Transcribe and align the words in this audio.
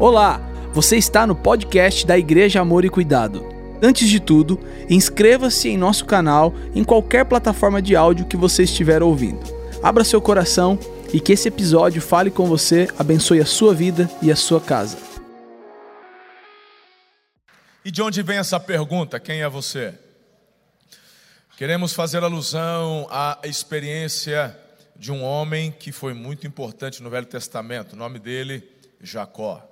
Olá, 0.00 0.38
você 0.72 0.96
está 0.96 1.26
no 1.26 1.34
podcast 1.34 2.06
da 2.06 2.16
Igreja 2.16 2.60
Amor 2.60 2.84
e 2.84 2.88
Cuidado. 2.88 3.44
Antes 3.82 4.08
de 4.08 4.20
tudo, 4.20 4.56
inscreva-se 4.88 5.70
em 5.70 5.76
nosso 5.76 6.04
canal 6.04 6.54
em 6.72 6.84
qualquer 6.84 7.24
plataforma 7.24 7.82
de 7.82 7.96
áudio 7.96 8.24
que 8.24 8.36
você 8.36 8.62
estiver 8.62 9.02
ouvindo. 9.02 9.40
Abra 9.82 10.04
seu 10.04 10.22
coração 10.22 10.78
e 11.12 11.18
que 11.18 11.32
esse 11.32 11.48
episódio 11.48 12.00
fale 12.00 12.30
com 12.30 12.46
você, 12.46 12.86
abençoe 12.96 13.40
a 13.40 13.44
sua 13.44 13.74
vida 13.74 14.08
e 14.22 14.30
a 14.30 14.36
sua 14.36 14.60
casa. 14.60 14.96
E 17.84 17.90
de 17.90 18.00
onde 18.00 18.22
vem 18.22 18.38
essa 18.38 18.60
pergunta? 18.60 19.18
Quem 19.18 19.42
é 19.42 19.48
você? 19.48 19.98
Queremos 21.56 21.92
fazer 21.92 22.22
alusão 22.22 23.08
à 23.10 23.40
experiência 23.42 24.56
de 24.94 25.10
um 25.10 25.24
homem 25.24 25.72
que 25.72 25.90
foi 25.90 26.14
muito 26.14 26.46
importante 26.46 27.02
no 27.02 27.10
Velho 27.10 27.26
Testamento. 27.26 27.94
O 27.94 27.96
nome 27.96 28.20
dele, 28.20 28.62
Jacó. 29.02 29.67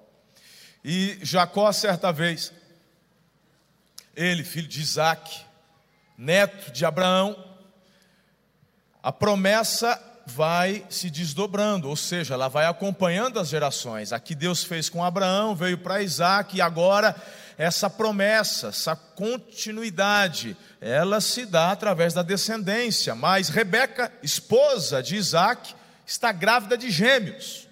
E 0.89 1.18
Jacó, 1.21 1.72
certa 1.72 2.13
vez, 2.13 2.53
ele, 4.14 4.44
filho 4.44 4.68
de 4.68 4.81
Isaac, 4.81 5.40
neto 6.17 6.71
de 6.71 6.85
Abraão, 6.85 7.36
a 9.03 9.11
promessa 9.11 10.00
vai 10.27 10.86
se 10.89 11.11
desdobrando, 11.11 11.89
ou 11.89 11.96
seja, 11.96 12.35
ela 12.35 12.46
vai 12.46 12.67
acompanhando 12.67 13.41
as 13.41 13.49
gerações. 13.49 14.13
Aqui 14.13 14.32
Deus 14.32 14.63
fez 14.63 14.89
com 14.89 15.03
Abraão, 15.03 15.57
veio 15.57 15.77
para 15.77 16.03
Isaac, 16.03 16.57
e 16.57 16.61
agora 16.61 17.16
essa 17.58 17.91
promessa, 17.91 18.68
essa 18.68 18.94
continuidade, 18.94 20.57
ela 20.80 21.21
se 21.21 21.44
dá 21.46 21.72
através 21.72 22.14
da 22.14 22.22
descendência. 22.22 23.13
Mas 23.16 23.49
Rebeca, 23.49 24.13
esposa 24.22 25.03
de 25.03 25.16
Isaac, 25.16 25.75
está 26.07 26.30
grávida 26.30 26.79
de 26.79 26.93
gêmeos. 26.93 27.65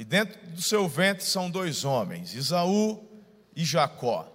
E 0.00 0.04
dentro 0.04 0.40
do 0.52 0.62
seu 0.62 0.88
ventre 0.88 1.26
são 1.26 1.50
dois 1.50 1.84
homens, 1.84 2.32
Isaú 2.32 3.06
e 3.54 3.62
Jacó. 3.66 4.26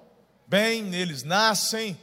Bem, 0.46 0.94
eles 0.94 1.24
nascem, 1.24 1.98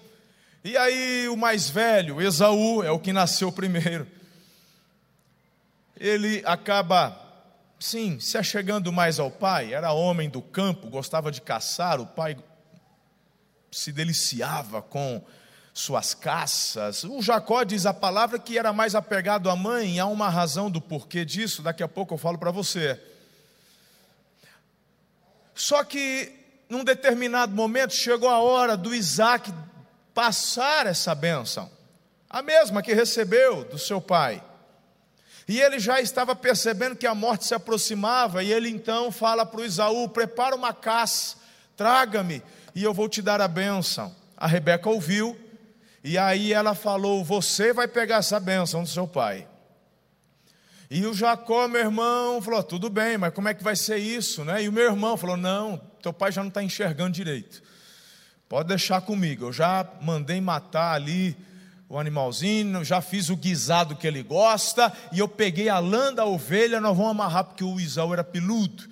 e 0.65 0.77
aí 0.77 1.29
o 1.29 1.37
mais 1.37 1.71
velho, 1.71 2.21
Esaú, 2.21 2.83
é 2.83 2.91
o 2.91 2.99
que 2.99 3.13
nasceu 3.13 3.53
primeiro. 3.53 4.05
Ele 5.97 6.43
acaba 6.45 7.17
sim, 7.79 8.19
se 8.19 8.37
achegando 8.37 8.91
mais 8.91 9.21
ao 9.21 9.31
pai, 9.31 9.73
era 9.73 9.93
homem 9.93 10.29
do 10.29 10.43
campo, 10.43 10.91
gostava 10.91 11.31
de 11.31 11.41
caçar, 11.41 12.01
o 12.01 12.07
pai 12.07 12.37
se 13.71 13.93
deliciava 13.93 14.83
com 14.83 15.25
suas 15.73 16.15
caças. 16.15 17.05
O 17.05 17.23
Jacó 17.23 17.63
diz 17.63 17.87
a 17.87 17.95
palavra 17.95 18.41
que 18.41 18.59
era 18.59 18.73
mais 18.73 18.97
apegado 18.97 19.49
à 19.49 19.55
mãe, 19.55 19.95
e 19.95 20.01
há 20.01 20.07
uma 20.07 20.29
razão 20.29 20.69
do 20.69 20.81
porquê 20.81 21.25
disso, 21.25 21.63
daqui 21.63 21.85
a 21.85 21.87
pouco 21.87 22.15
eu 22.15 22.19
falo 22.19 22.39
para 22.39 22.51
você. 22.51 23.01
Só 25.55 25.85
que, 25.85 26.33
num 26.69 26.85
determinado 26.85 27.55
momento, 27.55 27.95
chegou 27.95 28.29
a 28.29 28.39
hora 28.39 28.77
do 28.77 28.95
Isaac 28.95 29.53
passar 30.15 30.87
essa 30.87 31.15
bênção, 31.15 31.71
a 32.29 32.43
mesma 32.43 32.83
que 32.83 32.95
recebeu 32.95 33.65
do 33.65 33.79
seu 33.79 34.01
pai. 34.01 34.43
E 35.47 35.61
ele 35.61 35.79
já 35.79 36.01
estava 36.01 36.35
percebendo 36.35 36.97
que 36.97 37.07
a 37.07 37.15
morte 37.15 37.47
se 37.47 37.55
aproximava, 37.55 38.43
e 38.43 38.53
ele 38.53 38.69
então 38.69 39.11
fala 39.11 39.45
para 39.45 39.61
o 39.61 39.65
Isaú: 39.65 40.09
prepara 40.09 40.55
uma 40.55 40.73
caça, 40.73 41.37
traga-me, 41.77 42.43
e 42.75 42.83
eu 42.83 42.95
vou 42.95 43.09
te 43.09 43.21
dar 43.21 43.41
a 43.41 43.49
bênção. 43.49 44.15
A 44.37 44.47
Rebeca 44.47 44.89
ouviu, 44.89 45.39
e 46.03 46.17
aí 46.17 46.53
ela 46.53 46.75
falou: 46.75 47.25
Você 47.25 47.73
vai 47.73 47.89
pegar 47.89 48.17
essa 48.17 48.39
bênção 48.39 48.83
do 48.83 48.89
seu 48.89 49.07
pai. 49.07 49.47
E 50.95 51.07
o 51.07 51.15
Jacó, 51.15 51.67
meu 51.69 51.81
irmão, 51.81 52.43
falou: 52.43 52.63
Tudo 52.63 52.91
bem, 52.91 53.17
mas 53.17 53.33
como 53.33 53.49
é 53.49 53.55
que 53.55 53.65
vai 53.65 53.75
ser 53.75 53.97
isso? 53.97 54.45
Né? 54.45 54.65
E 54.65 54.69
o 54.69 54.73
meu 54.73 54.85
irmão 54.85 55.17
falou: 55.17 55.39
Não, 55.39 55.81
teu 56.03 56.13
pai 56.13 56.31
já 56.31 56.43
não 56.43 56.49
está 56.49 56.63
enxergando 56.63 57.13
direito. 57.13 57.63
Pode 58.47 58.69
deixar 58.69 59.01
comigo, 59.01 59.47
eu 59.47 59.53
já 59.55 59.91
mandei 60.03 60.39
matar 60.39 60.93
ali 60.93 61.35
o 61.89 61.99
animalzinho, 61.99 62.85
já 62.85 63.01
fiz 63.01 63.31
o 63.31 63.37
guisado 63.37 63.97
que 63.97 64.07
ele 64.07 64.23
gosta, 64.23 64.93
e 65.11 65.21
eu 65.21 65.27
peguei 65.27 65.71
a 65.71 65.79
lã 65.79 66.13
da 66.13 66.27
ovelha, 66.27 66.79
nós 66.79 66.95
vamos 66.95 67.13
amarrar, 67.13 67.45
porque 67.45 67.65
o 67.65 67.81
Isaú 67.81 68.13
era 68.13 68.23
peludo, 68.23 68.87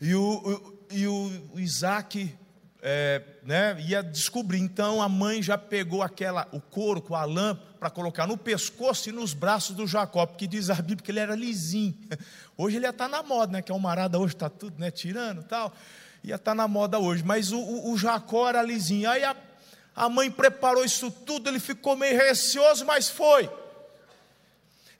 e 0.00 0.12
o, 0.12 0.76
e 0.90 1.06
o 1.06 1.30
Isaac 1.54 2.34
é, 2.86 3.22
né, 3.42 3.76
ia 3.80 4.02
descobrir. 4.02 4.58
Então 4.58 5.00
a 5.00 5.08
mãe 5.08 5.42
já 5.42 5.56
pegou 5.56 6.02
aquela, 6.02 6.46
o 6.52 6.60
couro 6.60 7.00
com 7.00 7.14
a 7.14 7.24
lã 7.24 7.58
para 7.80 7.88
colocar 7.88 8.26
no 8.26 8.36
pescoço 8.36 9.08
e 9.08 9.12
nos 9.12 9.32
braços 9.32 9.74
do 9.74 9.86
Jacó, 9.86 10.26
porque 10.26 10.46
diz 10.46 10.68
a 10.68 10.74
Bíblia 10.74 10.98
que 10.98 11.10
ele 11.10 11.20
era 11.20 11.34
lisinho. 11.34 11.94
Hoje 12.56 12.76
ele 12.76 12.84
ia 12.84 12.90
estar 12.90 13.08
tá 13.08 13.10
na 13.10 13.22
moda, 13.22 13.52
né? 13.54 13.62
Que 13.62 13.72
a 13.72 13.78
marada 13.78 14.18
hoje 14.18 14.34
está 14.34 14.48
tudo 14.48 14.78
né, 14.78 14.90
tirando 14.90 15.42
tal. 15.42 15.72
Ia 16.22 16.36
estar 16.36 16.52
tá 16.52 16.54
na 16.54 16.68
moda 16.68 17.00
hoje, 17.00 17.24
mas 17.24 17.50
o, 17.50 17.58
o, 17.58 17.92
o 17.92 17.98
Jacó 17.98 18.48
era 18.48 18.62
lisinho. 18.62 19.10
Aí 19.10 19.24
a 19.24 19.34
a 19.94 20.08
mãe 20.08 20.30
preparou 20.30 20.84
isso 20.84 21.10
tudo, 21.10 21.48
ele 21.48 21.60
ficou 21.60 21.96
meio 21.96 22.16
receoso, 22.16 22.84
mas 22.84 23.08
foi. 23.08 23.48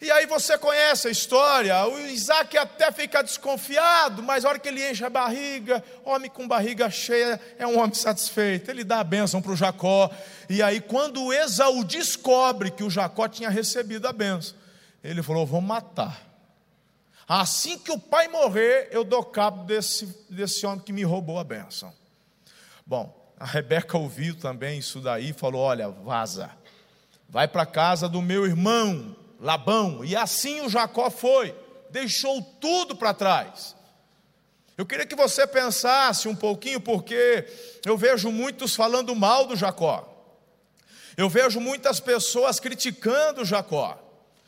E 0.04 0.10
aí 0.10 0.26
você 0.26 0.58
conhece 0.58 1.08
a 1.08 1.10
história, 1.10 1.82
o 1.86 1.98
Isaac 1.98 2.58
até 2.58 2.92
fica 2.92 3.22
desconfiado, 3.22 4.22
mas 4.22 4.44
a 4.44 4.50
hora 4.50 4.58
que 4.58 4.68
ele 4.68 4.86
enche 4.86 5.02
a 5.02 5.08
barriga, 5.08 5.82
homem 6.04 6.30
com 6.30 6.46
barriga 6.46 6.90
cheia 6.90 7.40
é 7.58 7.66
um 7.66 7.78
homem 7.78 7.94
satisfeito, 7.94 8.70
ele 8.70 8.84
dá 8.84 9.00
a 9.00 9.04
bênção 9.04 9.40
para 9.40 9.52
o 9.52 9.56
Jacó. 9.56 10.10
E 10.46 10.62
aí, 10.62 10.82
quando 10.82 11.32
Esaú 11.32 11.82
descobre 11.84 12.70
que 12.70 12.84
o 12.84 12.90
Jacó 12.90 13.26
tinha 13.26 13.48
recebido 13.48 14.06
a 14.06 14.12
bênção, 14.12 14.54
ele 15.02 15.22
falou: 15.22 15.46
Vou 15.46 15.62
matar. 15.62 16.20
Assim 17.26 17.78
que 17.78 17.90
o 17.90 17.98
pai 17.98 18.28
morrer, 18.28 18.88
eu 18.90 19.04
dou 19.04 19.24
cabo 19.24 19.64
desse, 19.64 20.04
desse 20.28 20.66
homem 20.66 20.84
que 20.84 20.92
me 20.92 21.02
roubou 21.02 21.38
a 21.38 21.44
bênção. 21.44 21.90
Bom, 22.84 23.32
a 23.40 23.46
Rebeca 23.46 23.96
ouviu 23.96 24.36
também 24.36 24.80
isso 24.80 25.00
daí 25.00 25.30
e 25.30 25.32
falou: 25.32 25.62
Olha, 25.62 25.88
vaza, 25.88 26.50
vai 27.26 27.48
para 27.48 27.62
a 27.62 27.66
casa 27.66 28.06
do 28.06 28.20
meu 28.20 28.44
irmão 28.44 29.23
Labão. 29.44 30.02
E 30.02 30.16
assim 30.16 30.62
o 30.62 30.70
Jacó 30.70 31.10
foi, 31.10 31.54
deixou 31.90 32.40
tudo 32.58 32.96
para 32.96 33.12
trás. 33.12 33.76
Eu 34.76 34.86
queria 34.86 35.06
que 35.06 35.14
você 35.14 35.46
pensasse 35.46 36.26
um 36.26 36.34
pouquinho, 36.34 36.80
porque 36.80 37.46
eu 37.84 37.96
vejo 37.96 38.32
muitos 38.32 38.74
falando 38.74 39.14
mal 39.14 39.46
do 39.46 39.54
Jacó. 39.54 40.10
Eu 41.14 41.28
vejo 41.28 41.60
muitas 41.60 42.00
pessoas 42.00 42.58
criticando 42.58 43.44
Jacó, 43.44 43.96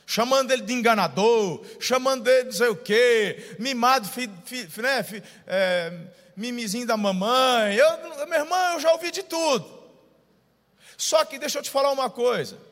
chamando 0.06 0.50
ele 0.50 0.62
de 0.62 0.72
enganador, 0.72 1.62
chamando 1.78 2.26
ele 2.26 2.48
de 2.48 2.56
sei 2.56 2.68
o 2.68 2.74
quê, 2.74 3.54
mimado, 3.58 4.08
fi, 4.08 4.28
fi, 4.44 4.80
né, 4.80 5.02
fi, 5.02 5.22
é, 5.46 5.92
mimizinho 6.34 6.86
da 6.86 6.96
mamãe. 6.96 7.76
Eu, 7.76 8.26
meu 8.26 8.40
irmão, 8.40 8.72
eu 8.72 8.80
já 8.80 8.90
ouvi 8.92 9.10
de 9.12 9.22
tudo. 9.22 9.76
Só 10.96 11.22
que 11.26 11.38
deixa 11.38 11.58
eu 11.58 11.62
te 11.62 11.70
falar 11.70 11.92
uma 11.92 12.08
coisa. 12.08 12.65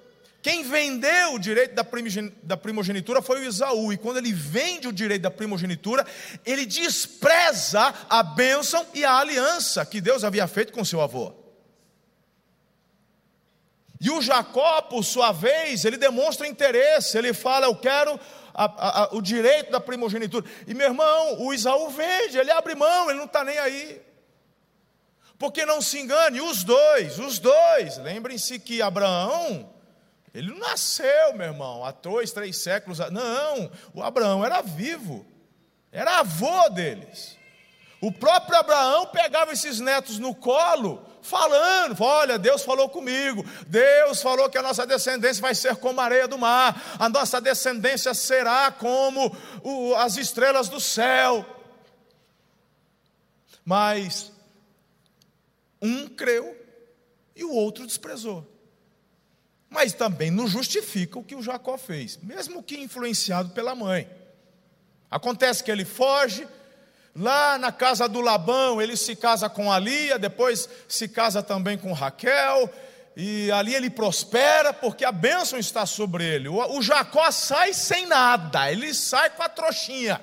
Quem 0.44 0.62
vendeu 0.62 1.32
o 1.32 1.38
direito 1.38 1.75
da 1.75 2.55
primogenitura 2.55 3.22
foi 3.22 3.41
o 3.41 3.44
Isaú. 3.44 3.94
E 3.94 3.97
quando 3.97 4.19
ele 4.19 4.31
vende 4.31 4.87
o 4.87 4.93
direito 4.93 5.22
da 5.22 5.31
primogenitura, 5.31 6.06
ele 6.44 6.66
despreza 6.66 7.94
a 8.10 8.22
bênção 8.22 8.87
e 8.93 9.06
a 9.06 9.16
aliança 9.16 9.87
que 9.87 10.03
Deus 10.03 10.22
havia 10.22 10.47
feito 10.47 10.71
com 10.71 10.84
seu 10.84 11.00
avô. 11.00 11.33
E 13.99 14.10
o 14.10 14.21
Jacó, 14.21 14.83
por 14.83 15.03
sua 15.03 15.33
vez, 15.33 15.87
ele 15.87 15.97
demonstra 15.97 16.47
interesse. 16.47 17.16
Ele 17.16 17.33
fala: 17.33 17.65
Eu 17.65 17.77
quero 17.77 18.21
a, 18.53 19.04
a, 19.04 19.15
o 19.15 19.22
direito 19.22 19.71
da 19.71 19.81
primogenitura. 19.81 20.44
E 20.66 20.75
meu 20.75 20.88
irmão, 20.88 21.41
o 21.41 21.54
Isaú 21.54 21.88
vende, 21.88 22.37
ele 22.37 22.50
abre 22.50 22.75
mão, 22.75 23.09
ele 23.09 23.19
não 23.19 23.25
está 23.25 23.43
nem 23.44 23.56
aí. 23.56 23.99
Porque 25.38 25.65
não 25.65 25.81
se 25.81 26.00
engane, 26.00 26.43
os 26.43 26.62
dois, 26.62 27.19
os 27.19 27.38
dois, 27.38 27.97
lembrem-se 27.97 28.59
que 28.59 28.83
Abraão, 28.83 29.73
ele 30.34 30.50
não 30.50 30.59
nasceu, 30.59 31.33
meu 31.34 31.47
irmão, 31.47 31.84
há 31.84 31.93
dois, 31.93 32.33
três 32.33 32.59
séculos. 32.59 32.99
Não, 33.11 33.71
o 33.95 34.03
Abraão 34.03 34.45
era 34.45 34.61
vivo, 34.61 35.25
era 35.93 36.19
avô 36.19 36.69
deles. 36.71 37.39
O 38.01 38.10
próprio 38.10 38.59
Abraão 38.59 39.07
pegava 39.07 39.53
esses 39.53 39.78
netos 39.78 40.19
no 40.19 40.34
colo 40.34 41.09
falando, 41.22 42.03
olha, 42.03 42.39
Deus 42.39 42.63
falou 42.63 42.89
comigo, 42.89 43.42
Deus 43.66 44.21
falou 44.21 44.51
que 44.51 44.59
a 44.59 44.63
nossa 44.63 44.86
descendência 44.86 45.41
vai 45.41 45.54
ser 45.54 45.77
como 45.77 45.98
a 46.01 46.04
areia 46.04 46.28
do 46.28 46.37
mar, 46.37 46.83
a 46.98 47.09
nossa 47.09 47.41
descendência 47.41 48.13
será 48.13 48.71
como 48.72 49.34
o, 49.63 49.95
as 49.95 50.19
estrelas 50.19 50.69
do 50.69 50.80
céu. 50.80 51.47
Mas 53.65 54.33
um 55.80 56.09
creu 56.09 56.54
e 57.34 57.45
o 57.45 57.53
outro 57.54 57.87
desprezou. 57.87 58.53
Mas 59.74 59.92
também 59.92 60.30
não 60.30 60.47
justifica 60.47 61.18
o 61.18 61.24
que 61.24 61.34
o 61.34 61.42
Jacó 61.42 61.76
fez, 61.76 62.16
mesmo 62.22 62.62
que 62.62 62.78
influenciado 62.78 63.50
pela 63.50 63.74
mãe. 63.74 64.09
Acontece 65.10 65.62
que 65.62 65.71
ele 65.71 65.84
foge, 65.84 66.47
Lá 67.16 67.56
na 67.59 67.71
casa 67.71 68.09
do 68.09 68.21
Labão, 68.21 68.82
ele 68.82 68.97
se 68.97 69.15
casa 69.15 69.48
com 69.48 69.71
a 69.71 69.78
Lia, 69.78 70.18
depois 70.18 70.68
se 70.88 71.06
casa 71.06 71.44
também 71.44 71.78
com 71.78 71.92
Raquel, 71.92 72.68
e 73.16 73.53
ali 73.53 73.72
ele 73.72 73.88
prospera 73.88 74.72
porque 74.72 75.04
a 75.04 75.12
bênção 75.12 75.56
está 75.56 75.86
sobre 75.86 76.24
ele. 76.24 76.48
O, 76.48 76.82
Jacó 76.82 77.30
sai 77.30 77.72
sem 77.72 78.06
nada, 78.06 78.70
ele 78.70 78.92
sai 78.92 79.30
com 79.30 79.44
a 79.44 79.48
trouxinha. 79.48 80.20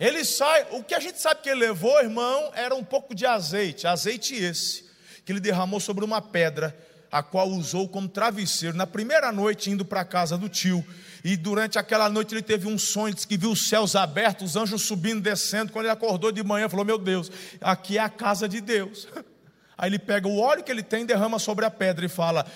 Ele 0.00 0.24
sai, 0.24 0.68
o 0.70 0.82
que 0.82 0.94
a 0.94 1.00
gente 1.00 1.20
sabe 1.20 1.42
que 1.42 1.50
ele 1.50 1.60
levou, 1.60 2.00
irmão, 2.00 2.50
era 2.54 2.74
um 2.74 2.84
pouco 2.84 3.14
de 3.14 3.26
azeite, 3.26 3.86
azeite 3.86 4.34
esse, 4.34 4.88
que 5.22 5.32
ele 5.32 5.40
derramou 5.40 5.80
sobre 5.80 6.02
uma 6.02 6.22
pedra, 6.22 6.74
a 7.10 7.22
qual 7.22 7.48
usou 7.48 7.88
como 7.88 8.08
travesseiro 8.08 8.76
na 8.76 8.86
primeira 8.86 9.32
noite 9.32 9.70
indo 9.70 9.84
para 9.84 10.02
a 10.02 10.04
casa 10.04 10.36
do 10.36 10.48
tio. 10.48 10.84
E 11.24 11.36
durante 11.36 11.78
aquela 11.78 12.08
noite 12.08 12.34
ele 12.34 12.42
teve 12.42 12.66
um 12.66 12.78
sonho, 12.78 13.14
disse 13.14 13.26
que 13.26 13.36
viu 13.36 13.50
os 13.50 13.68
céus 13.68 13.96
abertos, 13.96 14.50
os 14.50 14.56
anjos 14.56 14.82
subindo, 14.82 15.20
descendo. 15.20 15.72
Quando 15.72 15.86
ele 15.86 15.92
acordou 15.92 16.30
de 16.30 16.42
manhã, 16.42 16.68
falou: 16.68 16.84
Meu 16.84 16.98
Deus, 16.98 17.30
aqui 17.60 17.98
é 17.98 18.00
a 18.00 18.08
casa 18.08 18.48
de 18.48 18.60
Deus. 18.60 19.08
Aí 19.76 19.90
ele 19.90 19.98
pega 19.98 20.26
o 20.26 20.38
óleo 20.38 20.64
que 20.64 20.72
ele 20.72 20.82
tem, 20.82 21.06
derrama 21.06 21.38
sobre 21.38 21.64
a 21.64 21.70
pedra 21.70 22.04
e 22.04 22.08
fala: 22.08 22.46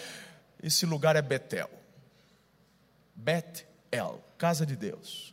Esse 0.63 0.87
lugar 0.87 1.17
é 1.17 1.23
Betel. 1.23 1.71
Betel, 3.15 4.23
casa 4.39 4.65
de 4.65 4.77
Deus. 4.77 5.32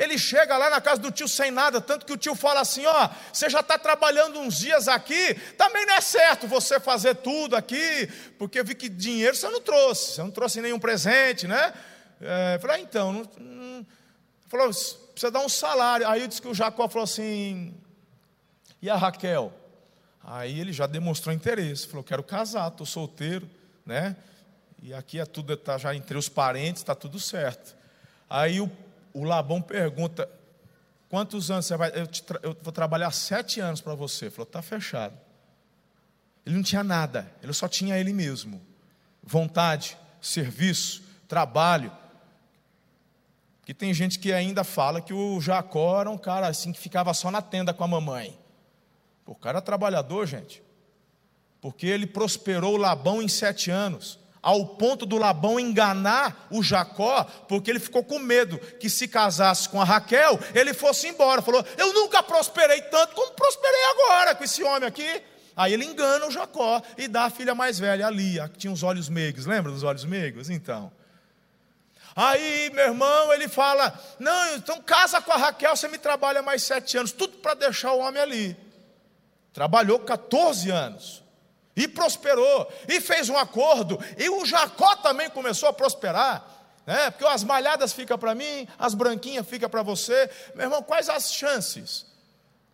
Ele 0.00 0.16
chega 0.16 0.56
lá 0.56 0.70
na 0.70 0.80
casa 0.80 0.98
do 0.98 1.10
tio 1.10 1.28
sem 1.28 1.50
nada, 1.50 1.78
tanto 1.78 2.06
que 2.06 2.12
o 2.14 2.16
tio 2.16 2.34
fala 2.34 2.60
assim: 2.60 2.86
ó, 2.86 3.10
você 3.30 3.50
já 3.50 3.60
está 3.60 3.78
trabalhando 3.78 4.40
uns 4.40 4.56
dias 4.56 4.88
aqui, 4.88 5.34
também 5.58 5.84
não 5.84 5.92
é 5.92 6.00
certo 6.00 6.46
você 6.46 6.80
fazer 6.80 7.16
tudo 7.16 7.54
aqui, 7.54 8.08
porque 8.38 8.58
eu 8.58 8.64
vi 8.64 8.74
que 8.74 8.88
dinheiro 8.88 9.36
você 9.36 9.50
não 9.50 9.60
trouxe, 9.60 10.12
você 10.14 10.22
não 10.22 10.30
trouxe 10.30 10.62
nenhum 10.62 10.78
presente, 10.78 11.46
né? 11.46 11.74
É, 12.18 12.54
eu 12.54 12.60
falei, 12.60 12.76
ah, 12.76 12.80
então, 12.80 13.12
não, 13.12 13.30
não, 13.38 13.86
falou, 14.48 14.68
precisa 14.68 15.30
dar 15.30 15.40
um 15.40 15.50
salário. 15.50 16.08
Aí 16.08 16.26
disse 16.26 16.40
que 16.40 16.48
o 16.48 16.54
Jacó 16.54 16.88
falou 16.88 17.04
assim: 17.04 17.74
e 18.80 18.88
a 18.88 18.96
Raquel? 18.96 19.52
Aí 20.24 20.58
ele 20.58 20.72
já 20.72 20.86
demonstrou 20.86 21.34
interesse, 21.34 21.86
falou: 21.86 22.02
quero 22.02 22.22
casar, 22.22 22.68
estou 22.68 22.86
solteiro, 22.86 23.46
né? 23.84 24.16
E 24.82 24.94
aqui 24.94 25.20
é 25.20 25.26
tudo, 25.26 25.52
está 25.52 25.76
já 25.76 25.94
entre 25.94 26.16
os 26.16 26.26
parentes, 26.30 26.80
está 26.80 26.94
tudo 26.94 27.20
certo. 27.20 27.76
Aí 28.30 28.62
o 28.62 28.70
o 29.12 29.24
Labão 29.24 29.60
pergunta: 29.60 30.28
quantos 31.08 31.50
anos 31.50 31.66
você 31.66 31.76
vai? 31.76 31.90
Eu, 31.94 32.06
te, 32.06 32.24
eu 32.42 32.56
vou 32.62 32.72
trabalhar 32.72 33.10
sete 33.10 33.60
anos 33.60 33.80
para 33.80 33.94
você. 33.94 34.26
Ele 34.26 34.30
falou: 34.30 34.46
está 34.46 34.62
fechado. 34.62 35.16
Ele 36.44 36.56
não 36.56 36.62
tinha 36.62 36.82
nada, 36.82 37.30
ele 37.42 37.52
só 37.52 37.68
tinha 37.68 37.98
ele 37.98 38.12
mesmo. 38.12 38.60
Vontade, 39.22 39.96
serviço, 40.20 41.02
trabalho. 41.28 41.92
Que 43.64 43.74
tem 43.74 43.92
gente 43.94 44.18
que 44.18 44.32
ainda 44.32 44.64
fala 44.64 45.00
que 45.00 45.12
o 45.12 45.40
Jacó 45.40 46.00
era 46.00 46.10
um 46.10 46.18
cara 46.18 46.48
assim 46.48 46.72
que 46.72 46.80
ficava 46.80 47.12
só 47.14 47.30
na 47.30 47.42
tenda 47.42 47.72
com 47.72 47.84
a 47.84 47.88
mamãe. 47.88 48.38
O 49.26 49.34
cara 49.34 49.58
era 49.58 49.62
trabalhador, 49.62 50.26
gente. 50.26 50.62
Porque 51.60 51.86
ele 51.86 52.06
prosperou 52.06 52.76
Labão 52.76 53.22
em 53.22 53.28
sete 53.28 53.70
anos 53.70 54.19
ao 54.42 54.64
ponto 54.66 55.04
do 55.04 55.18
Labão 55.18 55.60
enganar 55.60 56.46
o 56.50 56.62
Jacó, 56.62 57.24
porque 57.48 57.70
ele 57.70 57.80
ficou 57.80 58.02
com 58.02 58.18
medo 58.18 58.58
que 58.58 58.88
se 58.88 59.06
casasse 59.06 59.68
com 59.68 59.80
a 59.80 59.84
Raquel, 59.84 60.38
ele 60.54 60.72
fosse 60.72 61.08
embora. 61.08 61.42
Falou: 61.42 61.64
Eu 61.76 61.92
nunca 61.92 62.22
prosperei 62.22 62.80
tanto 62.82 63.14
como 63.14 63.32
prosperei 63.32 63.84
agora 63.90 64.34
com 64.34 64.44
esse 64.44 64.62
homem 64.62 64.88
aqui. 64.88 65.22
Aí 65.56 65.74
ele 65.74 65.84
engana 65.84 66.26
o 66.26 66.30
Jacó 66.30 66.80
e 66.96 67.06
dá 67.06 67.24
a 67.24 67.30
filha 67.30 67.54
mais 67.54 67.78
velha, 67.78 68.06
a 68.06 68.10
Lia, 68.10 68.48
que 68.48 68.58
tinha 68.58 68.72
os 68.72 68.82
olhos 68.82 69.08
meigos. 69.08 69.44
Lembra 69.44 69.70
dos 69.70 69.82
olhos 69.82 70.04
meigos? 70.04 70.48
Então. 70.48 70.90
Aí, 72.16 72.70
meu 72.74 72.86
irmão, 72.86 73.32
ele 73.32 73.46
fala: 73.46 73.92
Não, 74.18 74.56
então 74.56 74.80
casa 74.80 75.20
com 75.20 75.32
a 75.32 75.36
Raquel, 75.36 75.76
você 75.76 75.86
me 75.88 75.98
trabalha 75.98 76.42
mais 76.42 76.62
sete 76.62 76.96
anos, 76.96 77.12
tudo 77.12 77.38
para 77.38 77.54
deixar 77.54 77.92
o 77.92 77.98
homem 77.98 78.22
ali. 78.22 78.56
Trabalhou 79.52 79.98
14 79.98 80.70
anos 80.70 81.22
e 81.76 81.86
prosperou, 81.88 82.70
e 82.88 83.00
fez 83.00 83.28
um 83.28 83.38
acordo, 83.38 83.98
e 84.18 84.28
o 84.28 84.44
Jacó 84.44 84.96
também 84.96 85.30
começou 85.30 85.68
a 85.68 85.72
prosperar, 85.72 86.46
né? 86.86 87.10
porque 87.10 87.24
as 87.24 87.44
malhadas 87.44 87.92
ficam 87.92 88.18
para 88.18 88.34
mim, 88.34 88.66
as 88.78 88.94
branquinhas 88.94 89.46
ficam 89.46 89.68
para 89.68 89.82
você. 89.82 90.28
Meu 90.54 90.66
irmão, 90.66 90.82
quais 90.82 91.08
as 91.08 91.32
chances 91.32 92.06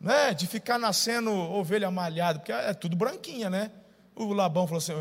né? 0.01 0.33
de 0.33 0.47
ficar 0.47 0.79
nascendo 0.79 1.31
ovelha 1.31 1.91
malhada? 1.91 2.39
Porque 2.39 2.53
é 2.53 2.73
tudo 2.73 2.97
branquinha, 2.97 3.51
né? 3.51 3.71
O 4.15 4.33
Labão 4.33 4.67
falou 4.67 4.79
assim: 4.79 4.95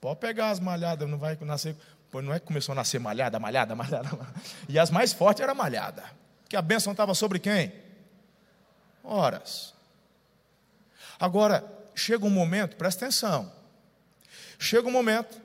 pode 0.00 0.18
pegar 0.18 0.50
as 0.50 0.58
malhadas, 0.58 1.08
não 1.08 1.18
vai 1.18 1.38
nascer. 1.42 1.76
Pois 2.10 2.24
não 2.24 2.34
é 2.34 2.40
que 2.40 2.46
começou 2.46 2.72
a 2.72 2.76
nascer 2.76 2.98
malhada, 2.98 3.38
malhada, 3.38 3.74
malhada, 3.76 4.08
malhada. 4.10 4.34
E 4.68 4.78
as 4.78 4.90
mais 4.90 5.12
fortes 5.12 5.42
era 5.42 5.54
malhada. 5.54 6.02
Que 6.48 6.56
a 6.56 6.62
bênção 6.62 6.90
estava 6.90 7.14
sobre 7.14 7.38
quem? 7.38 7.72
Horas. 9.04 9.72
Agora, 11.20 11.64
chega 11.94 12.24
um 12.24 12.30
momento, 12.30 12.76
presta 12.76 13.04
atenção. 13.04 13.52
Chega 14.58 14.86
um 14.86 14.92
momento 14.92 15.40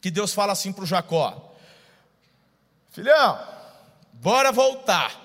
que 0.00 0.10
Deus 0.10 0.32
fala 0.32 0.52
assim 0.52 0.72
para 0.72 0.84
o 0.84 0.86
Jacó: 0.86 1.54
Filhão, 2.90 3.38
bora 4.14 4.50
voltar. 4.50 5.20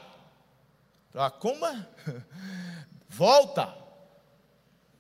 Ah, 1.15 1.31
como? 1.31 1.65
Volta. 3.09 3.73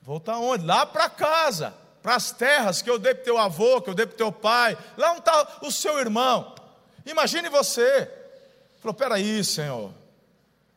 Voltar 0.01 0.37
onde? 0.37 0.65
Lá 0.65 0.85
para 0.85 1.09
casa, 1.09 1.73
para 2.01 2.15
as 2.15 2.31
terras 2.31 2.81
que 2.81 2.89
eu 2.89 2.97
dei 2.97 3.13
para 3.13 3.23
teu 3.25 3.37
avô, 3.37 3.81
que 3.81 3.89
eu 3.89 3.93
dei 3.93 4.05
para 4.05 4.17
teu 4.17 4.31
pai. 4.31 4.77
Lá 4.97 5.11
onde 5.11 5.19
está 5.19 5.59
o 5.61 5.71
seu 5.71 5.99
irmão. 5.99 6.55
Imagine 7.05 7.49
você. 7.49 8.09
Falou: 8.79 8.93
peraí, 8.93 9.43
Senhor. 9.43 9.93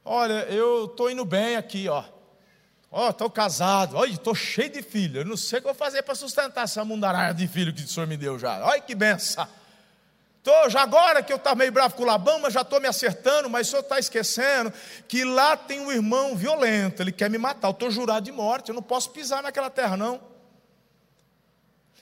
Olha, 0.05 0.45
eu 0.45 0.87
estou 0.87 1.11
indo 1.11 1.25
bem 1.25 1.57
aqui, 1.57 1.89
ó. 1.89 2.03
Ó, 2.93 3.07
oh, 3.07 3.11
estou 3.11 3.31
casado, 3.31 3.97
olha, 3.97 4.11
estou 4.11 4.35
cheio 4.35 4.71
de 4.71 4.83
filho. 4.83 5.21
Eu 5.21 5.25
não 5.25 5.37
sei 5.37 5.59
o 5.59 5.63
que 5.63 5.69
vou 5.69 5.75
fazer 5.75 6.03
para 6.03 6.15
sustentar 6.15 6.65
essa 6.65 6.85
mundarada 6.85 7.35
de 7.35 7.47
filho 7.47 7.73
que 7.73 7.85
o 7.85 7.89
Senhor 7.89 8.07
me 8.07 8.17
deu 8.17 8.39
já. 8.39 8.65
Olha 8.65 8.81
que 8.81 8.95
benção. 8.95 9.47
Tô, 10.43 10.71
já 10.71 10.83
agora 10.83 11.23
que 11.23 11.33
eu 11.33 11.37
estava 11.37 11.57
meio 11.57 11.71
bravo 11.71 11.95
com 11.95 12.03
o 12.03 12.07
Labão, 12.07 12.41
mas 12.41 12.55
já 12.55 12.63
estou 12.63 12.81
me 12.81 12.89
acertando, 12.89 13.49
mas 13.51 13.67
o 13.67 13.71
senhor 13.71 13.83
está 13.83 13.99
esquecendo 13.99 14.73
que 15.07 15.23
lá 15.23 15.55
tem 15.55 15.81
um 15.81 15.93
irmão 15.93 16.35
violento, 16.35 17.03
ele 17.03 17.13
quer 17.13 17.29
me 17.29 17.37
matar. 17.37 17.69
Eu 17.69 17.73
estou 17.73 17.91
jurado 17.91 18.25
de 18.25 18.33
morte, 18.33 18.71
eu 18.71 18.75
não 18.75 18.83
posso 18.83 19.11
pisar 19.11 19.43
naquela 19.43 19.69
terra, 19.69 19.99
não. 19.99 20.21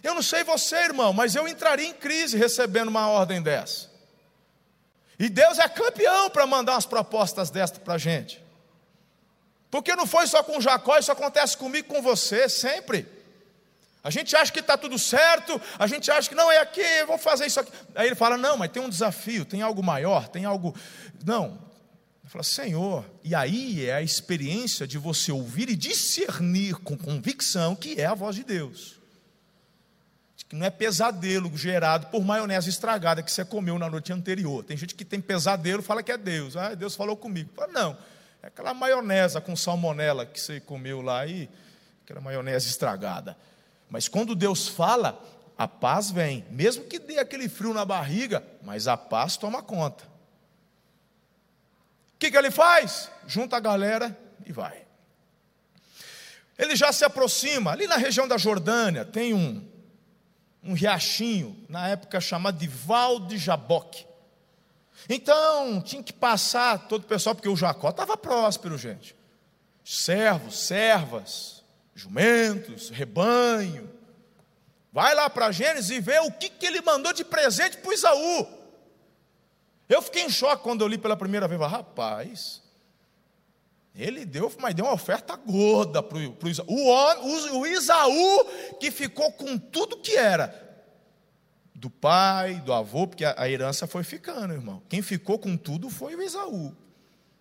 Eu 0.04 0.14
não 0.14 0.22
sei 0.22 0.44
você, 0.44 0.76
irmão, 0.76 1.12
mas 1.12 1.34
eu 1.34 1.48
entraria 1.48 1.88
em 1.88 1.92
crise 1.92 2.36
recebendo 2.36 2.88
uma 2.88 3.08
ordem 3.08 3.42
dessa. 3.42 3.90
E 5.18 5.28
Deus 5.28 5.58
é 5.58 5.68
campeão 5.68 6.30
para 6.30 6.46
mandar 6.46 6.74
umas 6.74 6.86
propostas 6.86 7.50
dessas 7.50 7.78
para 7.78 7.94
a 7.94 7.98
gente. 7.98 8.40
Porque 9.70 9.94
não 9.94 10.06
foi 10.06 10.26
só 10.26 10.42
com 10.42 10.60
Jacó, 10.60 10.98
isso 10.98 11.12
acontece 11.12 11.56
comigo, 11.56 11.88
com 11.88 12.00
você, 12.00 12.48
sempre. 12.48 13.06
A 14.02 14.10
gente 14.10 14.34
acha 14.34 14.52
que 14.52 14.60
está 14.60 14.76
tudo 14.76 14.98
certo, 14.98 15.60
a 15.78 15.86
gente 15.86 16.10
acha 16.10 16.28
que 16.28 16.34
não 16.34 16.50
é 16.50 16.58
aqui, 16.58 17.04
vou 17.06 17.18
fazer 17.18 17.46
isso 17.46 17.60
aqui. 17.60 17.70
Aí 17.94 18.06
ele 18.06 18.14
fala: 18.14 18.38
não, 18.38 18.56
mas 18.56 18.70
tem 18.70 18.82
um 18.82 18.88
desafio, 18.88 19.44
tem 19.44 19.60
algo 19.60 19.82
maior, 19.82 20.28
tem 20.28 20.44
algo. 20.44 20.74
Não. 21.24 21.58
Ele 22.22 22.30
fala: 22.30 22.44
Senhor, 22.44 23.04
e 23.22 23.34
aí 23.34 23.84
é 23.84 23.94
a 23.94 24.02
experiência 24.02 24.86
de 24.86 24.96
você 24.96 25.30
ouvir 25.32 25.68
e 25.68 25.76
discernir 25.76 26.76
com 26.76 26.96
convicção 26.96 27.76
que 27.76 28.00
é 28.00 28.06
a 28.06 28.14
voz 28.14 28.36
de 28.36 28.44
Deus. 28.44 28.96
Que 30.48 30.56
não 30.56 30.64
é 30.64 30.70
pesadelo 30.70 31.54
gerado 31.58 32.06
por 32.06 32.24
maionese 32.24 32.70
estragada 32.70 33.22
que 33.22 33.30
você 33.30 33.44
comeu 33.44 33.78
na 33.78 33.90
noite 33.90 34.14
anterior. 34.14 34.64
Tem 34.64 34.78
gente 34.78 34.94
que 34.94 35.04
tem 35.04 35.20
pesadelo 35.20 35.82
fala 35.82 36.02
que 36.02 36.10
é 36.10 36.16
Deus. 36.16 36.56
Ah, 36.56 36.74
Deus 36.74 36.96
falou 36.96 37.14
comigo. 37.14 37.50
Fala, 37.54 37.70
não. 37.70 37.98
É 38.42 38.46
aquela 38.48 38.72
maionese 38.72 39.40
com 39.40 39.56
salmonela 39.56 40.24
que 40.24 40.40
você 40.40 40.60
comeu 40.60 41.00
lá 41.00 41.26
e 41.26 41.48
aquela 42.04 42.20
maionese 42.20 42.68
estragada. 42.68 43.36
Mas 43.90 44.08
quando 44.08 44.34
Deus 44.34 44.68
fala, 44.68 45.22
a 45.56 45.66
paz 45.66 46.10
vem, 46.10 46.44
mesmo 46.50 46.84
que 46.84 46.98
dê 46.98 47.18
aquele 47.18 47.48
frio 47.48 47.74
na 47.74 47.84
barriga, 47.84 48.44
mas 48.62 48.86
a 48.86 48.96
paz 48.96 49.36
toma 49.36 49.62
conta. 49.62 50.04
O 52.14 52.18
que, 52.18 52.30
que 52.30 52.36
ele 52.36 52.50
faz? 52.50 53.10
Junta 53.26 53.56
a 53.56 53.60
galera 53.60 54.16
e 54.44 54.52
vai. 54.52 54.84
Ele 56.58 56.74
já 56.74 56.92
se 56.92 57.04
aproxima, 57.04 57.70
ali 57.70 57.86
na 57.86 57.96
região 57.96 58.26
da 58.26 58.36
Jordânia, 58.36 59.04
tem 59.04 59.32
um, 59.32 59.64
um 60.62 60.72
riachinho, 60.72 61.64
na 61.68 61.88
época 61.88 62.20
chamado 62.20 62.58
de 62.58 62.66
Val 62.66 63.20
de 63.20 63.38
Jaboque. 63.38 64.07
Então, 65.08 65.80
tinha 65.80 66.02
que 66.02 66.12
passar 66.12 66.86
todo 66.86 67.02
o 67.02 67.06
pessoal, 67.06 67.34
porque 67.34 67.48
o 67.48 67.56
Jacó 67.56 67.88
estava 67.88 68.16
próspero, 68.16 68.76
gente. 68.76 69.16
Servos, 69.82 70.58
servas, 70.58 71.64
jumentos, 71.94 72.90
rebanho. 72.90 73.90
Vai 74.92 75.14
lá 75.14 75.30
para 75.30 75.50
Gênesis 75.50 75.90
e 75.90 76.00
vê 76.00 76.18
o 76.18 76.30
que, 76.30 76.50
que 76.50 76.66
ele 76.66 76.82
mandou 76.82 77.12
de 77.14 77.24
presente 77.24 77.78
para 77.78 77.94
Isaú. 77.94 78.46
Eu 79.88 80.02
fiquei 80.02 80.24
em 80.24 80.30
choque 80.30 80.62
quando 80.62 80.82
eu 80.82 80.88
li 80.88 80.98
pela 80.98 81.16
primeira 81.16 81.48
vez. 81.48 81.58
Rapaz, 81.58 82.62
ele 83.94 84.26
deu, 84.26 84.52
mas 84.60 84.74
deu 84.74 84.84
uma 84.84 84.92
oferta 84.92 85.34
gorda 85.36 86.02
para 86.02 86.18
o 86.18 86.48
Isaú. 86.48 86.66
O, 86.68 87.60
o 87.60 87.66
Isaú 87.66 88.44
que 88.78 88.90
ficou 88.90 89.32
com 89.32 89.56
tudo 89.56 89.96
que 89.96 90.14
era 90.14 90.67
do 91.78 91.88
pai, 91.88 92.56
do 92.56 92.72
avô, 92.72 93.06
porque 93.06 93.24
a 93.24 93.48
herança 93.48 93.86
foi 93.86 94.02
ficando, 94.02 94.52
irmão. 94.52 94.82
Quem 94.88 95.00
ficou 95.00 95.38
com 95.38 95.56
tudo 95.56 95.88
foi 95.88 96.16
o 96.16 96.22
Esaú. 96.22 96.74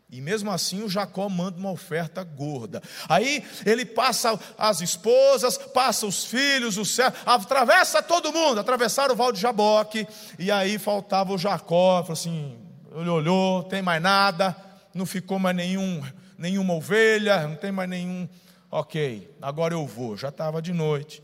E 0.10 0.22
mesmo 0.22 0.52
assim 0.52 0.84
o 0.84 0.90
Jacó 0.90 1.28
manda 1.28 1.58
uma 1.58 1.72
oferta 1.72 2.24
gorda. 2.24 2.82
Aí 3.10 3.44
ele 3.66 3.84
passa 3.84 4.40
as 4.56 4.80
esposas, 4.80 5.58
passa 5.58 6.06
os 6.06 6.24
filhos, 6.24 6.78
os 6.78 6.94
servos, 6.94 7.20
atravessa 7.26 8.02
todo 8.02 8.32
mundo, 8.32 8.60
atravessaram 8.60 9.16
o 9.16 9.18
val 9.18 9.32
de 9.32 9.42
Jaboque, 9.42 10.08
e 10.38 10.52
aí 10.52 10.78
faltava 10.78 11.34
o 11.34 11.38
Jacó, 11.38 12.04
falou 12.04 12.14
assim, 12.14 12.58
ele 12.96 13.10
olhou, 13.10 13.64
tem 13.64 13.82
mais 13.82 14.02
nada, 14.02 14.56
não 14.94 15.06
ficou 15.06 15.40
mais 15.40 15.56
nenhum, 15.56 16.02
nenhuma 16.38 16.76
ovelha, 16.76 17.48
não 17.48 17.56
tem 17.56 17.72
mais 17.72 17.90
nenhum. 17.90 18.30
Ok, 18.70 19.36
agora 19.42 19.74
eu 19.74 19.86
vou. 19.86 20.16
Já 20.16 20.30
estava 20.30 20.62
de 20.62 20.74
noite. 20.74 21.24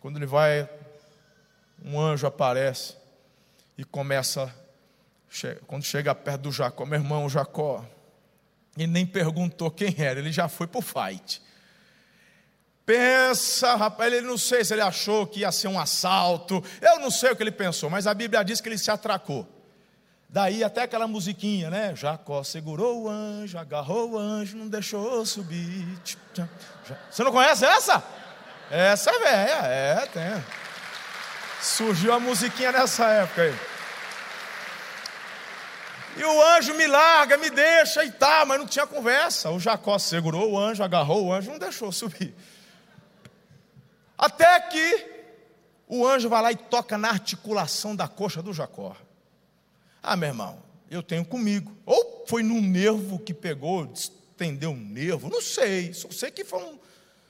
Quando 0.00 0.16
ele 0.16 0.26
vai, 0.26 0.68
um 1.84 2.00
anjo 2.00 2.26
aparece 2.26 2.96
e 3.76 3.84
começa. 3.84 4.52
Quando 5.66 5.84
chega 5.84 6.14
perto 6.14 6.42
do 6.42 6.52
Jacó, 6.52 6.86
meu 6.86 6.98
irmão 6.98 7.28
Jacó, 7.28 7.84
ele 8.76 8.86
nem 8.86 9.04
perguntou 9.04 9.70
quem 9.70 9.94
era, 9.98 10.18
ele 10.18 10.32
já 10.32 10.48
foi 10.48 10.66
para 10.66 10.78
o 10.78 10.82
fight. 10.82 11.42
Pensa, 12.86 13.74
rapaz, 13.74 14.10
ele 14.10 14.26
não 14.26 14.38
sei 14.38 14.64
se 14.64 14.72
ele 14.72 14.80
achou 14.80 15.26
que 15.26 15.40
ia 15.40 15.52
ser 15.52 15.68
um 15.68 15.78
assalto, 15.78 16.64
eu 16.80 16.98
não 16.98 17.10
sei 17.10 17.30
o 17.30 17.36
que 17.36 17.42
ele 17.42 17.52
pensou, 17.52 17.90
mas 17.90 18.06
a 18.06 18.14
Bíblia 18.14 18.42
diz 18.42 18.60
que 18.62 18.68
ele 18.68 18.78
se 18.78 18.90
atracou. 18.90 19.46
Daí 20.30 20.64
até 20.64 20.82
aquela 20.82 21.06
musiquinha, 21.06 21.70
né? 21.70 21.94
Jacó 21.94 22.42
segurou 22.42 23.02
o 23.02 23.08
anjo, 23.08 23.58
agarrou 23.58 24.12
o 24.12 24.18
anjo, 24.18 24.56
não 24.56 24.68
deixou 24.68 25.24
subir. 25.24 25.86
Você 27.10 27.24
não 27.24 27.32
conhece 27.32 27.64
essa? 27.64 28.02
Essa 28.70 29.10
é 29.10 29.18
velha, 29.18 29.66
é, 29.66 30.06
tem. 30.06 30.67
Surgiu 31.60 32.12
a 32.12 32.20
musiquinha 32.20 32.72
nessa 32.72 33.06
época 33.06 33.42
aí. 33.42 33.54
E 36.16 36.24
o 36.24 36.42
anjo 36.56 36.74
me 36.74 36.86
larga, 36.86 37.36
me 37.36 37.48
deixa 37.48 38.04
e 38.04 38.10
tá, 38.10 38.44
mas 38.44 38.58
não 38.58 38.66
tinha 38.66 38.86
conversa. 38.86 39.50
O 39.50 39.60
Jacó 39.60 39.98
segurou 39.98 40.52
o 40.52 40.58
anjo, 40.58 40.82
agarrou 40.82 41.26
o 41.26 41.32
anjo, 41.32 41.50
não 41.50 41.58
deixou 41.58 41.92
subir. 41.92 42.34
Até 44.16 44.58
que 44.62 45.06
o 45.86 46.04
anjo 46.04 46.28
vai 46.28 46.42
lá 46.42 46.50
e 46.50 46.56
toca 46.56 46.98
na 46.98 47.08
articulação 47.08 47.94
da 47.94 48.08
coxa 48.08 48.42
do 48.42 48.52
Jacó. 48.52 48.96
Ah, 50.02 50.16
meu 50.16 50.28
irmão, 50.28 50.60
eu 50.90 51.04
tenho 51.04 51.24
comigo. 51.24 51.72
Ou 51.86 52.24
foi 52.26 52.42
no 52.42 52.60
nervo 52.60 53.20
que 53.20 53.32
pegou, 53.32 53.88
estendeu 53.92 54.70
um 54.70 54.76
nervo, 54.76 55.28
não 55.28 55.40
sei. 55.40 55.92
Só 55.92 56.10
sei 56.10 56.32
que 56.32 56.44
foi 56.44 56.62
um, 56.64 56.78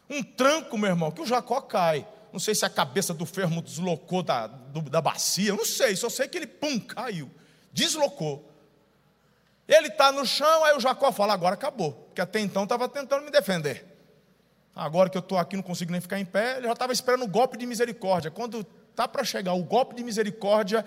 um 0.09 0.23
tranco, 0.23 0.79
meu 0.79 0.89
irmão, 0.89 1.11
que 1.11 1.21
o 1.21 1.27
Jacó 1.27 1.61
cai. 1.61 2.07
Não 2.33 2.39
sei 2.39 2.55
se 2.55 2.65
a 2.65 2.71
cabeça 2.71 3.15
do 3.15 3.25
fermo 3.25 3.63
deslocou 3.63 4.23
da, 4.23 4.47
do, 4.47 4.83
da 4.83 5.01
bacia, 5.01 5.55
não 5.55 5.65
sei. 5.65 5.97
Só 5.97 6.09
sei 6.09 6.29
que 6.29 6.37
ele, 6.37 6.47
pum, 6.47 6.79
caiu. 6.79 7.31
Deslocou. 7.73 8.49
Ele 9.67 9.89
está 9.89 10.11
no 10.11 10.25
chão, 10.25 10.65
aí 10.65 10.77
o 10.77 10.81
Jacó 10.81 11.13
fala: 11.13 11.35
agora 11.35 11.55
acabou. 11.55 11.93
Porque 11.93 12.21
até 12.21 12.41
então 12.41 12.65
estava 12.65 12.89
tentando 12.89 13.25
me 13.25 13.31
defender. 13.31 13.87
Agora 14.75 15.11
que 15.11 15.19
eu 15.19 15.21
estou 15.21 15.37
aqui, 15.37 15.57
não 15.57 15.63
consigo 15.63 15.91
nem 15.91 16.01
ficar 16.01 16.19
em 16.19 16.25
pé. 16.25 16.59
Ele 16.59 16.67
já 16.67 16.73
estava 16.73 16.93
esperando 16.93 17.25
o 17.25 17.29
golpe 17.29 17.57
de 17.59 17.67
misericórdia. 17.67 18.31
Quando 18.31 18.67
está 18.91 19.09
para 19.09 19.25
chegar 19.25 19.53
o 19.53 19.63
golpe 19.63 19.95
de 19.95 20.05
misericórdia, 20.05 20.85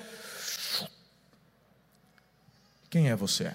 quem 2.90 3.10
é 3.10 3.16
você? 3.16 3.54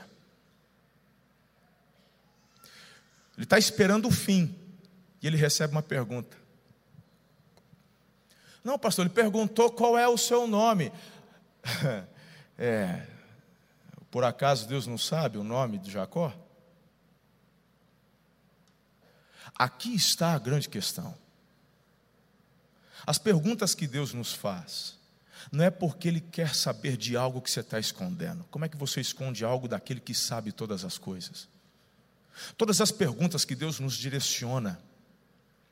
Ele 3.36 3.44
está 3.44 3.58
esperando 3.58 4.08
o 4.08 4.10
fim. 4.10 4.54
E 5.22 5.26
ele 5.26 5.36
recebe 5.36 5.72
uma 5.72 5.82
pergunta. 5.82 6.36
Não, 8.66 8.76
pastor, 8.76 9.06
ele 9.06 9.14
perguntou 9.14 9.70
qual 9.70 9.96
é 9.96 10.08
o 10.08 10.18
seu 10.18 10.48
nome. 10.48 10.92
é, 12.58 13.06
por 14.10 14.24
acaso 14.24 14.66
Deus 14.66 14.88
não 14.88 14.98
sabe 14.98 15.38
o 15.38 15.44
nome 15.44 15.78
de 15.78 15.88
Jacó? 15.88 16.34
Aqui 19.54 19.94
está 19.94 20.34
a 20.34 20.38
grande 20.40 20.68
questão. 20.68 21.16
As 23.06 23.18
perguntas 23.18 23.72
que 23.72 23.86
Deus 23.86 24.12
nos 24.12 24.32
faz, 24.32 24.98
não 25.52 25.64
é 25.64 25.70
porque 25.70 26.08
Ele 26.08 26.20
quer 26.20 26.52
saber 26.52 26.96
de 26.96 27.16
algo 27.16 27.40
que 27.40 27.52
você 27.52 27.60
está 27.60 27.78
escondendo. 27.78 28.42
Como 28.50 28.64
é 28.64 28.68
que 28.68 28.76
você 28.76 29.00
esconde 29.00 29.44
algo 29.44 29.68
daquele 29.68 30.00
que 30.00 30.12
sabe 30.12 30.50
todas 30.50 30.84
as 30.84 30.98
coisas? 30.98 31.48
Todas 32.56 32.80
as 32.80 32.90
perguntas 32.90 33.44
que 33.44 33.54
Deus 33.54 33.78
nos 33.78 33.94
direciona 33.94 34.80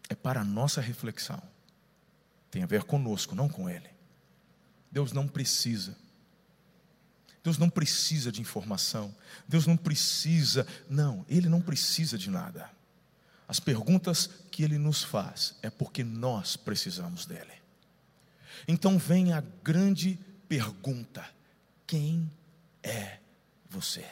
é 0.08 0.14
para 0.14 0.42
a 0.42 0.44
nossa 0.44 0.80
reflexão. 0.80 1.42
Tem 2.54 2.62
a 2.62 2.66
ver 2.66 2.84
conosco, 2.84 3.34
não 3.34 3.48
com 3.48 3.68
Ele. 3.68 3.90
Deus 4.88 5.10
não 5.10 5.26
precisa. 5.26 5.96
Deus 7.42 7.58
não 7.58 7.68
precisa 7.68 8.30
de 8.30 8.40
informação. 8.40 9.12
Deus 9.48 9.66
não 9.66 9.76
precisa. 9.76 10.64
Não, 10.88 11.26
Ele 11.28 11.48
não 11.48 11.60
precisa 11.60 12.16
de 12.16 12.30
nada. 12.30 12.70
As 13.48 13.58
perguntas 13.58 14.30
que 14.52 14.62
ele 14.62 14.78
nos 14.78 15.02
faz 15.02 15.56
é 15.62 15.68
porque 15.68 16.04
nós 16.04 16.56
precisamos 16.56 17.26
dele. 17.26 17.52
Então 18.68 18.98
vem 18.98 19.32
a 19.32 19.42
grande 19.64 20.16
pergunta: 20.48 21.28
quem 21.88 22.30
é 22.84 23.18
você? 23.68 24.06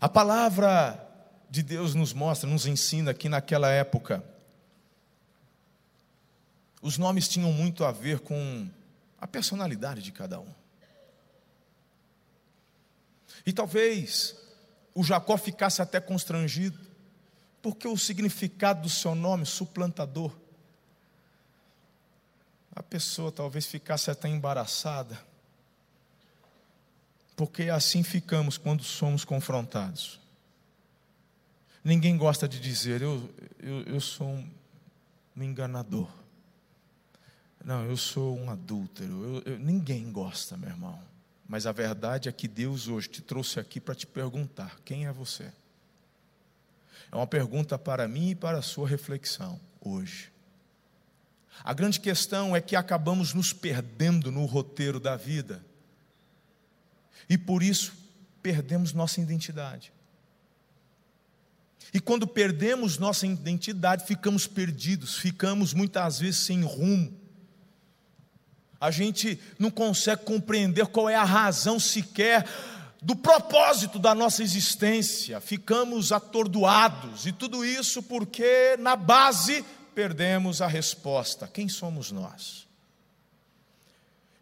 A 0.00 0.08
palavra 0.08 1.06
de 1.50 1.62
Deus 1.62 1.94
nos 1.94 2.14
mostra, 2.14 2.48
nos 2.48 2.64
ensina 2.64 3.12
que 3.12 3.28
naquela 3.28 3.68
época, 3.68 4.24
os 6.84 6.98
nomes 6.98 7.26
tinham 7.26 7.50
muito 7.50 7.82
a 7.82 7.90
ver 7.90 8.20
com 8.20 8.68
a 9.18 9.26
personalidade 9.26 10.02
de 10.02 10.12
cada 10.12 10.38
um. 10.38 10.54
E 13.46 13.54
talvez 13.54 14.36
o 14.94 15.02
Jacó 15.02 15.38
ficasse 15.38 15.80
até 15.80 15.98
constrangido, 15.98 16.78
porque 17.62 17.88
o 17.88 17.96
significado 17.96 18.82
do 18.82 18.90
seu 18.90 19.14
nome, 19.14 19.46
suplantador, 19.46 20.30
a 22.76 22.82
pessoa 22.82 23.32
talvez 23.32 23.64
ficasse 23.64 24.10
até 24.10 24.28
embaraçada, 24.28 25.18
porque 27.34 27.70
assim 27.70 28.02
ficamos 28.02 28.58
quando 28.58 28.84
somos 28.84 29.24
confrontados. 29.24 30.20
Ninguém 31.82 32.18
gosta 32.18 32.46
de 32.46 32.60
dizer, 32.60 33.00
eu, 33.00 33.34
eu, 33.58 33.80
eu 33.84 34.00
sou 34.02 34.28
um 34.28 35.42
enganador. 35.42 36.23
Não, 37.64 37.84
eu 37.86 37.96
sou 37.96 38.38
um 38.38 38.50
adúltero. 38.50 39.42
Eu, 39.46 39.52
eu, 39.52 39.58
ninguém 39.58 40.12
gosta, 40.12 40.56
meu 40.56 40.68
irmão. 40.68 41.00
Mas 41.48 41.66
a 41.66 41.72
verdade 41.72 42.28
é 42.28 42.32
que 42.32 42.46
Deus 42.46 42.88
hoje 42.88 43.08
te 43.08 43.22
trouxe 43.22 43.58
aqui 43.58 43.80
para 43.80 43.94
te 43.94 44.06
perguntar: 44.06 44.78
quem 44.84 45.06
é 45.06 45.12
você? 45.12 45.50
É 47.10 47.16
uma 47.16 47.26
pergunta 47.26 47.78
para 47.78 48.06
mim 48.06 48.30
e 48.30 48.34
para 48.34 48.58
a 48.58 48.62
sua 48.62 48.86
reflexão 48.86 49.58
hoje. 49.80 50.30
A 51.62 51.72
grande 51.72 52.00
questão 52.00 52.54
é 52.54 52.60
que 52.60 52.76
acabamos 52.76 53.32
nos 53.32 53.52
perdendo 53.52 54.30
no 54.30 54.44
roteiro 54.44 55.00
da 55.00 55.16
vida. 55.16 55.64
E 57.28 57.38
por 57.38 57.62
isso 57.62 57.94
perdemos 58.42 58.92
nossa 58.92 59.20
identidade. 59.20 59.92
E 61.92 62.00
quando 62.00 62.26
perdemos 62.26 62.98
nossa 62.98 63.26
identidade, 63.26 64.04
ficamos 64.04 64.46
perdidos, 64.46 65.16
ficamos 65.16 65.72
muitas 65.72 66.18
vezes 66.18 66.40
sem 66.40 66.62
rumo. 66.62 67.23
A 68.84 68.90
gente 68.90 69.40
não 69.58 69.70
consegue 69.70 70.24
compreender 70.24 70.86
qual 70.88 71.08
é 71.08 71.14
a 71.14 71.24
razão 71.24 71.80
sequer 71.80 72.46
do 73.00 73.16
propósito 73.16 73.98
da 73.98 74.14
nossa 74.14 74.42
existência, 74.42 75.40
ficamos 75.40 76.12
atordoados, 76.12 77.24
e 77.24 77.32
tudo 77.32 77.64
isso 77.64 78.02
porque 78.02 78.76
na 78.78 78.94
base 78.94 79.64
perdemos 79.94 80.60
a 80.60 80.66
resposta: 80.66 81.48
quem 81.50 81.66
somos 81.66 82.12
nós? 82.12 82.66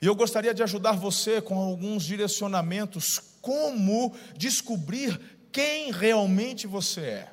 E 0.01 0.07
eu 0.07 0.15
gostaria 0.17 0.53
de 0.53 0.65
ajudar 0.65 0.97
você 0.97 1.41
com 1.41 1.57
alguns 1.57 2.03
direcionamentos 2.03 3.21
como 3.41 4.13
descobrir 4.37 5.21
quem 5.53 5.93
realmente 5.93 6.67
você 6.67 7.01
é. 7.01 7.33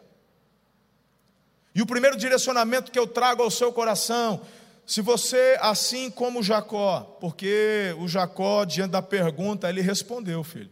E 1.74 1.82
o 1.82 1.88
primeiro 1.88 2.16
direcionamento 2.16 2.92
que 2.92 3.00
eu 3.00 3.08
trago 3.08 3.42
ao 3.42 3.50
seu 3.50 3.74
coração, 3.74 4.42
se 4.90 5.02
você, 5.02 5.56
assim 5.62 6.10
como 6.10 6.42
Jacó, 6.42 7.02
porque 7.22 7.96
o 8.00 8.08
Jacó, 8.08 8.66
diante 8.66 8.90
da 8.90 9.04
pergunta, 9.04 9.70
ele 9.70 9.82
respondeu, 9.82 10.44
filho. 10.44 10.72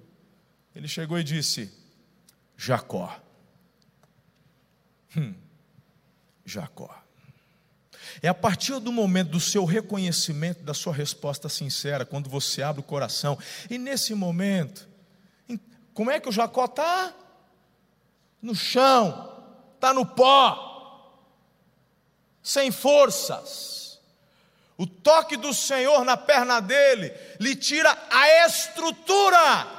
Ele 0.74 0.88
chegou 0.88 1.20
e 1.20 1.24
disse: 1.24 1.72
Jacó. 2.58 3.16
Hum, 5.16 5.36
Jacó. 6.44 6.90
É 8.20 8.28
a 8.28 8.34
partir 8.34 8.80
do 8.80 8.92
momento 8.92 9.30
do 9.30 9.40
seu 9.40 9.66
reconhecimento, 9.66 10.64
da 10.64 10.74
sua 10.74 10.96
resposta 10.96 11.48
sincera, 11.48 12.04
quando 12.04 12.28
você 12.28 12.64
abre 12.64 12.82
o 12.82 12.84
coração, 12.84 13.38
e 13.70 13.78
nesse 13.78 14.16
momento, 14.16 14.90
como 15.94 16.10
é 16.10 16.20
que 16.20 16.28
o 16.28 16.32
Jacó 16.32 16.66
está? 16.66 17.14
No 18.42 18.56
chão, 18.56 19.32
está 19.76 19.94
no 19.94 20.08
pó, 20.08 21.22
sem 22.42 22.72
forças. 22.72 23.77
O 24.78 24.86
toque 24.86 25.36
do 25.36 25.54
Senhor 25.54 26.06
na 26.06 26.16
perna 26.16 26.60
dele 26.60 27.12
lhe 27.40 27.56
tira 27.56 27.98
a 28.12 28.46
estrutura 28.46 29.78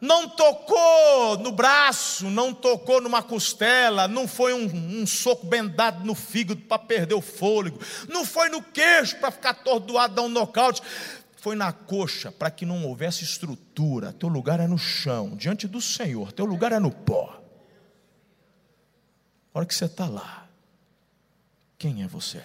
não 0.00 0.28
tocou 0.28 1.38
no 1.38 1.50
braço, 1.50 2.28
não 2.28 2.52
tocou 2.52 3.00
numa 3.00 3.22
costela, 3.22 4.06
não 4.06 4.28
foi 4.28 4.52
um, 4.52 5.00
um 5.00 5.06
soco 5.06 5.46
bem 5.46 5.66
dado 5.66 6.04
no 6.04 6.14
fígado 6.14 6.60
para 6.62 6.78
perder 6.78 7.14
o 7.14 7.20
fôlego, 7.20 7.80
não 8.08 8.24
foi 8.24 8.48
no 8.48 8.62
queixo 8.62 9.16
para 9.16 9.30
ficar 9.30 9.50
atordoado, 9.50 10.14
dar 10.14 10.22
um 10.22 10.28
nocaute. 10.28 10.82
foi 11.36 11.56
na 11.56 11.72
coxa 11.72 12.30
para 12.30 12.50
que 12.50 12.66
não 12.66 12.84
houvesse 12.84 13.24
estrutura. 13.24 14.12
Teu 14.12 14.28
lugar 14.28 14.60
é 14.60 14.66
no 14.66 14.78
chão, 14.78 15.34
diante 15.36 15.66
do 15.66 15.80
Senhor. 15.80 16.32
Teu 16.32 16.44
lugar 16.44 16.72
é 16.72 16.78
no 16.78 16.90
pó. 16.90 17.42
A 19.54 19.58
hora 19.58 19.66
que 19.66 19.74
você 19.74 19.86
está 19.86 20.06
lá, 20.06 20.46
quem 21.78 22.02
é 22.02 22.06
você? 22.06 22.44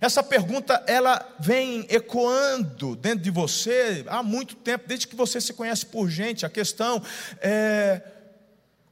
Essa 0.00 0.22
pergunta 0.22 0.82
ela 0.86 1.26
vem 1.38 1.86
ecoando 1.88 2.94
dentro 2.96 3.20
de 3.20 3.30
você 3.30 4.04
há 4.08 4.22
muito 4.22 4.54
tempo, 4.56 4.86
desde 4.86 5.08
que 5.08 5.16
você 5.16 5.40
se 5.40 5.54
conhece 5.54 5.86
por 5.86 6.10
gente. 6.10 6.44
A 6.44 6.50
questão 6.50 7.02
é 7.40 8.02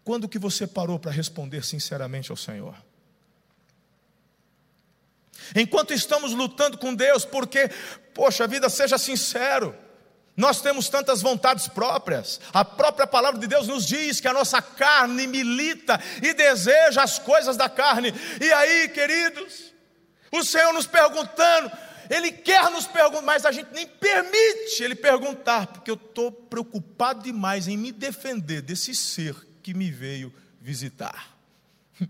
quando 0.04 0.28
que 0.28 0.38
você 0.38 0.66
parou 0.66 0.98
para 0.98 1.10
responder 1.10 1.64
sinceramente 1.64 2.30
ao 2.30 2.36
Senhor? 2.36 2.74
Enquanto 5.54 5.92
estamos 5.92 6.32
lutando 6.32 6.78
com 6.78 6.94
Deus, 6.94 7.24
porque, 7.24 7.70
poxa 8.14 8.46
vida, 8.46 8.68
seja 8.68 8.96
sincero, 8.96 9.74
nós 10.36 10.60
temos 10.60 10.88
tantas 10.88 11.22
vontades 11.22 11.68
próprias. 11.68 12.40
A 12.52 12.64
própria 12.64 13.06
palavra 13.06 13.40
de 13.40 13.46
Deus 13.46 13.68
nos 13.68 13.86
diz 13.86 14.20
que 14.20 14.28
a 14.28 14.32
nossa 14.32 14.60
carne 14.60 15.26
milita 15.26 16.00
e 16.22 16.34
deseja 16.34 17.02
as 17.02 17.18
coisas 17.18 17.56
da 17.56 17.68
carne. 17.68 18.12
E 18.40 18.52
aí, 18.52 18.88
queridos, 18.88 19.73
o 20.38 20.44
Senhor 20.44 20.72
nos 20.72 20.86
perguntando, 20.86 21.70
Ele 22.10 22.32
quer 22.32 22.70
nos 22.70 22.86
perguntar, 22.86 23.22
mas 23.22 23.46
a 23.46 23.52
gente 23.52 23.72
nem 23.72 23.86
permite 23.86 24.82
Ele 24.82 24.94
perguntar, 24.94 25.66
porque 25.68 25.90
eu 25.90 25.94
estou 25.94 26.30
preocupado 26.30 27.22
demais 27.22 27.68
em 27.68 27.76
me 27.76 27.92
defender 27.92 28.62
desse 28.62 28.94
ser 28.94 29.34
que 29.62 29.74
me 29.74 29.90
veio 29.90 30.32
visitar. 30.60 31.30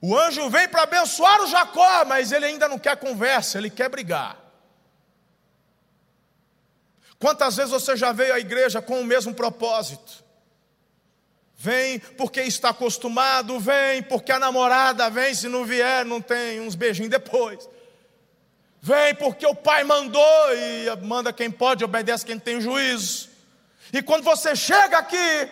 O 0.00 0.16
anjo 0.16 0.48
vem 0.48 0.68
para 0.68 0.84
abençoar 0.84 1.42
o 1.42 1.48
Jacó, 1.48 2.04
mas 2.04 2.30
ele 2.30 2.44
ainda 2.44 2.68
não 2.68 2.78
quer 2.78 2.96
conversa, 2.96 3.58
ele 3.58 3.68
quer 3.68 3.88
brigar. 3.88 4.38
Quantas 7.18 7.56
vezes 7.56 7.72
você 7.72 7.96
já 7.96 8.12
veio 8.12 8.32
à 8.32 8.38
igreja 8.38 8.80
com 8.80 9.00
o 9.00 9.04
mesmo 9.04 9.34
propósito? 9.34 10.22
Vem 11.60 11.98
porque 11.98 12.40
está 12.42 12.68
acostumado, 12.68 13.58
vem 13.58 14.00
porque 14.00 14.30
a 14.30 14.38
namorada 14.38 15.10
vem, 15.10 15.34
se 15.34 15.48
não 15.48 15.64
vier, 15.64 16.04
não 16.04 16.20
tem 16.20 16.60
uns 16.60 16.76
beijinhos 16.76 17.10
depois. 17.10 17.68
Vem 18.80 19.12
porque 19.16 19.44
o 19.44 19.56
pai 19.56 19.82
mandou 19.82 20.54
e 20.54 21.04
manda 21.04 21.32
quem 21.32 21.50
pode, 21.50 21.84
obedece 21.84 22.24
quem 22.24 22.38
tem 22.38 22.60
juízo. 22.60 23.28
E 23.92 24.00
quando 24.00 24.22
você 24.22 24.54
chega 24.54 24.98
aqui, 24.98 25.48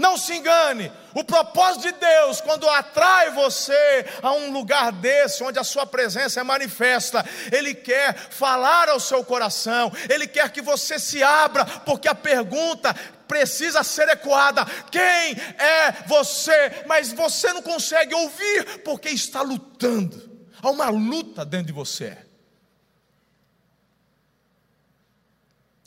não 0.00 0.16
se 0.16 0.34
engane, 0.34 0.90
o 1.14 1.22
propósito 1.22 1.82
de 1.82 1.92
Deus, 1.92 2.40
quando 2.40 2.68
atrai 2.68 3.30
você 3.30 4.06
a 4.22 4.32
um 4.32 4.50
lugar 4.50 4.90
desse, 4.90 5.44
onde 5.44 5.58
a 5.58 5.64
sua 5.64 5.84
presença 5.84 6.40
é 6.40 6.42
manifesta, 6.42 7.24
Ele 7.52 7.74
quer 7.74 8.16
falar 8.16 8.88
ao 8.88 8.98
seu 8.98 9.22
coração, 9.22 9.92
Ele 10.08 10.26
quer 10.26 10.50
que 10.50 10.62
você 10.62 10.98
se 10.98 11.22
abra, 11.22 11.66
porque 11.66 12.08
a 12.08 12.14
pergunta 12.14 12.94
precisa 13.28 13.82
ser 13.82 14.08
ecoada: 14.08 14.64
quem 14.90 15.02
é 15.02 15.92
você? 16.06 16.82
Mas 16.86 17.12
você 17.12 17.52
não 17.52 17.62
consegue 17.62 18.14
ouvir, 18.14 18.80
porque 18.82 19.10
está 19.10 19.42
lutando, 19.42 20.48
há 20.62 20.70
uma 20.70 20.88
luta 20.88 21.44
dentro 21.44 21.66
de 21.66 21.72
você. 21.72 22.29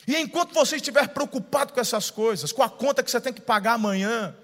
E 0.08 0.18
enquanto 0.18 0.54
você 0.54 0.76
estiver 0.76 1.08
preocupado 1.10 1.74
com 1.74 1.80
essas 1.80 2.10
coisas, 2.10 2.52
com 2.52 2.62
a 2.62 2.70
conta 2.70 3.04
que 3.04 3.10
você 3.10 3.22
tem 3.22 3.34
que 3.34 3.42
pagar 3.42 3.74
amanhã, 3.74 4.36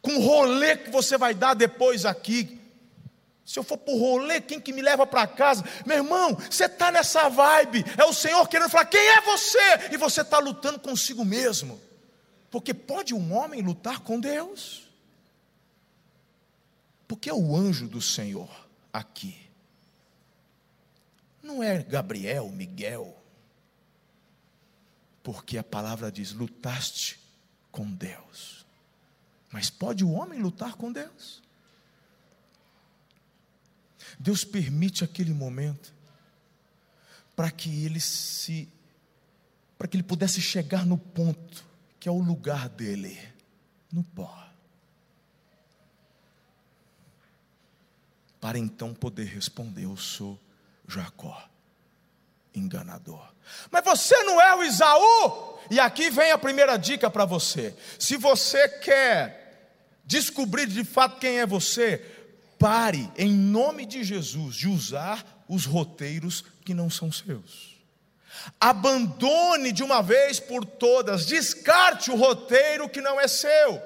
com 0.00 0.16
o 0.16 0.20
rolê 0.20 0.76
que 0.76 0.90
você 0.90 1.18
vai 1.18 1.34
dar 1.34 1.54
depois 1.54 2.04
aqui, 2.04 2.60
se 3.44 3.58
eu 3.58 3.62
for 3.62 3.76
para 3.76 3.92
o 3.92 3.98
rolê, 3.98 4.40
quem 4.40 4.58
que 4.58 4.72
me 4.72 4.80
leva 4.80 5.06
para 5.06 5.26
casa? 5.26 5.62
Meu 5.84 5.98
irmão, 5.98 6.34
você 6.34 6.64
está 6.64 6.90
nessa 6.90 7.28
vibe, 7.28 7.84
é 7.98 8.04
o 8.04 8.12
Senhor 8.12 8.48
querendo 8.48 8.70
falar, 8.70 8.86
quem 8.86 9.00
é 9.00 9.20
você? 9.20 9.92
E 9.92 9.96
você 9.98 10.22
está 10.22 10.38
lutando 10.38 10.78
consigo 10.78 11.24
mesmo. 11.24 11.80
Porque 12.50 12.72
pode 12.72 13.12
um 13.12 13.34
homem 13.34 13.60
lutar 13.60 14.00
com 14.00 14.18
Deus? 14.18 14.88
Porque 17.06 17.28
é 17.28 17.34
o 17.34 17.54
anjo 17.54 17.86
do 17.86 18.00
Senhor 18.00 18.48
aqui. 18.92 19.36
Não 21.42 21.62
é 21.62 21.82
Gabriel, 21.82 22.48
Miguel, 22.48 23.14
porque 25.24 25.58
a 25.58 25.64
palavra 25.64 26.12
diz: 26.12 26.32
lutaste 26.32 27.18
com 27.72 27.90
Deus. 27.90 28.64
Mas 29.50 29.70
pode 29.70 30.04
o 30.04 30.12
homem 30.12 30.40
lutar 30.40 30.76
com 30.76 30.92
Deus? 30.92 31.42
Deus 34.20 34.44
permite 34.44 35.02
aquele 35.02 35.32
momento 35.32 35.92
para 37.34 37.50
que 37.50 37.84
ele 37.84 37.98
se 37.98 38.68
para 39.76 39.88
que 39.88 39.96
ele 39.96 40.04
pudesse 40.04 40.40
chegar 40.40 40.86
no 40.86 40.96
ponto 40.96 41.64
que 41.98 42.08
é 42.08 42.12
o 42.12 42.18
lugar 42.18 42.68
dele, 42.68 43.18
no 43.90 44.04
pó. 44.04 44.46
Para 48.40 48.58
então 48.58 48.92
poder 48.92 49.24
responder: 49.24 49.84
Eu 49.84 49.96
sou 49.96 50.38
Jacó 50.86 51.48
enganador. 52.54 53.33
Mas 53.70 53.84
você 53.84 54.22
não 54.22 54.40
é 54.40 54.54
o 54.56 54.62
Isaú? 54.62 55.58
E 55.70 55.80
aqui 55.80 56.10
vem 56.10 56.30
a 56.30 56.38
primeira 56.38 56.76
dica 56.76 57.10
para 57.10 57.24
você. 57.24 57.74
Se 57.98 58.16
você 58.16 58.68
quer 58.68 59.70
descobrir 60.04 60.66
de 60.66 60.84
fato 60.84 61.18
quem 61.18 61.40
é 61.40 61.46
você, 61.46 62.04
pare, 62.58 63.10
em 63.16 63.30
nome 63.30 63.86
de 63.86 64.04
Jesus, 64.04 64.56
de 64.56 64.68
usar 64.68 65.44
os 65.48 65.64
roteiros 65.64 66.44
que 66.64 66.74
não 66.74 66.90
são 66.90 67.10
seus. 67.10 67.74
Abandone 68.60 69.72
de 69.72 69.82
uma 69.82 70.02
vez 70.02 70.38
por 70.38 70.64
todas, 70.64 71.26
descarte 71.26 72.10
o 72.10 72.16
roteiro 72.16 72.88
que 72.88 73.00
não 73.00 73.20
é 73.20 73.26
seu. 73.26 73.80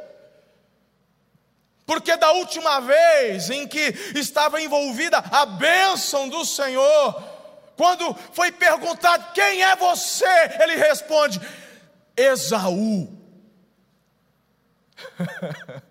Porque 1.86 2.16
da 2.16 2.32
última 2.32 2.80
vez 2.80 3.48
em 3.48 3.66
que 3.66 3.94
estava 4.14 4.60
envolvida 4.60 5.18
a 5.18 5.46
bênção 5.46 6.28
do 6.28 6.44
Senhor, 6.44 7.37
quando 7.78 8.12
foi 8.32 8.50
perguntado 8.50 9.32
quem 9.32 9.62
é 9.62 9.76
você, 9.76 10.26
ele 10.60 10.74
responde: 10.74 11.40
Esaú. 12.16 13.16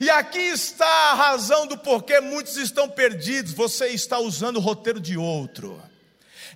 e 0.00 0.08
aqui 0.08 0.38
está 0.38 0.86
a 0.86 1.14
razão 1.14 1.66
do 1.66 1.76
porquê 1.76 2.18
muitos 2.18 2.56
estão 2.56 2.88
perdidos. 2.88 3.52
Você 3.52 3.88
está 3.88 4.18
usando 4.18 4.56
o 4.56 4.60
roteiro 4.60 4.98
de 4.98 5.18
outro. 5.18 5.78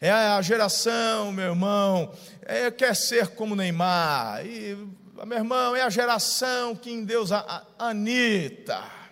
É 0.00 0.10
a 0.10 0.40
geração, 0.40 1.30
meu 1.30 1.50
irmão, 1.50 2.14
é, 2.46 2.70
quer 2.70 2.96
ser 2.96 3.28
como 3.28 3.54
Neymar. 3.54 4.46
E, 4.46 4.74
meu 5.26 5.36
irmão, 5.36 5.76
é 5.76 5.82
a 5.82 5.90
geração 5.90 6.74
que 6.74 6.90
em 6.90 7.04
Deus 7.04 7.30
a, 7.30 7.62
a 7.78 7.88
Anitta 7.88 9.03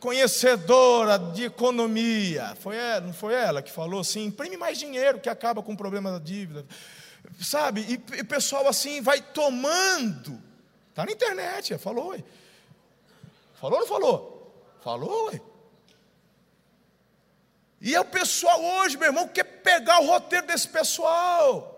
conhecedora 0.00 1.18
de 1.18 1.44
economia. 1.44 2.56
Foi 2.60 2.76
ela, 2.76 3.00
não 3.00 3.12
foi 3.12 3.34
ela 3.34 3.62
que 3.62 3.70
falou 3.70 4.00
assim: 4.00 4.24
imprime 4.24 4.56
mais 4.56 4.78
dinheiro 4.78 5.20
que 5.20 5.28
acaba 5.28 5.62
com 5.62 5.72
o 5.72 5.76
problema 5.76 6.12
da 6.12 6.18
dívida. 6.18 6.64
Sabe? 7.40 7.84
E 7.88 8.20
o 8.20 8.24
pessoal 8.24 8.66
assim 8.68 9.00
vai 9.00 9.20
tomando. 9.20 10.40
Está 10.90 11.04
na 11.04 11.12
internet, 11.12 11.76
falou. 11.78 12.08
Ué. 12.08 12.24
Falou 13.60 13.74
ou 13.74 13.80
não 13.80 13.88
falou? 13.88 14.78
Falou, 14.82 15.26
ué. 15.26 15.40
E 17.80 17.94
é 17.94 18.00
o 18.00 18.04
pessoal 18.04 18.60
hoje, 18.60 18.96
meu 18.96 19.06
irmão, 19.06 19.28
que 19.28 19.34
quer 19.34 19.44
pegar 19.44 20.00
o 20.00 20.06
roteiro 20.06 20.46
desse 20.46 20.68
pessoal. 20.68 21.74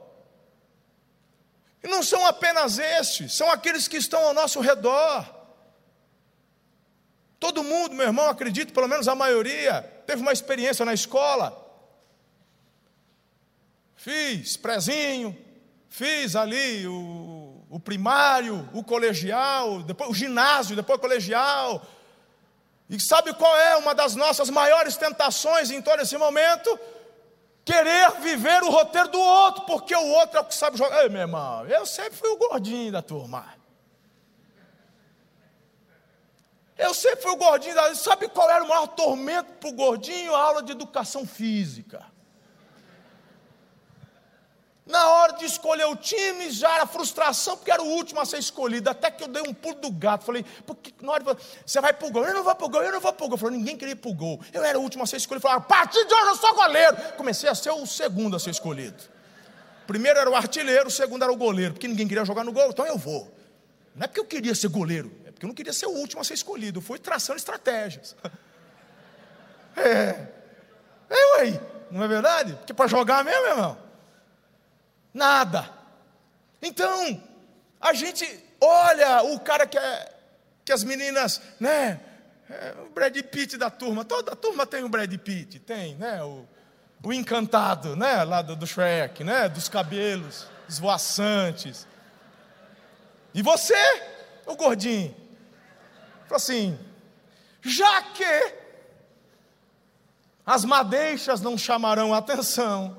E 1.82 1.88
não 1.88 2.02
são 2.02 2.26
apenas 2.26 2.78
estes, 2.78 3.32
são 3.34 3.50
aqueles 3.50 3.88
que 3.88 3.96
estão 3.96 4.20
ao 4.26 4.34
nosso 4.34 4.60
redor. 4.60 5.39
Todo 7.40 7.64
mundo, 7.64 7.94
meu 7.94 8.06
irmão, 8.06 8.28
acredito, 8.28 8.70
pelo 8.70 8.86
menos 8.86 9.08
a 9.08 9.14
maioria, 9.14 9.80
teve 10.06 10.20
uma 10.20 10.30
experiência 10.30 10.84
na 10.84 10.92
escola. 10.92 11.56
Fiz 13.96 14.58
prezinho, 14.58 15.34
fiz 15.88 16.36
ali 16.36 16.86
o, 16.86 17.64
o 17.70 17.80
primário, 17.80 18.68
o 18.74 18.84
colegial, 18.84 19.82
depois 19.82 20.10
o 20.10 20.14
ginásio, 20.14 20.76
depois 20.76 20.98
o 20.98 21.00
colegial. 21.00 21.82
E 22.90 23.00
sabe 23.00 23.32
qual 23.32 23.56
é 23.56 23.76
uma 23.76 23.94
das 23.94 24.14
nossas 24.14 24.50
maiores 24.50 24.98
tentações 24.98 25.70
em 25.70 25.80
todo 25.80 26.00
esse 26.00 26.18
momento? 26.18 26.78
Querer 27.64 28.10
viver 28.20 28.62
o 28.64 28.70
roteiro 28.70 29.08
do 29.08 29.20
outro, 29.20 29.62
porque 29.62 29.94
o 29.94 30.08
outro 30.08 30.38
é 30.38 30.40
o 30.42 30.44
que 30.44 30.54
sabe 30.54 30.76
jogar. 30.76 31.04
Ei, 31.04 31.08
meu 31.08 31.22
irmão, 31.22 31.66
eu 31.66 31.86
sempre 31.86 32.18
fui 32.18 32.28
o 32.28 32.36
gordinho 32.36 32.92
da 32.92 33.00
turma. 33.00 33.59
Eu 36.80 36.94
sempre 36.94 37.20
fui 37.20 37.32
o 37.32 37.36
gordinho. 37.36 37.76
Sabe 37.94 38.26
qual 38.28 38.48
era 38.50 38.64
o 38.64 38.68
maior 38.68 38.86
tormento 38.88 39.52
para 39.52 39.68
o 39.68 39.72
gordinho? 39.72 40.34
A 40.34 40.42
aula 40.42 40.62
de 40.62 40.72
educação 40.72 41.26
física. 41.26 42.02
Na 44.86 45.06
hora 45.08 45.34
de 45.34 45.44
escolher 45.44 45.84
o 45.84 45.94
time, 45.94 46.50
já 46.50 46.74
era 46.76 46.86
frustração, 46.86 47.56
porque 47.56 47.70
era 47.70 47.82
o 47.82 47.86
último 47.86 48.18
a 48.20 48.24
ser 48.24 48.38
escolhido. 48.38 48.88
Até 48.88 49.10
que 49.10 49.22
eu 49.22 49.28
dei 49.28 49.42
um 49.42 49.52
pulo 49.52 49.74
do 49.76 49.90
gato. 49.90 50.24
Falei, 50.24 50.44
porque 50.66 50.92
na 51.02 51.12
hora 51.12 51.36
você 51.64 51.80
vai 51.80 51.92
pro 51.92 52.10
gol, 52.10 52.24
eu 52.24 52.34
não 52.34 52.42
vou 52.42 52.54
pro 52.54 52.68
gol, 52.68 52.82
eu 52.82 52.90
não 52.90 53.00
vou 53.00 53.12
pro 53.12 53.28
gol. 53.28 53.36
Falei, 53.36 53.58
ninguém 53.58 53.76
queria 53.76 53.92
ir 53.92 53.96
pro 53.96 54.14
gol. 54.14 54.40
Eu 54.50 54.64
era 54.64 54.78
o 54.78 54.82
último 54.82 55.04
a 55.04 55.06
ser 55.06 55.18
escolhido. 55.18 55.42
Falei, 55.42 55.58
a 55.58 55.60
partir 55.60 56.04
de 56.04 56.14
hoje 56.14 56.28
eu 56.28 56.36
sou 56.36 56.54
goleiro. 56.54 56.96
Comecei 57.16 57.48
a 57.48 57.54
ser 57.54 57.70
o 57.70 57.86
segundo 57.86 58.34
a 58.34 58.40
ser 58.40 58.50
escolhido. 58.50 59.02
Primeiro 59.86 60.18
era 60.18 60.30
o 60.30 60.34
artilheiro, 60.34 60.88
o 60.88 60.90
segundo 60.90 61.22
era 61.22 61.32
o 61.32 61.36
goleiro, 61.36 61.74
porque 61.74 61.86
ninguém 61.86 62.08
queria 62.08 62.24
jogar 62.24 62.42
no 62.42 62.52
gol, 62.52 62.70
então 62.70 62.86
eu 62.86 62.96
vou. 62.96 63.30
Não 63.94 64.04
é 64.04 64.06
porque 64.06 64.20
eu 64.20 64.24
queria 64.24 64.54
ser 64.54 64.68
goleiro, 64.68 65.10
porque 65.40 65.46
eu 65.46 65.48
não 65.48 65.54
queria 65.54 65.72
ser 65.72 65.86
o 65.86 65.92
último 65.92 66.20
a 66.20 66.24
ser 66.24 66.34
escolhido. 66.34 66.82
Fui 66.82 66.98
traçando 66.98 67.38
estratégias. 67.38 68.14
É. 69.76 70.26
É, 71.08 71.36
ué, 71.38 71.60
não 71.92 72.02
é 72.02 72.08
verdade? 72.08 72.54
Porque 72.54 72.74
para 72.74 72.88
jogar 72.88 73.24
mesmo, 73.24 73.40
meu 73.40 73.50
irmão, 73.50 73.78
nada. 75.14 75.70
Então, 76.60 77.22
a 77.80 77.92
gente 77.92 78.26
olha 78.60 79.22
o 79.22 79.38
cara 79.38 79.68
que 79.68 79.78
é, 79.78 80.12
que 80.64 80.72
as 80.72 80.82
meninas, 80.82 81.40
né? 81.60 82.00
É, 82.50 82.74
o 82.84 82.90
Brad 82.90 83.16
Pitt 83.16 83.56
da 83.56 83.70
turma, 83.70 84.04
toda 84.04 84.34
turma 84.34 84.66
tem 84.66 84.82
o 84.82 84.88
Brad 84.88 85.14
Pitt, 85.18 85.60
tem, 85.60 85.94
né? 85.94 86.20
O, 86.24 86.44
o 87.02 87.12
encantado, 87.12 87.94
né? 87.94 88.24
Lá 88.24 88.42
do, 88.42 88.56
do 88.56 88.66
Shrek, 88.66 89.22
né? 89.22 89.48
Dos 89.48 89.68
cabelos 89.68 90.48
esvoaçantes. 90.68 91.86
E 93.32 93.40
você, 93.40 94.02
o 94.44 94.56
gordinho, 94.56 95.19
falou 96.30 96.36
assim: 96.36 96.78
já 97.60 98.02
que 98.02 98.54
as 100.46 100.64
madeixas 100.64 101.40
não 101.40 101.58
chamarão 101.58 102.14
a 102.14 102.18
atenção. 102.18 102.96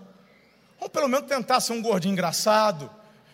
Vamos 0.77 0.91
pelo 0.91 1.07
menos 1.07 1.27
tentar 1.27 1.59
ser 1.59 1.73
um 1.73 1.81
gordinho 1.81 2.13
engraçado, 2.13 2.89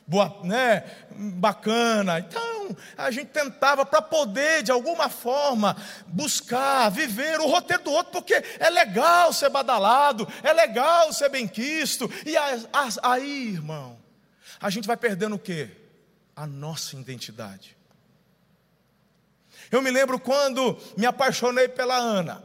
boa, 0.05 0.39
né, 0.43 0.83
bacana. 1.11 2.19
Então, 2.19 2.75
a 2.97 3.09
gente 3.09 3.27
tentava 3.27 3.85
para 3.85 4.01
poder, 4.01 4.63
de 4.63 4.71
alguma 4.71 5.07
forma, 5.07 5.75
buscar, 6.07 6.89
viver 6.89 7.39
o 7.39 7.47
roteiro 7.47 7.83
do 7.83 7.91
outro, 7.91 8.11
porque 8.11 8.33
é 8.33 8.69
legal 8.69 9.31
ser 9.31 9.49
badalado, 9.49 10.27
é 10.43 10.51
legal 10.51 11.13
ser 11.13 11.29
benquisto. 11.29 12.11
E 12.25 12.35
aí, 13.01 13.53
irmão, 13.53 13.97
a 14.59 14.69
gente 14.69 14.87
vai 14.87 14.97
perdendo 14.97 15.35
o 15.35 15.39
quê? 15.39 15.69
A 16.35 16.45
nossa 16.45 16.95
identidade. 16.95 17.76
Eu 19.71 19.81
me 19.81 19.91
lembro 19.91 20.19
quando 20.19 20.77
me 20.95 21.05
apaixonei 21.05 21.67
pela 21.67 21.95
Ana. 21.95 22.43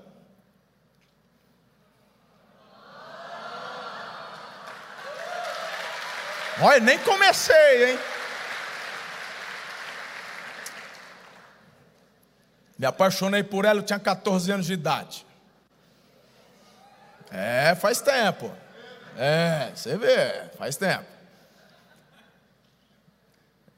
Olha, 6.61 6.81
nem 6.81 6.99
comecei, 6.99 7.93
hein? 7.93 7.99
Me 12.79 12.87
apaixonei 12.87 13.43
por 13.43 13.65
ela, 13.65 13.81
eu 13.81 13.85
tinha 13.85 13.99
14 13.99 14.51
anos 14.51 14.67
de 14.67 14.73
idade. 14.73 15.25
É, 17.31 17.75
faz 17.75 18.01
tempo. 18.01 18.53
É, 19.17 19.71
você 19.75 19.97
vê, 19.97 20.51
faz 20.59 20.77
tempo. 20.77 21.07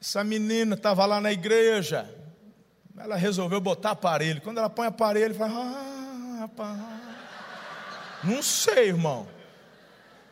Essa 0.01 0.23
menina 0.23 0.75
estava 0.75 1.05
lá 1.05 1.21
na 1.21 1.31
igreja. 1.31 2.09
Ela 2.97 3.15
resolveu 3.15 3.59
botar 3.59 3.91
aparelho. 3.91 4.41
Quando 4.41 4.57
ela 4.57 4.69
põe 4.69 4.87
aparelho, 4.87 5.35
fala, 5.35 5.51
ah, 5.53 6.37
rapaz. 6.41 6.79
Não 8.23 8.41
sei, 8.41 8.87
irmão. 8.87 9.27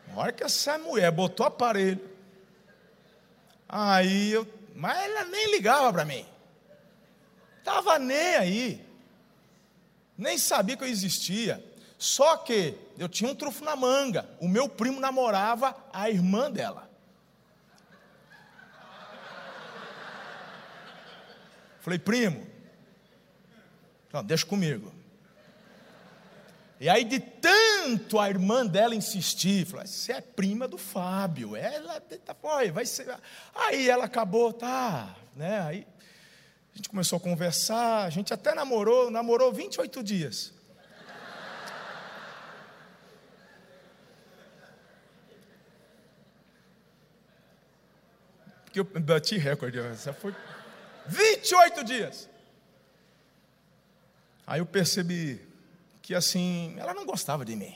Na 0.08 0.20
hora 0.20 0.32
que 0.32 0.42
essa 0.42 0.78
mulher 0.78 1.10
botou 1.10 1.46
aparelho, 1.46 2.14
Aí 3.76 4.30
eu, 4.30 4.46
mas 4.74 4.96
ela 4.96 5.24
nem 5.24 5.50
ligava 5.50 5.92
para 5.92 6.04
mim. 6.04 6.24
Tava 7.64 7.98
nem 7.98 8.36
aí. 8.36 8.86
Nem 10.16 10.38
sabia 10.38 10.76
que 10.76 10.84
eu 10.84 10.88
existia. 10.88 11.64
Só 11.98 12.36
que 12.36 12.78
eu 12.96 13.08
tinha 13.08 13.28
um 13.28 13.34
trufo 13.34 13.64
na 13.64 13.74
manga. 13.74 14.28
O 14.38 14.46
meu 14.46 14.68
primo 14.68 15.00
namorava 15.00 15.76
a 15.92 16.08
irmã 16.08 16.48
dela. 16.50 16.88
Falei, 21.80 21.98
primo, 21.98 22.46
não, 24.14 24.22
deixa 24.22 24.46
comigo. 24.46 24.94
E 26.78 26.88
aí, 26.88 27.04
de 27.04 27.18
tanto 27.18 28.20
a 28.20 28.28
irmã 28.30 28.64
dela 28.64 28.94
insistir, 28.94 29.66
falou: 29.66 29.84
você 29.84 30.12
é 30.12 30.20
prima 30.20 30.68
do 30.68 30.78
Fábio, 30.78 31.56
ela 31.56 32.00
tá, 32.00 32.36
vai 32.72 32.86
ser. 32.86 33.12
Aí 33.52 33.90
ela 33.90 34.04
acabou, 34.04 34.52
tá, 34.52 35.16
né? 35.34 35.60
Aí 35.62 35.86
a 36.72 36.76
gente 36.76 36.88
começou 36.88 37.16
a 37.16 37.20
conversar, 37.20 38.04
a 38.04 38.10
gente 38.10 38.32
até 38.32 38.54
namorou, 38.54 39.10
namorou 39.10 39.52
28 39.52 40.00
dias. 40.02 40.52
Porque 48.64 48.78
eu 48.78 48.84
bati 48.84 49.38
recorde, 49.38 49.78
foi 50.20 50.34
28 51.06 51.82
dias. 51.82 52.28
Aí 54.46 54.60
eu 54.60 54.66
percebi, 54.66 55.40
que 56.02 56.14
assim, 56.14 56.74
ela 56.78 56.92
não 56.92 57.06
gostava 57.06 57.44
de 57.44 57.56
mim. 57.56 57.74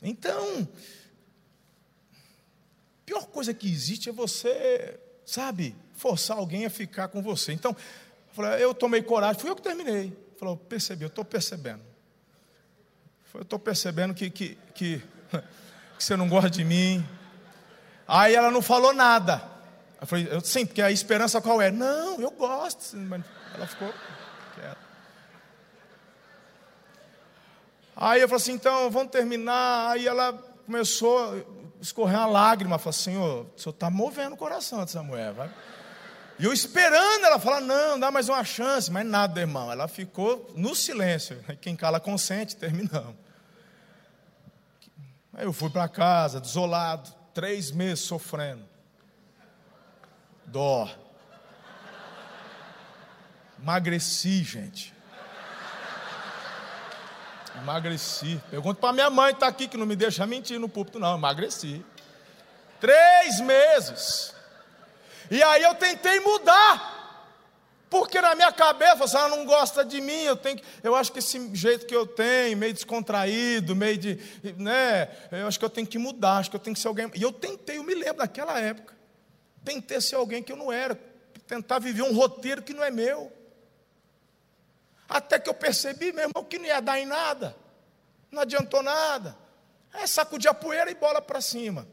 Então, 0.00 0.66
pior 3.04 3.26
coisa 3.26 3.52
que 3.52 3.70
existe 3.70 4.08
é 4.08 4.12
você, 4.12 4.98
sabe, 5.26 5.76
forçar 5.94 6.38
alguém 6.38 6.64
a 6.64 6.70
ficar 6.70 7.08
com 7.08 7.22
você. 7.22 7.52
Então, 7.52 7.76
eu 8.58 8.74
tomei 8.74 9.02
coragem, 9.02 9.40
fui 9.40 9.50
eu 9.50 9.56
que 9.56 9.62
terminei. 9.62 10.16
Falou, 10.38 10.56
percebi, 10.56 11.04
eu 11.04 11.08
estou 11.08 11.24
percebendo. 11.24 11.82
Eu 13.34 13.42
estou 13.42 13.58
percebendo 13.58 14.14
que, 14.14 14.28
que, 14.30 14.58
que, 14.74 15.02
que, 15.98 16.04
você 16.04 16.16
não 16.16 16.28
gosta 16.28 16.50
de 16.50 16.64
mim. 16.64 17.06
Aí 18.08 18.34
ela 18.34 18.50
não 18.50 18.60
falou 18.60 18.92
nada. 18.92 19.42
Eu 20.00 20.06
falei, 20.06 20.28
eu, 20.30 20.40
sim, 20.40 20.66
porque 20.66 20.82
a 20.82 20.90
esperança 20.90 21.40
qual 21.40 21.62
é? 21.62 21.70
Não, 21.70 22.20
eu 22.20 22.30
gosto. 22.30 22.96
Ela 23.54 23.66
ficou 23.66 23.92
Aí 27.94 28.20
eu 28.20 28.28
falei 28.28 28.42
assim, 28.42 28.52
então 28.52 28.90
vamos 28.90 29.10
terminar. 29.10 29.90
Aí 29.90 30.06
ela 30.06 30.32
começou 30.64 31.18
a 31.18 31.80
escorrer 31.80 32.18
uma 32.18 32.26
lágrima. 32.26 32.78
Falei, 32.78 32.98
Senhor, 32.98 33.46
o 33.54 33.60
senhor 33.60 33.74
está 33.74 33.90
movendo 33.90 34.34
o 34.34 34.36
coração 34.36 34.80
dessa 34.80 35.02
mulher, 35.02 35.32
vai. 35.32 35.50
E 36.38 36.44
eu 36.44 36.52
esperando 36.52 37.24
ela 37.24 37.38
falar, 37.38 37.60
não, 37.60 38.00
dá 38.00 38.10
mais 38.10 38.28
uma 38.28 38.42
chance, 38.42 38.90
mas 38.90 39.06
nada, 39.06 39.40
irmão. 39.40 39.70
Ela 39.70 39.86
ficou 39.86 40.50
no 40.56 40.74
silêncio. 40.74 41.38
Quem 41.60 41.76
cala 41.76 42.00
consente, 42.00 42.56
terminamos. 42.56 43.14
Aí 45.32 45.44
eu 45.44 45.52
fui 45.52 45.70
para 45.70 45.88
casa, 45.88 46.40
desolado, 46.40 47.14
três 47.32 47.70
meses 47.70 48.00
sofrendo. 48.00 48.64
Dó. 50.46 50.90
Emagreci, 53.58 54.42
gente. 54.42 54.91
Emagreci. 57.62 58.40
Pergunto 58.50 58.80
para 58.80 58.92
minha 58.92 59.08
mãe, 59.08 59.32
está 59.32 59.46
aqui, 59.46 59.68
que 59.68 59.76
não 59.76 59.86
me 59.86 59.94
deixa 59.94 60.26
mentir 60.26 60.58
no 60.58 60.68
púlpito, 60.68 60.98
não. 60.98 61.16
Emagreci. 61.16 61.84
Três 62.80 63.40
meses. 63.40 64.34
E 65.30 65.40
aí 65.42 65.62
eu 65.62 65.74
tentei 65.76 66.18
mudar. 66.20 67.00
Porque 67.88 68.20
na 68.20 68.34
minha 68.34 68.50
cabeça, 68.50 69.06
se 69.06 69.16
ela 69.16 69.28
não 69.28 69.44
gosta 69.44 69.84
de 69.84 70.00
mim, 70.00 70.22
eu 70.22 70.34
tenho 70.34 70.56
que, 70.56 70.64
eu 70.82 70.94
acho 70.94 71.12
que 71.12 71.18
esse 71.18 71.54
jeito 71.54 71.86
que 71.86 71.94
eu 71.94 72.06
tenho, 72.06 72.56
meio 72.56 72.72
descontraído, 72.72 73.76
meio 73.76 73.98
de, 73.98 74.18
né, 74.56 75.10
eu 75.30 75.46
acho 75.46 75.58
que 75.58 75.64
eu 75.64 75.70
tenho 75.70 75.86
que 75.86 75.98
mudar, 75.98 76.38
acho 76.38 76.50
que 76.50 76.56
eu 76.56 76.60
tenho 76.60 76.74
que 76.74 76.80
ser 76.80 76.88
alguém. 76.88 77.10
E 77.14 77.22
eu 77.22 77.30
tentei, 77.30 77.76
eu 77.76 77.84
me 77.84 77.94
lembro 77.94 78.16
daquela 78.16 78.58
época. 78.58 78.94
Tentei 79.62 80.00
ser 80.00 80.16
alguém 80.16 80.42
que 80.42 80.50
eu 80.50 80.56
não 80.56 80.72
era, 80.72 80.98
tentar 81.46 81.78
viver 81.78 82.02
um 82.02 82.14
roteiro 82.14 82.62
que 82.62 82.72
não 82.72 82.82
é 82.82 82.90
meu. 82.90 83.30
Até 85.12 85.38
que 85.38 85.50
eu 85.50 85.52
percebi, 85.52 86.10
meu 86.10 86.26
irmão, 86.26 86.42
que 86.42 86.58
não 86.58 86.64
ia 86.64 86.80
dar 86.80 86.98
em 86.98 87.04
nada. 87.04 87.54
Não 88.30 88.40
adiantou 88.40 88.82
nada. 88.82 89.36
É 89.92 90.06
sacudir 90.06 90.50
a 90.50 90.54
poeira 90.54 90.90
e 90.90 90.94
bola 90.94 91.20
para 91.20 91.38
cima. 91.42 91.86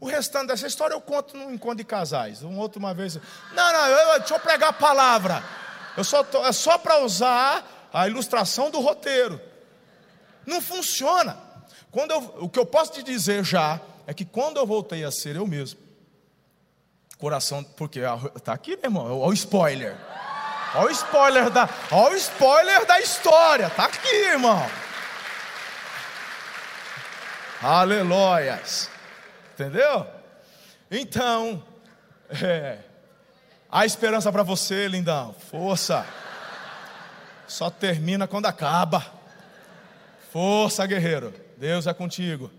O 0.00 0.06
restante 0.06 0.46
dessa 0.46 0.66
história 0.66 0.94
eu 0.94 1.00
conto 1.00 1.36
no 1.36 1.52
encontro 1.52 1.76
de 1.76 1.84
casais. 1.84 2.42
Um 2.42 2.56
outro 2.58 2.78
uma 2.78 2.94
vez. 2.94 3.16
Não, 3.52 3.72
não, 3.72 3.86
eu, 3.88 4.18
deixa 4.20 4.34
eu 4.34 4.40
pregar 4.40 4.70
a 4.70 4.72
palavra. 4.72 5.44
Eu 5.94 6.02
só 6.02 6.24
tô, 6.24 6.42
é 6.46 6.50
só 6.50 6.78
para 6.78 7.04
usar 7.04 7.90
a 7.92 8.08
ilustração 8.08 8.70
do 8.70 8.80
roteiro. 8.80 9.38
Não 10.46 10.62
funciona. 10.62 11.36
Quando 11.90 12.12
eu, 12.12 12.20
o 12.40 12.48
que 12.48 12.58
eu 12.58 12.64
posso 12.64 12.92
te 12.92 13.02
dizer 13.02 13.44
já 13.44 13.78
é 14.06 14.14
que 14.14 14.24
quando 14.24 14.56
eu 14.56 14.66
voltei 14.66 15.04
a 15.04 15.10
ser 15.10 15.36
eu 15.36 15.46
mesmo, 15.46 15.78
coração, 17.18 17.62
porque 17.62 18.00
está 18.34 18.54
aqui, 18.54 18.76
meu 18.76 18.84
irmão, 18.84 19.20
olha 19.20 19.30
o 19.30 19.34
spoiler. 19.34 19.94
Olha 20.74 20.86
o 20.86 20.90
spoiler 20.90 21.50
da, 21.50 21.68
olha 21.90 22.14
o 22.14 22.16
spoiler 22.16 22.86
da 22.86 22.98
história. 23.00 23.68
Tá 23.70 23.84
aqui, 23.84 24.14
irmão. 24.14 24.66
Aleluias. 27.60 28.90
Entendeu? 29.52 30.06
Então, 30.90 31.62
é, 32.42 32.78
há 33.70 33.84
esperança 33.84 34.32
para 34.32 34.42
você, 34.42 34.88
lindão. 34.88 35.34
Força. 35.50 36.06
Só 37.46 37.68
termina 37.68 38.26
quando 38.26 38.46
acaba. 38.46 39.04
Força, 40.32 40.86
guerreiro. 40.86 41.34
Deus 41.58 41.86
é 41.86 41.92
contigo. 41.92 42.50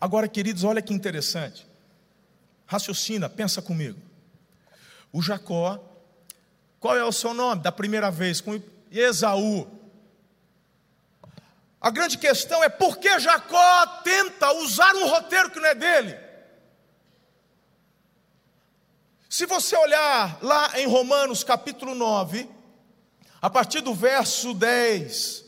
Agora, 0.00 0.28
queridos, 0.28 0.62
olha 0.62 0.80
que 0.80 0.94
interessante. 0.94 1.66
Raciocina, 2.66 3.28
pensa 3.28 3.60
comigo. 3.60 4.07
O 5.12 5.22
Jacó, 5.22 5.78
qual 6.80 6.96
é 6.96 7.04
o 7.04 7.12
seu 7.12 7.34
nome 7.34 7.62
da 7.62 7.72
primeira 7.72 8.10
vez? 8.10 8.40
Com 8.40 8.60
Esaú. 8.90 9.66
A 11.80 11.90
grande 11.90 12.18
questão 12.18 12.62
é 12.62 12.68
por 12.68 12.98
que 12.98 13.18
Jacó 13.20 13.86
tenta 14.02 14.52
usar 14.54 14.94
um 14.96 15.08
roteiro 15.08 15.50
que 15.50 15.60
não 15.60 15.68
é 15.68 15.74
dele. 15.74 16.18
Se 19.28 19.46
você 19.46 19.76
olhar 19.76 20.38
lá 20.42 20.72
em 20.80 20.86
Romanos 20.86 21.44
capítulo 21.44 21.94
9, 21.94 22.48
a 23.40 23.50
partir 23.50 23.80
do 23.80 23.94
verso 23.94 24.54
10, 24.54 25.44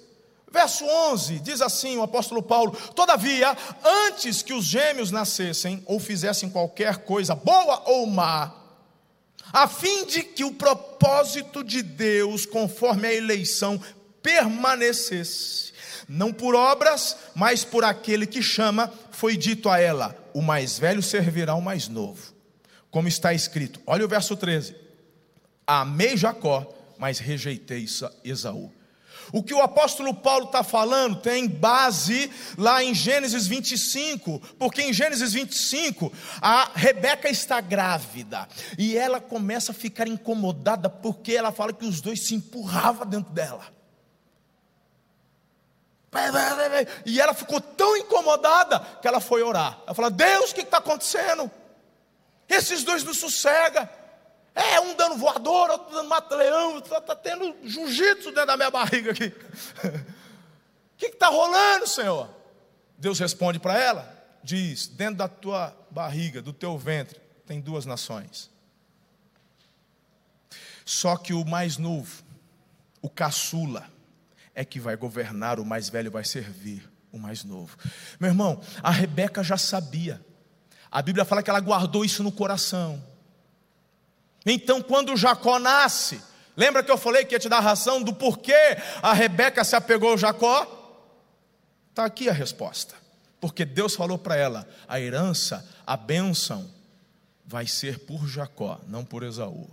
verso 0.51 0.85
11, 0.85 1.41
diz 1.41 1.61
assim 1.61 1.97
o 1.97 2.03
apóstolo 2.03 2.43
Paulo: 2.43 2.73
Todavia, 2.95 3.57
antes 3.83 4.43
que 4.43 4.53
os 4.53 4.65
gêmeos 4.65 5.11
nascessem 5.11 5.83
ou 5.87 5.99
fizessem 5.99 6.51
qualquer 6.51 6.99
coisa 6.99 7.35
boa 7.35 7.83
ou 7.87 8.07
má, 8.07 8.60
a 9.53 9.67
fim 9.67 10.07
de 10.07 10.23
que 10.23 10.45
o 10.45 10.55
propósito 10.55 11.65
de 11.65 11.83
Deus, 11.83 12.47
conforme 12.47 13.09
a 13.09 13.13
eleição, 13.13 13.81
permanecesse, 14.23 15.73
não 16.09 16.33
por 16.33 16.55
obras, 16.55 17.17
mas 17.35 17.65
por 17.65 17.85
aquele 17.85 18.27
que 18.27 18.43
chama, 18.43 18.93
foi 19.11 19.37
dito 19.37 19.69
a 19.69 19.79
ela: 19.79 20.17
o 20.33 20.43
mais 20.43 20.79
velho 20.79 21.03
servirá 21.03 21.53
ao 21.53 21.61
mais 21.61 21.89
novo. 21.89 22.33
Como 22.91 23.09
está 23.09 23.33
escrito, 23.33 23.81
olha 23.87 24.05
o 24.05 24.09
verso 24.09 24.37
13: 24.37 24.75
Amei 25.67 26.17
Jacó, 26.17 26.67
mas 26.99 27.19
rejeitei 27.19 27.87
Esaú. 28.25 28.73
O 29.33 29.43
que 29.43 29.55
o 29.55 29.61
apóstolo 29.61 30.13
Paulo 30.15 30.47
está 30.47 30.63
falando 30.63 31.17
tem 31.17 31.47
base 31.47 32.31
lá 32.59 32.83
em 32.83 32.95
Gênesis 32.95 33.47
25, 33.47 34.41
porque 34.59 34.83
em 34.83 34.93
Gênesis 34.93 35.33
25 35.33 36.13
a 36.41 36.71
Rebeca 36.75 37.29
está 37.29 37.61
grávida 37.61 38.49
e 38.79 38.97
ela 38.97 39.21
começa 39.21 39.73
a 39.73 39.75
ficar 39.75 40.09
incomodada 40.09 40.89
porque 40.89 41.33
ela 41.33 41.53
fala 41.53 41.73
que 41.73 41.85
os 41.85 42.01
dois 42.01 42.27
se 42.27 42.35
empurravam 42.35 43.07
dentro 43.07 43.33
dela. 43.33 43.81
E 47.07 47.21
ela 47.21 47.33
ficou 47.33 47.61
tão 47.61 47.97
incomodada 47.97 48.81
que 49.01 49.07
ela 49.07 49.21
foi 49.21 49.43
orar. 49.43 49.79
Ela 49.87 49.95
falou: 49.95 50.11
Deus, 50.11 50.51
o 50.51 50.55
que 50.55 50.63
está 50.63 50.79
acontecendo? 50.79 51.49
Esses 52.49 52.83
dois 52.83 53.05
não 53.05 53.15
sossegam. 53.15 53.89
É, 54.61 54.79
um 54.81 54.95
dando 54.95 55.17
voador, 55.17 55.71
outro 55.71 55.95
dando 55.95 56.09
mata-leão, 56.09 56.79
está 56.79 57.01
tá 57.01 57.17
tendo 57.17 57.57
jiu-jitsu 57.65 58.31
dentro 58.31 58.47
da 58.47 58.57
minha 58.59 58.71
barriga 58.71 59.13
aqui. 59.13 59.33
O 59.85 60.97
que 60.99 61.07
está 61.07 61.29
rolando, 61.29 61.87
Senhor? 61.87 62.29
Deus 62.99 63.19
responde 63.19 63.59
para 63.59 63.79
ela, 63.79 64.39
diz: 64.45 64.87
dentro 64.87 65.17
da 65.17 65.29
tua 65.29 65.75
barriga, 65.91 66.43
do 66.43 66.53
teu 66.53 66.77
ventre, 66.77 67.19
tem 67.47 67.59
duas 67.59 67.87
nações. 67.87 68.51
Só 70.85 71.17
que 71.17 71.33
o 71.33 71.43
mais 71.45 71.79
novo, 71.79 72.23
o 73.01 73.09
caçula, 73.09 73.89
é 74.55 74.63
que 74.63 74.79
vai 74.79 74.95
governar, 74.95 75.59
o 75.59 75.65
mais 75.65 75.89
velho 75.89 76.11
vai 76.11 76.25
servir 76.25 76.87
o 77.11 77.19
mais 77.19 77.45
novo. 77.45 77.79
Meu 78.19 78.29
irmão, 78.29 78.61
a 78.83 78.91
Rebeca 78.91 79.43
já 79.43 79.57
sabia. 79.57 80.21
A 80.91 81.01
Bíblia 81.01 81.25
fala 81.25 81.43
que 81.43 81.49
ela 81.49 81.61
guardou 81.61 82.05
isso 82.05 82.23
no 82.23 82.31
coração. 82.31 83.03
Então, 84.45 84.83
quando 84.83 85.17
Jacó 85.17 85.59
nasce, 85.59 86.23
lembra 86.57 86.83
que 86.83 86.91
eu 86.91 86.99
falei 86.99 87.25
que 87.25 87.35
ia 87.35 87.39
te 87.39 87.49
dar 87.49 87.59
a 87.59 87.61
razão 87.61 88.03
do 88.03 88.15
porquê 88.15 88.77
a 89.03 89.13
Rebeca 89.13 89.65
se 89.65 89.77
apegou 89.77 90.11
ao 90.11 90.19
Jacó? 90.19 90.79
Está 91.91 92.05
aqui 92.05 92.29
a 92.29 92.33
resposta. 92.33 92.95
Porque 93.41 93.65
Deus 93.65 93.95
falou 93.95 94.19
para 94.19 94.37
ela: 94.37 94.69
a 94.87 95.01
herança, 95.01 95.67
a 95.87 95.97
bênção, 95.97 96.71
vai 97.45 97.67
ser 97.67 97.99
por 98.01 98.27
Jacó, 98.29 98.81
não 98.87 99.05
por 99.05 99.23
Esaú. 99.23 99.69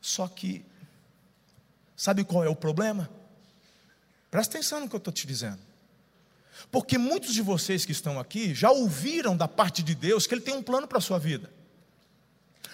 Só 0.00 0.28
que, 0.28 0.64
sabe 1.96 2.24
qual 2.24 2.44
é 2.44 2.48
o 2.48 2.54
problema? 2.54 3.08
Presta 4.30 4.58
atenção 4.58 4.80
no 4.80 4.88
que 4.88 4.94
eu 4.94 4.98
estou 4.98 5.12
te 5.12 5.26
dizendo. 5.26 5.60
Porque 6.70 6.98
muitos 6.98 7.34
de 7.34 7.42
vocês 7.42 7.84
que 7.84 7.92
estão 7.92 8.18
aqui 8.18 8.54
já 8.54 8.70
ouviram 8.70 9.36
da 9.36 9.46
parte 9.46 9.82
de 9.82 9.94
Deus 9.94 10.26
que 10.26 10.34
Ele 10.34 10.40
tem 10.40 10.54
um 10.54 10.62
plano 10.62 10.86
para 10.86 10.98
a 10.98 11.00
sua 11.00 11.18
vida. 11.18 11.50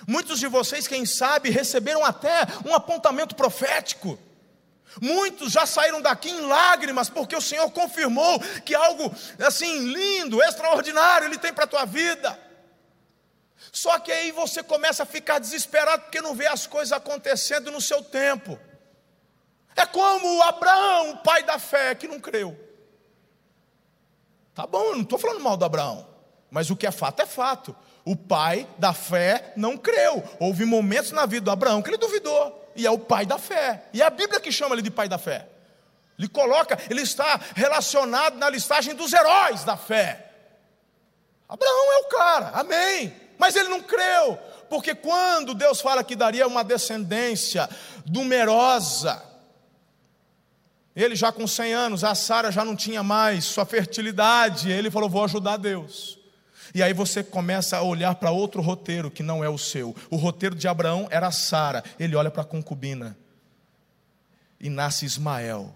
Muitos 0.07 0.39
de 0.39 0.47
vocês, 0.47 0.89
quem 0.89 1.05
sabe, 1.05 1.51
receberam 1.51 2.05
até 2.05 2.47
um 2.65 2.75
apontamento 2.75 3.35
profético. 3.35 4.19
Muitos 5.01 5.53
já 5.53 5.67
saíram 5.67 6.01
daqui 6.01 6.31
em 6.31 6.41
lágrimas, 6.41 7.09
porque 7.09 7.37
o 7.37 7.41
Senhor 7.41 7.71
confirmou 7.71 8.41
que 8.65 8.75
algo 8.75 9.15
assim 9.39 9.93
lindo, 9.93 10.43
extraordinário 10.43 11.27
Ele 11.27 11.39
tem 11.39 11.53
para 11.53 11.65
a 11.65 11.69
tua 11.69 11.85
vida. 11.85 12.39
Só 13.73 13.99
que 13.99 14.11
aí 14.11 14.33
você 14.33 14.63
começa 14.63 15.05
a 15.05 15.07
ficar 15.07 15.39
desesperado 15.39 16.03
porque 16.03 16.21
não 16.21 16.35
vê 16.35 16.47
as 16.47 16.67
coisas 16.67 16.93
acontecendo 16.93 17.71
no 17.71 17.81
seu 17.81 18.03
tempo. 18.03 18.59
É 19.77 19.87
como 19.87 20.43
Abraão, 20.43 21.13
o 21.13 21.17
pai 21.19 21.43
da 21.45 21.59
fé, 21.59 21.95
que 21.95 22.09
não 22.09 22.19
creu. 22.19 22.59
Tá 24.55 24.67
bom, 24.67 24.83
eu 24.87 24.97
não 24.97 25.03
estou 25.03 25.19
falando 25.19 25.41
mal 25.41 25.57
do 25.57 25.65
Abraão, 25.65 26.07
mas 26.51 26.71
o 26.71 26.77
que 26.77 26.87
é 26.87 26.91
fato 26.91 27.21
é 27.21 27.27
fato. 27.27 27.75
O 28.05 28.17
pai 28.17 28.67
da 28.79 28.93
fé 28.93 29.53
não 29.57 29.77
creu. 29.77 30.23
Houve 30.39 30.65
momentos 30.65 31.13
na 31.13 31.27
vida 31.27 31.45
do 31.45 31.51
Abraão 31.51 31.83
que 31.83 31.91
ele 31.91 31.99
duvidou, 31.99 32.71
e 32.75 32.87
é 32.87 32.91
o 32.91 32.99
pai 32.99 33.27
da 33.27 33.39
fé. 33.39 33.85
E 33.93 34.03
é 34.03 34.05
a 34.05 34.11
Bíblia 34.11 34.41
que 34.41 34.51
chama 34.51 34.75
ele 34.75 34.83
de 34.83 34.91
pai 34.91 35.09
da 35.09 35.19
fé. 35.19 35.47
Ele 36.19 36.29
coloca, 36.29 36.79
ele 36.91 37.03
está 37.03 37.41
relacionado 37.55 38.37
na 38.37 38.51
listagem 38.51 38.95
dos 38.95 39.13
heróis 39.13 39.65
da 39.65 39.77
fé. 39.77 40.27
Abraão 41.49 41.93
é 41.93 41.99
o 41.99 42.09
cara, 42.09 42.51
amém. 42.55 43.15
Mas 43.39 43.57
ele 43.57 43.69
não 43.69 43.81
creu, 43.81 44.39
porque 44.69 44.95
quando 44.95 45.55
Deus 45.55 45.81
fala 45.81 46.05
que 46.05 46.15
daria 46.15 46.47
uma 46.47 46.63
descendência 46.63 47.69
numerosa, 48.07 49.30
ele 50.95 51.15
já 51.15 51.31
com 51.31 51.47
100 51.47 51.73
anos, 51.73 52.05
a 52.05 52.15
Sara 52.15 52.51
já 52.51 52.65
não 52.65 52.75
tinha 52.75 53.03
mais 53.03 53.45
sua 53.45 53.65
fertilidade. 53.65 54.71
Ele 54.71 54.91
falou: 54.91 55.09
Vou 55.09 55.25
ajudar 55.25 55.57
Deus. 55.57 56.19
E 56.75 56.83
aí 56.83 56.93
você 56.93 57.23
começa 57.23 57.77
a 57.77 57.83
olhar 57.83 58.15
para 58.15 58.31
outro 58.31 58.63
roteiro 58.63 59.11
que 59.11 59.23
não 59.23 59.43
é 59.43 59.49
o 59.49 59.59
seu. 59.59 59.95
O 60.09 60.17
roteiro 60.17 60.55
de 60.55 60.69
Abraão 60.69 61.09
era 61.11 61.31
Sara. 61.31 61.83
Ele 61.99 62.15
olha 62.15 62.31
para 62.31 62.43
a 62.43 62.47
concubina. 62.47 63.17
E 64.61 64.69
nasce 64.69 65.05
Ismael. 65.05 65.75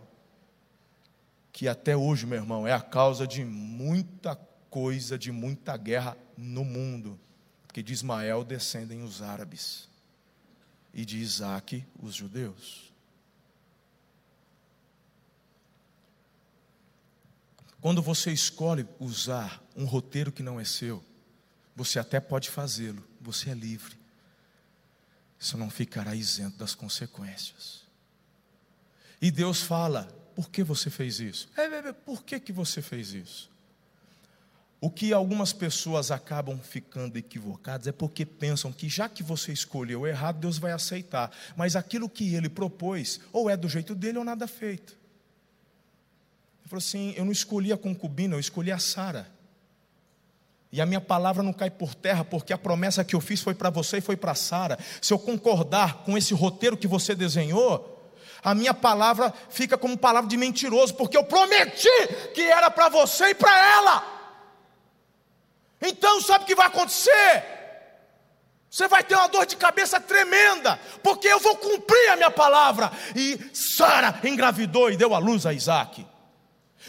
Que 1.52 1.68
até 1.68 1.96
hoje, 1.96 2.26
meu 2.26 2.38
irmão, 2.38 2.66
é 2.66 2.72
a 2.72 2.80
causa 2.80 3.26
de 3.26 3.44
muita 3.44 4.36
coisa, 4.70 5.18
de 5.18 5.32
muita 5.32 5.76
guerra 5.76 6.16
no 6.36 6.64
mundo. 6.64 7.18
Porque 7.66 7.82
de 7.82 7.92
Ismael 7.92 8.44
descendem 8.44 9.02
os 9.02 9.20
árabes. 9.20 9.88
E 10.92 11.04
de 11.04 11.18
Isaac, 11.18 11.84
os 12.00 12.14
judeus. 12.14 12.93
Quando 17.84 18.00
você 18.00 18.32
escolhe 18.32 18.88
usar 18.98 19.62
um 19.76 19.84
roteiro 19.84 20.32
que 20.32 20.42
não 20.42 20.58
é 20.58 20.64
seu, 20.64 21.04
você 21.76 21.98
até 21.98 22.18
pode 22.18 22.48
fazê-lo, 22.48 23.06
você 23.20 23.50
é 23.50 23.54
livre. 23.54 23.94
Você 25.38 25.54
não 25.58 25.68
ficará 25.68 26.14
isento 26.14 26.56
das 26.56 26.74
consequências. 26.74 27.82
E 29.20 29.30
Deus 29.30 29.60
fala: 29.60 30.04
por 30.34 30.48
que 30.48 30.64
você 30.64 30.88
fez 30.88 31.20
isso? 31.20 31.46
É, 31.54 31.64
é, 31.64 31.88
é, 31.88 31.92
por 31.92 32.24
que, 32.24 32.40
que 32.40 32.52
você 32.54 32.80
fez 32.80 33.12
isso? 33.12 33.50
O 34.80 34.88
que 34.88 35.12
algumas 35.12 35.52
pessoas 35.52 36.10
acabam 36.10 36.58
ficando 36.58 37.18
equivocadas 37.18 37.86
é 37.86 37.92
porque 37.92 38.24
pensam 38.24 38.72
que 38.72 38.88
já 38.88 39.10
que 39.10 39.22
você 39.22 39.52
escolheu 39.52 40.06
errado, 40.06 40.40
Deus 40.40 40.56
vai 40.56 40.72
aceitar. 40.72 41.30
Mas 41.54 41.76
aquilo 41.76 42.08
que 42.08 42.34
ele 42.34 42.48
propôs, 42.48 43.20
ou 43.30 43.50
é 43.50 43.58
do 43.58 43.68
jeito 43.68 43.94
dele 43.94 44.16
ou 44.16 44.24
nada 44.24 44.48
feito. 44.48 45.03
Ele 46.64 46.70
falou 46.70 46.78
assim: 46.78 47.12
Eu 47.16 47.24
não 47.26 47.32
escolhi 47.32 47.72
a 47.72 47.76
concubina, 47.76 48.34
eu 48.34 48.40
escolhi 48.40 48.72
a 48.72 48.78
Sara. 48.78 49.30
E 50.72 50.80
a 50.80 50.86
minha 50.86 51.00
palavra 51.00 51.42
não 51.42 51.52
cai 51.52 51.70
por 51.70 51.94
terra, 51.94 52.24
porque 52.24 52.52
a 52.52 52.58
promessa 52.58 53.04
que 53.04 53.14
eu 53.14 53.20
fiz 53.20 53.40
foi 53.40 53.54
para 53.54 53.70
você 53.70 53.98
e 53.98 54.00
foi 54.00 54.16
para 54.16 54.34
Sara. 54.34 54.76
Se 55.00 55.12
eu 55.12 55.18
concordar 55.18 56.02
com 56.04 56.18
esse 56.18 56.34
roteiro 56.34 56.76
que 56.76 56.88
você 56.88 57.14
desenhou, 57.14 58.12
a 58.42 58.54
minha 58.54 58.74
palavra 58.74 59.32
fica 59.50 59.78
como 59.78 59.96
palavra 59.96 60.28
de 60.28 60.36
mentiroso, 60.36 60.94
porque 60.94 61.16
eu 61.16 61.24
prometi 61.24 61.88
que 62.34 62.42
era 62.42 62.70
para 62.70 62.88
você 62.88 63.26
e 63.26 63.34
para 63.34 63.74
ela. 63.74 64.04
Então, 65.80 66.20
sabe 66.20 66.42
o 66.44 66.46
que 66.46 66.56
vai 66.56 66.66
acontecer? 66.66 67.44
Você 68.68 68.88
vai 68.88 69.04
ter 69.04 69.14
uma 69.14 69.28
dor 69.28 69.46
de 69.46 69.56
cabeça 69.56 70.00
tremenda, 70.00 70.80
porque 71.04 71.28
eu 71.28 71.38
vou 71.38 71.56
cumprir 71.56 72.10
a 72.10 72.16
minha 72.16 72.30
palavra. 72.30 72.90
E 73.14 73.38
Sara 73.52 74.18
engravidou 74.24 74.90
e 74.90 74.96
deu 74.96 75.14
à 75.14 75.18
luz 75.18 75.46
a 75.46 75.52
Isaac. 75.52 76.04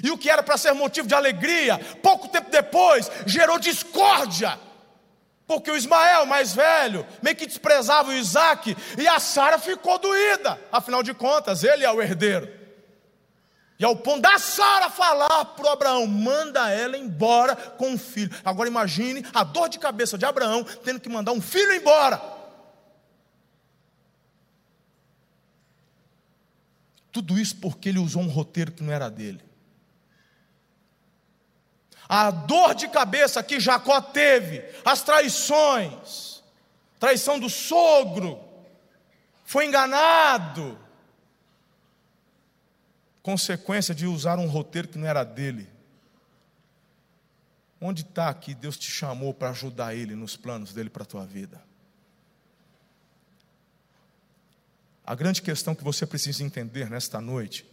E 0.03 0.11
o 0.11 0.17
que 0.17 0.29
era 0.29 0.43
para 0.43 0.57
ser 0.57 0.73
motivo 0.73 1.07
de 1.07 1.13
alegria, 1.13 1.79
pouco 2.01 2.27
tempo 2.27 2.49
depois, 2.49 3.09
gerou 3.25 3.57
discórdia. 3.59 4.59
Porque 5.47 5.69
o 5.69 5.77
Ismael, 5.77 6.25
mais 6.25 6.53
velho, 6.53 7.05
meio 7.21 7.35
que 7.35 7.45
desprezava 7.45 8.09
o 8.09 8.13
Isaac, 8.13 8.75
e 8.97 9.07
a 9.07 9.19
Sara 9.19 9.59
ficou 9.59 9.99
doída. 9.99 10.59
Afinal 10.71 11.03
de 11.03 11.13
contas, 11.13 11.63
ele 11.63 11.85
é 11.85 11.91
o 11.91 12.01
herdeiro. 12.01 12.49
E 13.77 13.83
ao 13.83 13.95
ponto 13.95 14.21
da 14.21 14.39
Sara 14.39 14.89
falar 14.89 15.45
para 15.45 15.65
o 15.65 15.69
Abraão: 15.69 16.07
manda 16.07 16.69
ela 16.71 16.97
embora 16.97 17.55
com 17.55 17.89
um 17.89 17.97
filho. 17.97 18.31
Agora 18.43 18.69
imagine 18.69 19.25
a 19.33 19.43
dor 19.43 19.69
de 19.69 19.77
cabeça 19.77 20.17
de 20.17 20.25
Abraão 20.25 20.63
tendo 20.63 20.99
que 20.99 21.09
mandar 21.09 21.33
um 21.33 21.41
filho 21.41 21.73
embora. 21.73 22.21
Tudo 27.11 27.37
isso 27.37 27.57
porque 27.57 27.89
ele 27.89 27.99
usou 27.99 28.21
um 28.21 28.27
roteiro 28.27 28.71
que 28.71 28.83
não 28.83 28.93
era 28.93 29.09
dele. 29.09 29.41
A 32.07 32.29
dor 32.29 32.75
de 32.75 32.87
cabeça 32.87 33.41
que 33.41 33.59
Jacó 33.59 33.99
teve, 33.99 34.63
as 34.83 35.01
traições, 35.01 36.43
traição 36.99 37.39
do 37.39 37.49
sogro, 37.49 38.39
foi 39.43 39.65
enganado, 39.65 40.77
consequência 43.23 43.93
de 43.93 44.05
usar 44.05 44.37
um 44.37 44.47
roteiro 44.47 44.87
que 44.87 44.97
não 44.97 45.07
era 45.07 45.23
dele. 45.23 45.67
Onde 47.81 48.03
está 48.03 48.33
que 48.33 48.53
Deus 48.53 48.77
te 48.77 48.89
chamou 48.89 49.33
para 49.33 49.49
ajudar 49.49 49.95
Ele 49.95 50.15
nos 50.15 50.37
planos 50.37 50.73
dele 50.73 50.89
para 50.89 51.03
a 51.03 51.07
tua 51.07 51.25
vida? 51.25 51.61
A 55.05 55.13
grande 55.13 55.41
questão 55.41 55.75
que 55.75 55.83
você 55.83 56.05
precisa 56.05 56.43
entender 56.43 56.89
nesta 56.89 57.21
noite 57.21 57.65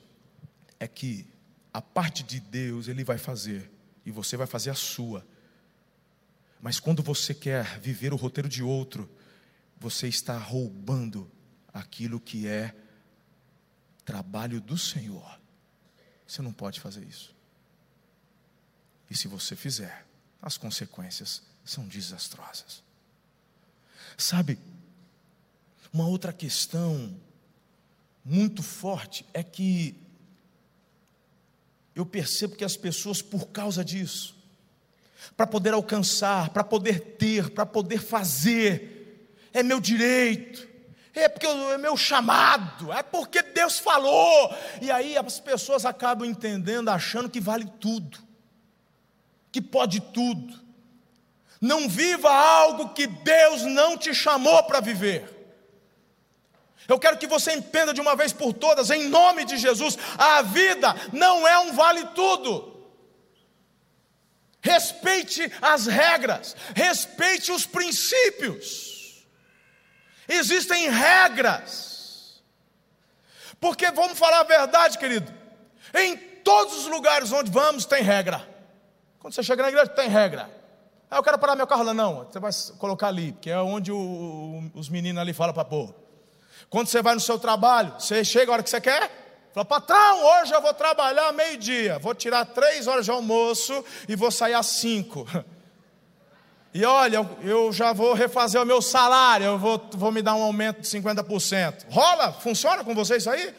é 0.79 0.87
que 0.87 1.27
a 1.73 1.81
parte 1.81 2.23
de 2.23 2.41
Deus 2.41 2.89
Ele 2.89 3.05
vai 3.05 3.17
fazer 3.17 3.71
e 4.05 4.11
você 4.11 4.37
vai 4.37 4.47
fazer 4.47 4.71
a 4.71 4.75
sua. 4.75 5.27
Mas 6.61 6.79
quando 6.79 7.03
você 7.03 7.35
quer 7.35 7.79
viver 7.81 8.13
o 8.13 8.17
roteiro 8.17 8.49
de 8.49 8.63
outro, 8.63 9.11
você 9.79 10.07
está 10.09 10.39
roubando 10.39 11.31
aquilo 11.73 12.21
que 12.21 12.47
é 12.47 12.75
trabalho 14.05 14.61
do 14.61 14.79
Senhor. 14.79 15.41
Você 16.27 16.41
não 16.43 16.53
pode 16.53 16.81
fazer 16.81 17.05
isso. 17.05 17.35
E 19.11 19.17
se 19.17 19.29
você 19.29 19.55
fizer, 19.55 20.07
as 20.41 20.57
consequências 20.57 21.43
são 21.65 21.87
desastrosas. 21.87 22.83
Sabe, 24.17 24.59
uma 25.93 26.07
outra 26.07 26.33
questão 26.33 27.15
muito 28.25 28.63
forte 28.63 29.27
é 29.35 29.43
que 29.43 30.02
eu 31.95 32.07
percebo 32.07 32.57
que 32.57 32.65
as 32.65 32.77
pessoas, 32.77 33.21
por 33.21 33.49
causa 33.49 33.85
disso, 33.85 34.35
para 35.37 35.47
poder 35.47 35.73
alcançar, 35.75 36.51
para 36.51 36.65
poder 36.65 37.17
ter, 37.19 37.51
para 37.51 37.67
poder 37.67 37.99
fazer, 37.99 39.29
é 39.53 39.63
meu 39.63 39.81
direito, 39.81 40.69
é 41.15 41.29
porque 41.29 41.47
é 41.47 41.79
meu 41.79 41.97
chamado, 41.97 42.93
é 42.93 43.03
porque 43.03 43.43
Deus 43.43 43.79
falou, 43.79 44.55
e 44.81 44.91
aí 44.91 45.17
as 45.17 45.39
pessoas 45.39 45.85
acabam 45.85 46.29
entendendo, 46.29 46.89
achando 46.89 47.29
que 47.29 47.41
vale 47.41 47.67
tudo, 47.79 48.19
que 49.51 49.61
pode 49.61 50.01
tudo. 50.01 50.63
Não 51.61 51.89
viva 51.89 52.29
algo 52.29 52.89
que 52.89 53.07
Deus 53.07 53.63
não 53.63 53.97
te 53.97 54.13
chamou 54.13 54.65
para 54.65 54.81
viver. 54.81 55.32
Eu 56.93 56.99
quero 56.99 57.17
que 57.17 57.27
você 57.27 57.55
entenda 57.55 57.95
de 57.95 58.03
uma 58.03 58.15
vez 58.15 58.35
por 58.35 58.53
todas, 58.53 58.91
em 58.91 59.09
nome 59.09 59.47
de 59.47 59.57
Jesus, 59.57 59.97
a 60.19 60.43
vida 60.43 60.95
não 61.11 61.49
é 61.49 61.59
um 61.59 61.73
vale 61.73 62.05
tudo. 62.09 62.71
Respeite 64.61 65.51
as 65.63 65.87
regras, 65.87 66.55
respeite 66.77 67.51
os 67.51 67.65
princípios. 67.65 69.25
Existem 70.29 70.91
regras. 70.91 72.43
Porque 73.59 73.91
vamos 73.91 74.19
falar 74.19 74.41
a 74.41 74.45
verdade, 74.45 74.99
querido. 74.99 75.33
Em 75.95 76.15
todos 76.45 76.77
os 76.77 76.87
lugares 76.89 77.33
onde 77.33 77.51
vamos 77.51 77.87
tem 77.87 78.03
regra. 78.03 78.47
Quando 79.19 79.33
você 79.33 79.43
chega 79.43 79.63
na 79.63 79.71
igreja, 79.71 79.89
tem 79.89 80.11
regra. 80.11 80.51
Ah, 81.11 81.17
eu 81.17 81.23
quero 81.23 81.39
parar 81.39 81.57
meu 81.57 81.67
carro 81.67 81.85
lá, 81.85 81.95
não. 81.95 82.25
Você 82.25 82.39
vai 82.39 82.53
colocar 82.79 83.09
ali, 83.09 83.33
que 83.41 83.49
é 83.49 83.59
onde 83.59 83.91
o, 83.91 84.71
os 84.75 84.91
meninos 84.91 85.23
ali 85.23 85.33
falam 85.33 85.55
para 85.55 85.65
pôr. 85.65 86.02
Quando 86.73 86.87
você 86.87 87.03
vai 87.03 87.13
no 87.13 87.21
seu 87.21 87.39
trabalho, 87.39 87.93
você 87.99 88.25
chega 88.25 88.51
a 88.51 88.55
hora 88.55 88.63
que 88.63 88.71
você 88.71 88.81
quer? 88.81 89.11
Fala, 89.53 89.63
patrão, 89.63 90.25
hoje 90.25 90.55
eu 90.55 90.63
vou 90.63 90.73
trabalhar 90.73 91.31
meio-dia, 91.31 91.99
vou 91.99 92.15
tirar 92.15 92.47
três 92.47 92.87
horas 92.87 93.05
de 93.05 93.11
almoço 93.11 93.85
e 94.09 94.17
vou 94.17 94.31
sair 94.31 94.55
às 94.55 94.67
cinco. 94.67 95.29
E 96.75 96.87
olha, 96.87 97.29
eu 97.43 97.71
já 97.71 97.93
vou 97.93 98.15
refazer 98.15 98.59
o 98.59 98.65
meu 98.65 98.81
salário, 98.81 99.45
eu 99.45 99.59
vou, 99.59 99.91
vou 99.93 100.11
me 100.11 100.23
dar 100.23 100.35
um 100.35 100.43
aumento 100.43 100.81
de 100.81 100.89
50%. 100.89 101.85
Rola? 101.91 102.33
Funciona 102.33 102.83
com 102.83 102.95
você 102.95 103.19
isso 103.19 103.29
aí? 103.29 103.55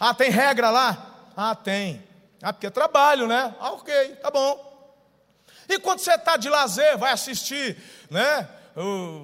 Ah, 0.00 0.14
tem 0.14 0.30
regra 0.30 0.70
lá? 0.70 1.26
Ah, 1.36 1.54
tem. 1.54 2.02
Ah, 2.40 2.50
porque 2.50 2.68
é 2.68 2.70
trabalho, 2.70 3.26
né? 3.26 3.54
Ah, 3.60 3.72
ok, 3.72 4.16
tá 4.22 4.30
bom. 4.30 4.96
E 5.68 5.78
quando 5.78 5.98
você 5.98 6.14
está 6.14 6.38
de 6.38 6.48
lazer, 6.48 6.96
vai 6.96 7.12
assistir 7.12 7.76
né, 8.08 8.48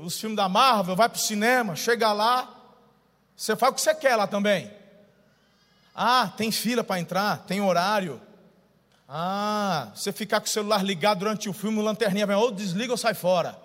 os 0.04 0.20
filmes 0.20 0.36
da 0.36 0.46
Marvel, 0.46 0.94
vai 0.94 1.08
para 1.08 1.16
o 1.16 1.18
cinema, 1.18 1.74
chega 1.74 2.12
lá, 2.12 2.53
você 3.36 3.56
faz 3.56 3.72
o 3.72 3.74
que 3.74 3.80
você 3.80 3.94
quer 3.94 4.16
lá 4.16 4.26
também. 4.26 4.70
Ah, 5.94 6.32
tem 6.36 6.50
fila 6.50 6.82
para 6.82 7.00
entrar, 7.00 7.38
tem 7.46 7.60
horário. 7.60 8.20
Ah, 9.08 9.88
você 9.94 10.12
ficar 10.12 10.40
com 10.40 10.46
o 10.46 10.50
celular 10.50 10.82
ligado 10.84 11.20
durante 11.20 11.48
o 11.48 11.52
filme, 11.52 11.78
o 11.78 11.82
lanterninha 11.82 12.26
vem, 12.26 12.36
ou 12.36 12.50
desliga 12.50 12.92
ou 12.92 12.96
sai 12.96 13.14
fora. 13.14 13.58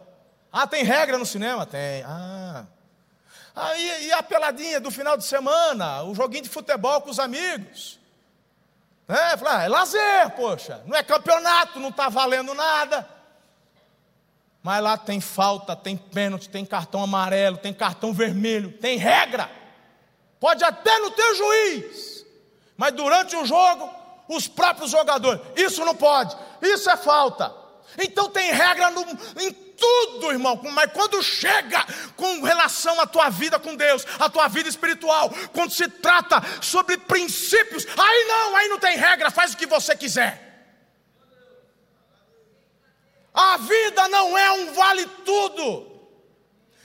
Ah, 0.51 0.67
tem 0.67 0.83
regra 0.83 1.17
no 1.17 1.25
cinema? 1.25 1.65
Tem. 1.65 2.03
Ah. 2.03 2.65
Ah, 3.55 3.77
e 3.77 4.11
a 4.11 4.23
peladinha 4.23 4.79
do 4.79 4.89
final 4.89 5.17
de 5.17 5.25
semana, 5.25 6.03
o 6.03 6.15
joguinho 6.15 6.43
de 6.43 6.49
futebol 6.49 7.01
com 7.01 7.09
os 7.09 7.19
amigos. 7.19 7.99
É, 9.07 9.33
ah, 9.45 9.63
é 9.63 9.67
lazer, 9.67 10.29
poxa, 10.35 10.83
não 10.85 10.95
é 10.95 11.01
campeonato, 11.01 11.79
não 11.79 11.89
está 11.89 12.09
valendo 12.09 12.53
nada. 12.53 13.09
Mas 14.61 14.83
lá 14.83 14.97
tem 14.97 15.19
falta, 15.19 15.75
tem 15.75 15.97
pênalti, 15.97 16.47
tem 16.47 16.63
cartão 16.63 17.01
amarelo, 17.01 17.57
tem 17.57 17.73
cartão 17.73 18.13
vermelho, 18.13 18.71
tem 18.73 18.97
regra. 18.97 19.49
Pode 20.39 20.63
até 20.63 20.97
não 20.99 21.11
ter 21.11 21.35
juiz, 21.35 22.25
mas 22.77 22.93
durante 22.93 23.35
o 23.35 23.45
jogo, 23.45 23.93
os 24.27 24.47
próprios 24.47 24.91
jogadores. 24.91 25.41
Isso 25.55 25.83
não 25.83 25.95
pode, 25.95 26.35
isso 26.61 26.89
é 26.89 26.95
falta. 26.95 27.53
Então 27.97 28.29
tem 28.29 28.51
regra 28.51 28.91
no, 28.91 29.01
em 29.41 29.51
tudo, 29.51 30.31
irmão. 30.31 30.59
Mas 30.71 30.91
quando 30.93 31.21
chega 31.23 31.85
com 32.15 32.41
relação 32.41 32.99
à 33.01 33.07
tua 33.07 33.29
vida 33.29 33.57
com 33.57 33.75
Deus, 33.75 34.05
à 34.19 34.29
tua 34.29 34.47
vida 34.47 34.69
espiritual, 34.69 35.29
quando 35.53 35.71
se 35.71 35.87
trata 35.87 36.41
sobre 36.61 36.97
princípios, 36.97 37.85
aí 37.97 38.25
não, 38.27 38.55
aí 38.55 38.67
não 38.67 38.79
tem 38.79 38.95
regra, 38.97 39.31
faz 39.31 39.53
o 39.53 39.57
que 39.57 39.65
você 39.65 39.95
quiser. 39.95 40.47
A 43.33 43.57
vida 43.57 44.07
não 44.09 44.37
é 44.37 44.51
um 44.51 44.73
vale 44.73 45.05
tudo. 45.25 45.88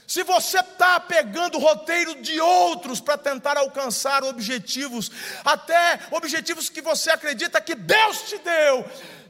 Se 0.07 0.23
você 0.23 0.59
está 0.59 0.99
pegando 0.99 1.57
o 1.57 1.61
roteiro 1.61 2.21
de 2.21 2.39
outros 2.39 2.99
para 2.99 3.17
tentar 3.17 3.57
alcançar 3.57 4.23
objetivos, 4.23 5.11
até 5.43 5.99
objetivos 6.11 6.69
que 6.69 6.81
você 6.81 7.09
acredita 7.09 7.59
que 7.59 7.73
Deus 7.73 8.21
te 8.23 8.37
deu, 8.37 8.85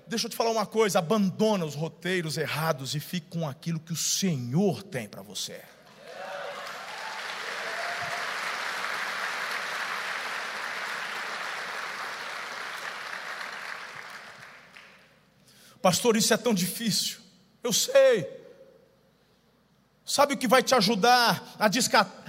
deixa 0.06 0.26
eu 0.26 0.30
te 0.30 0.36
falar 0.36 0.52
uma 0.52 0.66
coisa: 0.66 1.00
abandona 1.00 1.66
os 1.66 1.76
roteiros 1.76 2.38
errados 2.38 2.94
e 2.94 3.00
fique 3.00 3.28
com 3.30 3.48
aquilo 3.48 3.80
que 3.80 3.94
o 3.94 3.98
Senhor 3.98 4.84
tem 4.84 5.08
para 5.08 5.22
você. 5.22 5.62
Pastor, 15.82 16.18
isso 16.18 16.34
é 16.34 16.38
tão 16.38 16.52
difícil. 16.52 17.20
Eu 17.64 17.72
sei. 17.72 18.45
Sabe 20.06 20.36
o 20.36 20.38
que 20.38 20.48
vai 20.48 20.62
te 20.62 20.76
ajudar 20.76 21.44
a, 21.58 21.66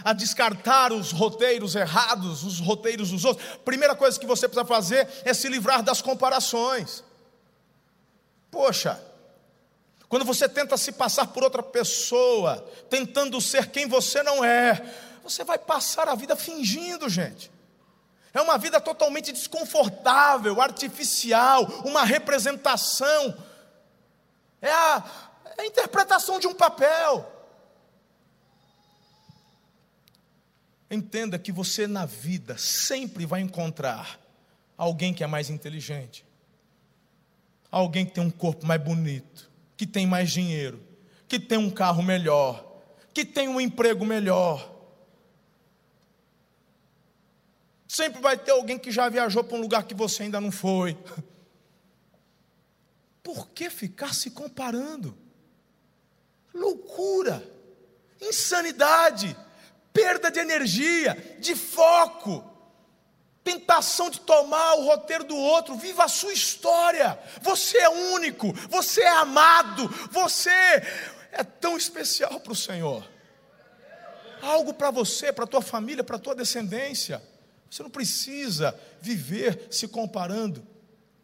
a 0.03 0.13
descartar 0.15 0.93
os 0.93 1.13
roteiros 1.13 1.75
errados, 1.75 2.43
os 2.43 2.59
roteiros 2.59 3.11
dos 3.11 3.23
outros? 3.23 3.47
Primeira 3.67 3.95
coisa 3.95 4.19
que 4.19 4.25
você 4.25 4.49
precisa 4.49 4.67
fazer 4.67 5.07
é 5.25 5.35
se 5.35 5.47
livrar 5.47 5.83
das 5.83 6.01
comparações. 6.01 7.05
Poxa, 8.51 8.99
quando 10.09 10.25
você 10.25 10.49
tenta 10.49 10.79
se 10.79 10.91
passar 10.91 11.27
por 11.27 11.45
outra 11.45 11.63
pessoa, 11.63 12.67
tentando 12.89 13.39
ser 13.43 13.67
quem 13.67 13.87
você 13.87 14.23
não 14.23 14.43
é, 14.43 14.83
você 15.23 15.45
vai 15.45 15.59
passar 15.59 16.09
a 16.09 16.15
vida 16.15 16.35
fingindo, 16.35 17.11
gente. 17.11 17.51
É 18.33 18.41
uma 18.41 18.57
vida 18.57 18.81
totalmente 18.81 19.33
desconfortável, 19.33 20.63
artificial, 20.63 21.65
uma 21.85 22.05
representação. 22.05 23.37
É 24.63 24.73
a, 24.73 25.05
é 25.59 25.63
a 25.63 25.67
interpretação 25.67 26.39
de 26.39 26.47
um 26.47 26.55
papel. 26.55 27.36
Entenda 30.91 31.39
que 31.39 31.51
você 31.51 31.87
na 31.87 32.07
vida 32.07 32.57
sempre 32.57 33.27
vai 33.27 33.41
encontrar 33.41 34.21
alguém 34.77 35.13
que 35.13 35.25
é 35.25 35.27
mais 35.27 35.51
inteligente, 35.51 36.25
alguém 37.71 38.07
que 38.07 38.13
tem 38.13 38.23
um 38.23 38.31
corpo 38.31 38.65
mais 38.65 38.81
bonito, 38.81 39.51
que 39.77 39.87
tem 39.87 40.07
mais 40.07 40.31
dinheiro, 40.31 40.81
que 41.27 41.41
tem 41.41 41.59
um 41.59 41.71
carro 41.71 42.03
melhor, 42.03 42.65
que 43.13 43.25
tem 43.25 43.49
um 43.49 43.61
emprego 43.61 44.05
melhor. 44.05 44.75
Sempre 47.89 48.21
vai 48.21 48.37
ter 48.37 48.53
alguém 48.53 48.79
que 48.79 48.91
já 48.93 49.09
viajou 49.09 49.43
para 49.43 49.57
um 49.57 49.61
lugar 49.61 49.85
que 49.85 49.95
você 49.95 50.25
ainda 50.25 50.41
não 50.41 50.53
foi. 50.53 50.97
Por 53.25 53.49
que 53.49 53.71
ficar 53.71 54.15
se 54.15 54.31
comparando? 54.31 55.17
Loucura, 56.55 57.43
insanidade, 58.21 59.37
perda 59.97 60.31
de 60.31 60.39
energia, 60.39 61.17
de 61.41 61.57
foco 61.57 62.57
tentação 63.47 64.11
de 64.11 64.19
tomar 64.19 64.75
o 64.75 64.87
roteiro 64.87 65.23
do 65.23 65.37
outro, 65.37 65.77
viva 65.77 66.03
a 66.03 66.09
sua 66.09 66.33
história. 66.33 67.17
Você 67.41 67.79
é 67.79 67.89
único, 67.89 68.53
você 68.69 69.03
é 69.03 69.19
amado, 69.19 69.87
você 70.11 70.51
é 71.31 71.45
tão 71.45 71.77
especial 71.77 72.41
para 72.41 72.53
o 72.53 72.57
Senhor. 72.57 73.09
Algo 74.43 74.75
para 74.75 74.91
você, 74.91 75.33
para 75.33 75.45
a 75.45 75.47
tua 75.47 75.63
família, 75.63 76.03
para 76.03 76.17
a 76.17 76.19
tua 76.19 76.35
descendência. 76.35 77.23
Você 77.71 77.85
não 77.85 77.91
precisa 77.91 78.77
viver 79.01 79.69
se 79.71 79.87
comparando 79.87 80.67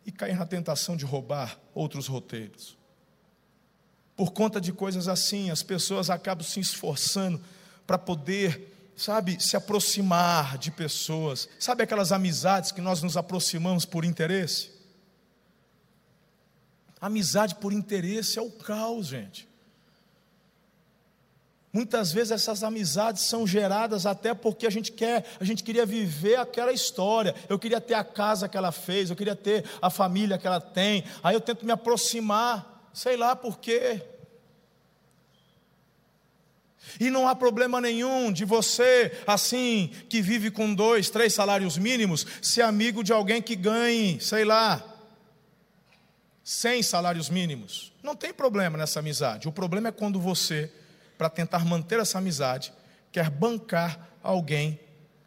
e 0.07 0.12
cair 0.12 0.37
na 0.37 0.47
tentação 0.47 0.97
de 0.97 1.05
roubar 1.05 1.59
outros 1.75 2.07
roteiros. 2.07 2.79
Por 4.14 4.33
conta 4.33 4.61
de 4.61 4.73
coisas 4.73 5.09
assim, 5.09 5.51
as 5.51 5.62
pessoas 5.64 6.09
acabam 6.09 6.45
se 6.45 6.61
esforçando 6.61 7.43
para 7.87 7.99
poder 7.99 8.72
sabe, 8.97 9.43
se 9.43 9.57
aproximar 9.57 10.57
de 10.59 10.70
pessoas. 10.70 11.49
Sabe 11.59 11.83
aquelas 11.83 12.12
amizades 12.12 12.72
que 12.72 12.80
nós 12.80 13.03
nos 13.03 13.16
aproximamos 13.16 13.85
por 13.85 14.05
interesse? 14.05 14.70
Amizade 17.01 17.57
por 17.57 17.72
interesse 17.72 18.39
é 18.39 18.43
o 18.43 18.51
caos, 18.51 19.09
gente. 19.09 19.49
Muitas 21.72 22.12
vezes 22.12 22.30
essas 22.30 22.62
amizades 22.62 23.22
são 23.22 23.47
geradas 23.47 24.05
até 24.05 24.35
porque 24.35 24.66
a 24.66 24.70
gente 24.70 24.93
quer, 24.93 25.24
a 25.41 25.45
gente 25.45 25.64
queria 25.64 25.87
viver 25.87 26.37
aquela 26.37 26.70
história. 26.70 27.35
Eu 27.49 27.59
queria 27.59 27.80
ter 27.80 27.95
a 27.95 28.05
casa 28.05 28.47
que 28.47 28.59
ela 28.59 28.70
fez, 28.70 29.09
eu 29.09 29.16
queria 29.16 29.35
ter 29.35 29.64
a 29.80 29.89
família 29.89 30.37
que 30.37 30.47
ela 30.47 30.61
tem. 30.61 31.03
Aí 31.22 31.35
eu 31.35 31.41
tento 31.41 31.64
me 31.64 31.72
aproximar, 31.72 32.91
sei 32.93 33.16
lá 33.16 33.35
por 33.35 33.59
quê. 33.59 34.03
E 36.99 37.11
não 37.11 37.28
há 37.28 37.35
problema 37.35 37.80
nenhum 37.80 38.33
de 38.33 38.45
você, 38.45 39.22
assim, 39.26 39.91
que 40.09 40.20
vive 40.20 40.51
com 40.51 40.74
dois, 40.74 41.11
três 41.11 41.33
salários 41.33 41.78
mínimos, 41.78 42.26
ser 42.41 42.62
amigo 42.62 43.03
de 43.03 43.12
alguém 43.12 43.41
que 43.41 43.57
ganhe, 43.57 44.20
sei 44.20 44.45
lá, 44.45 44.85
cem 46.45 46.83
salários 46.83 47.30
mínimos. 47.30 47.93
Não 48.03 48.16
tem 48.16 48.33
problema 48.33 48.76
nessa 48.76 49.01
amizade. 49.01 49.49
O 49.49 49.53
problema 49.53 49.89
é 49.89 49.93
quando 49.93 50.20
você, 50.20 50.70
para 51.16 51.30
tentar 51.30 51.64
manter 51.64 52.01
essa 52.01 52.18
amizade, 52.18 52.72
quer 53.11 53.30
bancar 53.30 54.16
alguém 54.22 54.78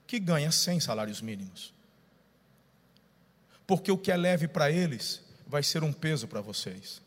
que 0.06 0.20
ganha 0.20 0.52
cem 0.52 0.80
salários 0.80 1.22
mínimos. 1.22 1.74
Porque 3.66 3.92
o 3.92 3.98
que 3.98 4.12
é 4.12 4.18
leve 4.18 4.48
para 4.48 4.70
eles 4.70 5.24
vai 5.48 5.64
ser 5.64 5.84
um 5.84 5.92
peso 5.92 6.28
para 6.28 6.42
vocês. 6.42 7.02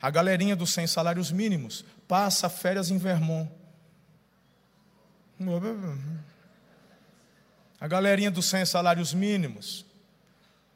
A 0.00 0.10
galerinha 0.10 0.54
dos 0.54 0.72
100 0.72 0.86
salários 0.86 1.30
mínimos 1.30 1.84
passa 2.06 2.48
férias 2.48 2.90
em 2.90 2.98
Vermont 2.98 3.50
a 7.80 7.88
galerinha 7.88 8.30
dos 8.30 8.46
100 8.46 8.66
salários 8.66 9.12
mínimos. 9.12 9.84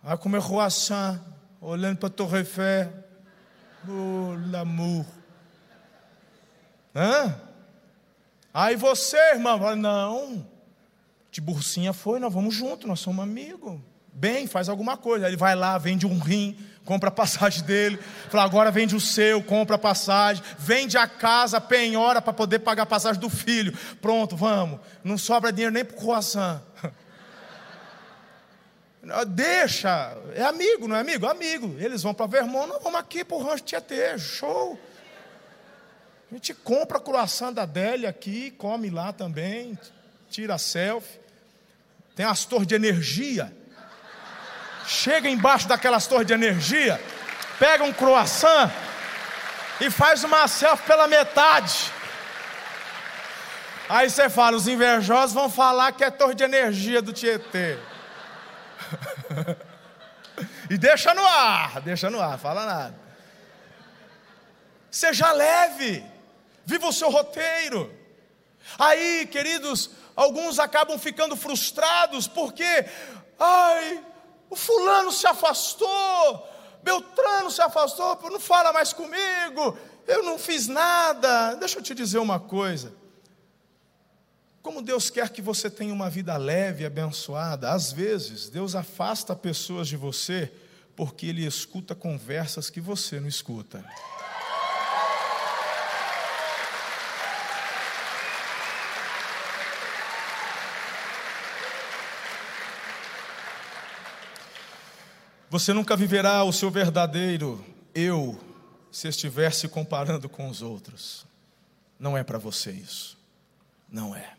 Vai 0.02 0.16
comer 0.18 0.42
croissant, 0.42 1.20
olhando 1.60 1.98
para 1.98 2.08
a 2.08 2.10
Torre 2.10 2.38
Eiffel. 2.38 2.92
Oh, 3.88 4.34
l'amour. 4.50 5.06
Hã? 6.94 7.34
Aí 8.52 8.76
você, 8.76 9.16
irmão, 9.34 9.58
fala, 9.58 9.76
não. 9.76 10.46
De 11.30 11.40
burcinha 11.40 11.92
foi, 11.92 12.18
nós 12.18 12.32
vamos 12.32 12.54
junto, 12.54 12.86
nós 12.86 13.00
somos 13.00 13.22
amigos. 13.22 13.78
Bem, 14.12 14.46
faz 14.46 14.68
alguma 14.68 14.96
coisa. 14.96 15.26
Aí 15.26 15.30
ele 15.30 15.36
vai 15.36 15.54
lá, 15.54 15.78
vende 15.78 16.06
um 16.06 16.18
rim, 16.18 16.58
compra 16.88 17.10
a 17.10 17.12
passagem 17.12 17.62
dele, 17.64 17.98
fala, 18.30 18.44
agora 18.44 18.70
vende 18.70 18.96
o 18.96 19.00
seu, 19.00 19.42
compra 19.42 19.76
a 19.76 19.78
passagem, 19.78 20.42
vende 20.58 20.96
a 20.96 21.06
casa, 21.06 21.60
penhora 21.60 22.22
para 22.22 22.32
poder 22.32 22.60
pagar 22.60 22.84
a 22.84 22.86
passagem 22.86 23.20
do 23.20 23.28
filho. 23.28 23.76
Pronto, 24.00 24.34
vamos. 24.34 24.80
Não 25.04 25.18
sobra 25.18 25.52
dinheiro 25.52 25.74
nem 25.74 25.84
para 25.84 25.94
o 25.94 26.00
croissant. 26.00 26.62
Deixa, 29.28 30.16
é 30.34 30.42
amigo, 30.42 30.88
não 30.88 30.96
é 30.96 31.00
amigo? 31.00 31.26
Amigo. 31.26 31.76
Eles 31.78 32.02
vão 32.02 32.14
para 32.14 32.24
Vermont, 32.24 32.66
nós 32.70 32.82
vamos 32.82 32.98
aqui 32.98 33.22
para 33.22 33.36
o 33.36 33.42
Rancho 33.42 33.64
Tietê, 33.64 34.18
show. 34.18 34.80
A 36.30 36.34
gente 36.34 36.54
compra 36.54 36.98
croissant 36.98 37.52
da 37.52 37.64
Adélia 37.64 38.08
aqui, 38.08 38.50
come 38.52 38.88
lá 38.88 39.12
também, 39.12 39.78
tira 40.30 40.56
selfie. 40.56 41.20
Tem 42.16 42.24
as 42.24 42.46
torres 42.46 42.66
de 42.66 42.74
energia 42.74 43.54
chega 44.88 45.28
embaixo 45.28 45.68
daquelas 45.68 46.06
torres 46.06 46.26
de 46.26 46.32
energia, 46.32 46.98
pega 47.58 47.84
um 47.84 47.92
croissant 47.92 48.70
e 49.80 49.90
faz 49.90 50.24
uma 50.24 50.48
selfie 50.48 50.86
pela 50.86 51.06
metade. 51.06 51.92
Aí 53.86 54.08
você 54.08 54.30
fala, 54.30 54.56
os 54.56 54.66
invejosos 54.66 55.34
vão 55.34 55.50
falar 55.50 55.92
que 55.92 56.02
é 56.02 56.10
torre 56.10 56.34
de 56.34 56.42
energia 56.42 57.02
do 57.02 57.12
Tietê. 57.12 57.78
e 60.70 60.78
deixa 60.78 61.12
no 61.14 61.24
ar, 61.24 61.80
deixa 61.82 62.08
no 62.08 62.20
ar, 62.20 62.38
fala 62.38 62.64
nada. 62.64 62.94
Seja 64.90 65.30
leve, 65.32 66.04
viva 66.64 66.86
o 66.86 66.92
seu 66.92 67.10
roteiro. 67.10 67.94
Aí, 68.78 69.26
queridos, 69.30 69.90
alguns 70.16 70.58
acabam 70.58 70.98
ficando 70.98 71.36
frustrados 71.36 72.26
porque, 72.26 72.86
ai, 73.38 74.02
o 74.50 74.56
fulano 74.56 75.12
se 75.12 75.26
afastou, 75.26 76.48
Beltrano 76.82 77.50
se 77.50 77.60
afastou, 77.60 78.18
não 78.30 78.40
fala 78.40 78.72
mais 78.72 78.92
comigo, 78.92 79.76
eu 80.06 80.22
não 80.22 80.38
fiz 80.38 80.66
nada. 80.66 81.54
Deixa 81.56 81.78
eu 81.78 81.82
te 81.82 81.94
dizer 81.94 82.18
uma 82.18 82.40
coisa. 82.40 82.92
Como 84.62 84.82
Deus 84.82 85.08
quer 85.10 85.30
que 85.30 85.40
você 85.40 85.70
tenha 85.70 85.92
uma 85.92 86.10
vida 86.10 86.36
leve 86.36 86.82
e 86.82 86.86
abençoada, 86.86 87.70
às 87.70 87.92
vezes 87.92 88.48
Deus 88.48 88.74
afasta 88.74 89.34
pessoas 89.34 89.88
de 89.88 89.96
você 89.96 90.52
porque 90.96 91.26
Ele 91.26 91.46
escuta 91.46 91.94
conversas 91.94 92.68
que 92.68 92.80
você 92.80 93.20
não 93.20 93.28
escuta. 93.28 93.84
Você 105.58 105.72
nunca 105.72 105.96
viverá 105.96 106.44
o 106.44 106.52
seu 106.52 106.70
verdadeiro 106.70 107.64
eu 107.92 108.38
se 108.92 109.08
estiver 109.08 109.52
se 109.52 109.66
comparando 109.66 110.28
com 110.28 110.48
os 110.48 110.62
outros. 110.62 111.26
Não 111.98 112.16
é 112.16 112.22
para 112.22 112.38
você 112.38 112.70
isso. 112.70 113.18
Não 113.90 114.14
é. 114.14 114.34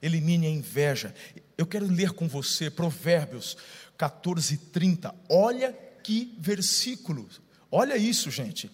Elimine 0.00 0.46
a 0.46 0.50
inveja. 0.50 1.14
Eu 1.58 1.66
quero 1.66 1.84
ler 1.84 2.12
com 2.12 2.26
você 2.26 2.70
Provérbios 2.70 3.58
14, 3.98 4.56
30. 4.56 5.14
Olha 5.28 5.78
que 6.02 6.34
versículo. 6.38 7.28
Olha 7.70 7.98
isso, 7.98 8.30
gente. 8.30 8.70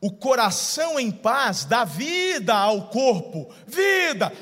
O 0.00 0.12
coração 0.12 1.00
em 1.00 1.10
paz 1.10 1.64
dá 1.64 1.84
vida 1.84 2.54
ao 2.54 2.90
corpo, 2.90 3.52
vida, 3.66 4.32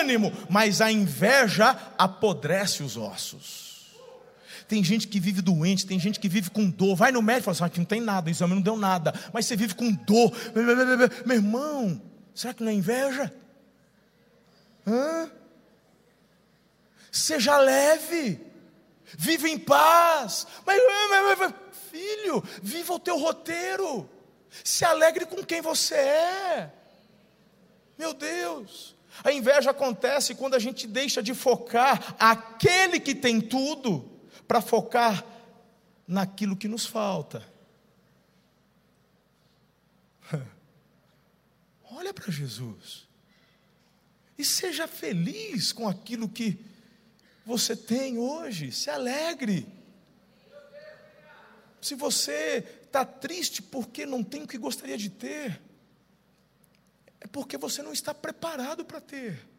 ânimo, 0.00 0.32
mas 0.50 0.80
a 0.80 0.90
inveja 0.90 1.70
apodrece 1.96 2.82
os 2.82 2.96
ossos. 2.96 3.71
Tem 4.68 4.82
gente 4.82 5.08
que 5.08 5.20
vive 5.20 5.40
doente, 5.40 5.86
tem 5.86 5.98
gente 5.98 6.18
que 6.18 6.28
vive 6.28 6.50
com 6.50 6.68
dor. 6.68 6.96
Vai 6.96 7.12
no 7.12 7.22
médico 7.22 7.50
e 7.50 7.54
fala 7.54 7.68
assim: 7.68 7.74
ah, 7.74 7.78
não 7.78 7.84
tem 7.84 8.00
nada, 8.00 8.28
o 8.28 8.30
exame 8.30 8.54
não 8.54 8.62
deu 8.62 8.76
nada. 8.76 9.12
Mas 9.32 9.46
você 9.46 9.56
vive 9.56 9.74
com 9.74 9.92
dor. 9.92 10.32
Meu 11.24 11.36
irmão, 11.36 12.00
será 12.34 12.54
que 12.54 12.62
não 12.62 12.70
é 12.70 12.74
inveja? 12.74 13.32
Hã? 14.86 15.30
Seja 17.10 17.58
leve, 17.58 18.40
vive 19.18 19.50
em 19.50 19.58
paz. 19.58 20.46
Mas, 20.64 20.80
mas, 21.38 21.54
filho, 21.90 22.42
viva 22.62 22.94
o 22.94 22.98
teu 22.98 23.18
roteiro. 23.18 24.08
Se 24.64 24.84
alegre 24.84 25.26
com 25.26 25.44
quem 25.44 25.60
você 25.60 25.94
é. 25.94 26.72
Meu 27.98 28.14
Deus. 28.14 28.94
A 29.22 29.32
inveja 29.32 29.70
acontece 29.70 30.34
quando 30.34 30.54
a 30.54 30.58
gente 30.58 30.86
deixa 30.86 31.22
de 31.22 31.34
focar 31.34 32.16
aquele 32.18 32.98
que 32.98 33.14
tem 33.14 33.40
tudo 33.40 34.10
para 34.46 34.60
focar 34.60 35.24
naquilo 36.06 36.56
que 36.56 36.68
nos 36.68 36.86
falta. 36.86 37.46
Olha 41.90 42.12
para 42.12 42.30
Jesus 42.30 43.08
e 44.36 44.44
seja 44.44 44.88
feliz 44.88 45.72
com 45.72 45.88
aquilo 45.88 46.28
que 46.28 46.58
você 47.44 47.76
tem 47.76 48.18
hoje, 48.18 48.72
se 48.72 48.90
alegre. 48.90 49.66
Se 51.80 51.94
você 51.94 52.64
está 52.82 53.04
triste 53.04 53.62
porque 53.62 54.06
não 54.06 54.22
tem 54.22 54.42
o 54.42 54.46
que 54.46 54.58
gostaria 54.58 54.96
de 54.96 55.10
ter, 55.10 55.60
é 57.20 57.26
porque 57.26 57.56
você 57.56 57.82
não 57.82 57.92
está 57.92 58.14
preparado 58.14 58.84
para 58.84 59.00
ter. 59.00 59.51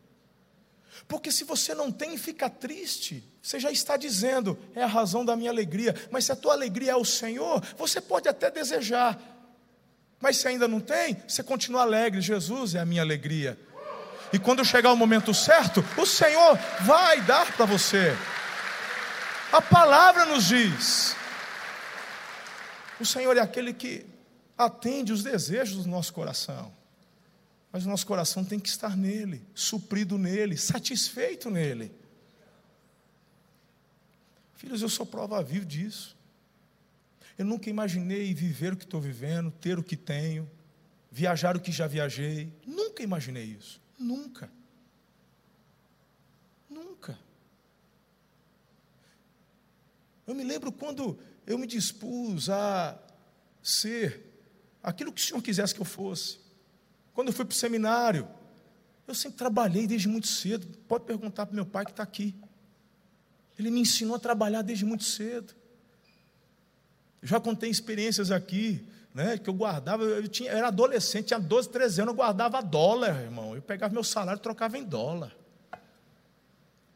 Porque 1.07 1.31
se 1.31 1.43
você 1.43 1.73
não 1.73 1.91
tem 1.91 2.17
fica 2.17 2.49
triste, 2.49 3.23
você 3.41 3.59
já 3.59 3.71
está 3.71 3.97
dizendo, 3.97 4.57
é 4.75 4.83
a 4.83 4.87
razão 4.87 5.25
da 5.25 5.35
minha 5.35 5.51
alegria. 5.51 5.95
Mas 6.11 6.25
se 6.25 6.31
a 6.31 6.35
tua 6.35 6.53
alegria 6.53 6.91
é 6.91 6.95
o 6.95 7.05
Senhor, 7.05 7.61
você 7.77 7.99
pode 7.99 8.27
até 8.27 8.49
desejar. 8.49 9.19
Mas 10.19 10.37
se 10.37 10.47
ainda 10.47 10.67
não 10.67 10.79
tem, 10.79 11.17
você 11.27 11.43
continua 11.43 11.81
alegre. 11.81 12.21
Jesus 12.21 12.75
é 12.75 12.79
a 12.79 12.85
minha 12.85 13.01
alegria. 13.01 13.59
E 14.31 14.39
quando 14.39 14.63
chegar 14.65 14.91
o 14.91 14.97
momento 14.97 15.33
certo, 15.33 15.83
o 15.97 16.05
Senhor 16.05 16.57
vai 16.81 17.21
dar 17.21 17.51
para 17.55 17.65
você. 17.65 18.15
A 19.51 19.61
palavra 19.61 20.25
nos 20.25 20.47
diz. 20.47 21.15
O 22.99 23.05
Senhor 23.05 23.35
é 23.37 23.41
aquele 23.41 23.73
que 23.73 24.05
atende 24.57 25.11
os 25.11 25.21
desejos 25.21 25.83
do 25.83 25.89
nosso 25.89 26.13
coração. 26.13 26.73
Mas 27.73 27.87
o 27.87 27.89
nosso 27.89 28.05
coração 28.05 28.45
tem 28.45 28.59
que 28.59 28.69
estar 28.69 28.95
nele, 28.95 29.41
suprido 29.55 30.15
nele, 30.15 30.55
satisfeito 30.55 31.49
nele. 31.49 31.91
Filhos, 34.53 34.83
eu 34.83 34.89
sou 34.89 35.07
prova 35.07 35.41
viva 35.41 35.65
disso. 35.65 36.15
Eu 37.35 37.45
nunca 37.45 37.71
imaginei 37.71 38.31
viver 38.31 38.73
o 38.73 38.77
que 38.77 38.83
estou 38.83 39.01
vivendo, 39.01 39.49
ter 39.49 39.79
o 39.79 39.83
que 39.83 39.97
tenho, 39.97 40.47
viajar 41.11 41.57
o 41.57 41.59
que 41.59 41.71
já 41.71 41.87
viajei. 41.87 42.53
Nunca 42.63 43.01
imaginei 43.01 43.45
isso. 43.45 43.81
Nunca. 43.97 44.51
Nunca. 46.69 47.17
Eu 50.27 50.35
me 50.35 50.43
lembro 50.43 50.71
quando 50.71 51.17
eu 51.47 51.57
me 51.57 51.65
dispus 51.65 52.51
a 52.51 52.99
ser 53.63 54.23
aquilo 54.83 55.11
que 55.11 55.19
o 55.19 55.25
Senhor 55.25 55.41
quisesse 55.41 55.73
que 55.73 55.81
eu 55.81 55.85
fosse. 55.85 56.42
Quando 57.13 57.27
eu 57.27 57.33
fui 57.33 57.45
para 57.45 57.53
o 57.53 57.55
seminário, 57.55 58.27
eu 59.07 59.13
sempre 59.13 59.37
trabalhei 59.37 59.85
desde 59.85 60.07
muito 60.07 60.27
cedo. 60.27 60.67
Pode 60.87 61.05
perguntar 61.05 61.45
para 61.45 61.55
meu 61.55 61.65
pai 61.65 61.85
que 61.85 61.91
está 61.91 62.03
aqui. 62.03 62.35
Ele 63.57 63.69
me 63.69 63.81
ensinou 63.81 64.15
a 64.15 64.19
trabalhar 64.19 64.61
desde 64.61 64.85
muito 64.85 65.03
cedo. 65.03 65.53
Eu 67.21 67.27
já 67.27 67.39
contei 67.39 67.69
experiências 67.69 68.31
aqui, 68.31 68.85
né, 69.13 69.37
que 69.37 69.49
eu 69.49 69.53
guardava, 69.53 70.03
eu, 70.03 70.27
tinha, 70.27 70.51
eu 70.51 70.57
era 70.57 70.67
adolescente, 70.67 71.27
tinha 71.27 71.39
12, 71.39 71.69
13 71.69 72.01
anos, 72.01 72.11
eu 72.13 72.15
guardava 72.15 72.61
dólar, 72.61 73.21
irmão. 73.21 73.55
Eu 73.55 73.61
pegava 73.61 73.93
meu 73.93 74.03
salário 74.03 74.39
e 74.39 74.41
trocava 74.41 74.77
em 74.77 74.83
dólar. 74.83 75.33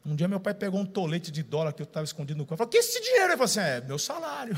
Um 0.06 0.16
dia 0.16 0.28
meu 0.28 0.40
pai 0.40 0.54
pegou 0.54 0.80
um 0.80 0.86
tolete 0.86 1.32
de 1.32 1.44
dólar 1.44 1.74
que 1.74 1.82
eu 1.82 1.86
estava 1.86 2.06
escondido 2.06 2.38
no 2.38 2.46
quarto. 2.46 2.60
Falou, 2.60 2.72
que 2.72 2.78
esse 2.78 3.02
dinheiro? 3.02 3.26
Ele 3.26 3.32
falou 3.34 3.46
assim, 3.46 3.60
é 3.60 3.82
meu 3.82 4.00
salário. 4.00 4.56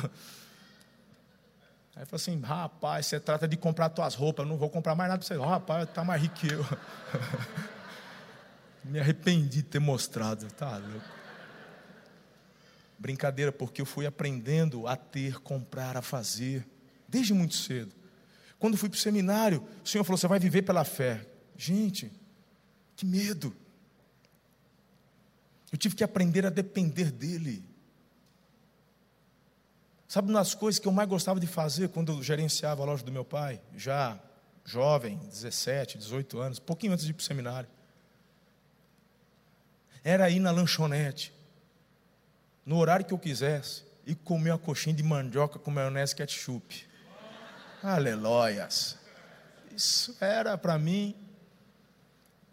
Aí 2.00 2.06
falou 2.06 2.16
assim: 2.16 2.40
rapaz, 2.40 3.08
você 3.08 3.20
trata 3.20 3.46
de 3.46 3.58
comprar 3.58 3.90
tuas 3.90 4.16
roupas, 4.16 4.48
não 4.48 4.58
vou 4.58 4.70
comprar 4.70 4.96
mais 4.96 5.10
nada 5.10 5.20
para 5.20 5.28
você. 5.28 5.38
Rapaz, 5.38 5.84
está 5.84 6.02
mais 6.02 6.22
rico 6.22 6.36
que 6.36 6.48
eu. 6.48 6.66
Me 8.86 9.02
arrependi 9.02 9.58
de 9.58 9.64
ter 9.64 9.80
mostrado, 9.80 10.50
tá 10.54 10.78
louco. 10.78 11.06
Brincadeira, 12.98 13.52
porque 13.52 13.82
eu 13.82 13.86
fui 13.86 14.06
aprendendo 14.06 14.88
a 14.88 14.96
ter, 14.96 15.40
comprar, 15.42 15.98
a 15.98 16.02
fazer, 16.02 16.66
desde 17.06 17.34
muito 17.34 17.56
cedo. 17.56 17.94
Quando 18.58 18.78
fui 18.78 18.88
para 18.88 18.96
o 18.96 19.00
seminário, 19.00 19.68
o 19.84 19.88
Senhor 19.88 20.06
falou: 20.06 20.18
você 20.18 20.28
vai 20.28 20.40
viver 20.40 20.62
pela 20.62 20.86
fé. 20.86 21.28
Gente, 21.58 22.10
que 22.96 23.06
medo. 23.06 23.54
Eu 25.70 25.78
tive 25.78 25.98
que 25.98 26.04
aprender 26.04 26.46
a 26.46 26.50
depender 26.50 27.12
dEle. 27.12 27.69
Sabe 30.10 30.32
uma 30.32 30.40
das 30.40 30.56
coisas 30.56 30.80
que 30.80 30.88
eu 30.88 30.92
mais 30.92 31.08
gostava 31.08 31.40
de 31.40 31.46
fazer 31.46 31.90
quando 31.90 32.14
eu 32.14 32.24
gerenciava 32.24 32.82
a 32.82 32.86
loja 32.86 33.04
do 33.04 33.12
meu 33.12 33.24
pai, 33.24 33.62
já 33.78 34.20
jovem, 34.66 35.20
17, 35.30 36.00
18 36.00 36.40
anos, 36.40 36.58
pouquinho 36.58 36.94
antes 36.94 37.06
de 37.06 37.12
ir 37.12 37.14
para 37.14 37.22
o 37.22 37.24
seminário? 37.24 37.70
Era 40.04 40.28
ir 40.28 40.40
na 40.40 40.50
lanchonete, 40.50 41.32
no 42.66 42.78
horário 42.78 43.06
que 43.06 43.14
eu 43.14 43.20
quisesse, 43.20 43.84
e 44.04 44.16
comer 44.16 44.50
uma 44.50 44.58
coxinha 44.58 44.96
de 44.96 45.04
mandioca 45.04 45.60
com 45.60 45.70
maionese 45.70 46.16
ketchup. 46.16 46.88
Aleluias! 47.84 48.98
Isso 49.76 50.18
era 50.20 50.58
para 50.58 50.80
mim, 50.80 51.16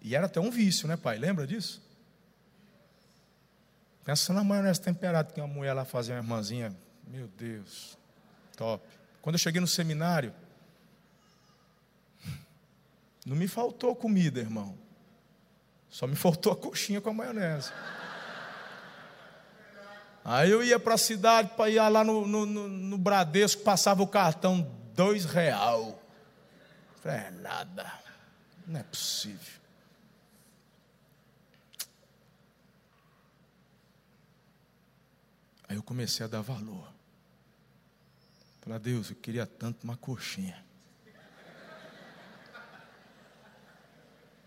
e 0.02 0.14
era 0.14 0.26
até 0.26 0.38
um 0.38 0.50
vício, 0.50 0.86
né, 0.86 0.94
pai? 0.94 1.16
Lembra 1.16 1.46
disso? 1.46 1.82
Pensa 4.04 4.34
na 4.34 4.44
maionese 4.44 4.82
temperada 4.82 5.32
que 5.32 5.40
uma 5.40 5.48
mulher 5.48 5.72
lá 5.72 5.86
fazia, 5.86 6.16
uma 6.16 6.20
irmãzinha 6.20 6.76
meu 7.06 7.28
Deus, 7.28 7.96
top. 8.56 8.84
Quando 9.22 9.34
eu 9.34 9.38
cheguei 9.38 9.60
no 9.60 9.66
seminário, 9.66 10.34
não 13.24 13.36
me 13.36 13.46
faltou 13.46 13.94
comida, 13.94 14.40
irmão. 14.40 14.76
Só 15.88 16.06
me 16.06 16.16
faltou 16.16 16.52
a 16.52 16.56
coxinha 16.56 17.00
com 17.00 17.10
a 17.10 17.14
maionese. 17.14 17.72
Aí 20.24 20.50
eu 20.50 20.62
ia 20.62 20.78
para 20.78 20.94
a 20.94 20.98
cidade, 20.98 21.50
para 21.56 21.70
ir 21.70 21.78
lá 21.88 22.02
no, 22.02 22.26
no, 22.26 22.44
no, 22.46 22.98
Bradesco, 22.98 23.62
passava 23.62 24.02
o 24.02 24.08
cartão 24.08 24.68
dois 24.92 25.24
real. 25.24 26.02
Falei, 26.96 27.18
é 27.18 27.30
nada, 27.30 27.92
não 28.66 28.80
é 28.80 28.82
possível. 28.82 29.60
Aí 35.68 35.76
eu 35.76 35.82
comecei 35.82 36.26
a 36.26 36.28
dar 36.28 36.40
valor. 36.40 36.95
Falar, 38.66 38.78
Deus, 38.78 39.10
eu 39.10 39.16
queria 39.16 39.46
tanto 39.46 39.84
uma 39.84 39.96
coxinha. 39.96 40.60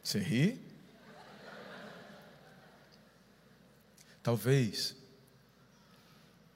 Você 0.04 0.20
ri? 0.20 0.62
Talvez, 4.22 4.98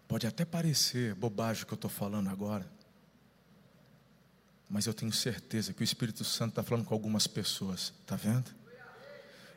pode 0.10 0.28
até 0.28 0.44
parecer 0.44 1.16
bobagem 1.16 1.64
o 1.64 1.66
que 1.66 1.72
eu 1.72 1.76
estou 1.78 1.90
falando 1.90 2.30
agora, 2.30 2.70
mas 4.70 4.86
eu 4.86 4.94
tenho 4.94 5.14
certeza 5.14 5.74
que 5.74 5.82
o 5.82 5.86
Espírito 5.86 6.26
Santo 6.26 6.50
está 6.50 6.64
falando 6.64 6.84
com 6.84 6.94
algumas 6.94 7.28
pessoas, 7.28 7.94
está 8.02 8.18
vendo? 8.18 8.54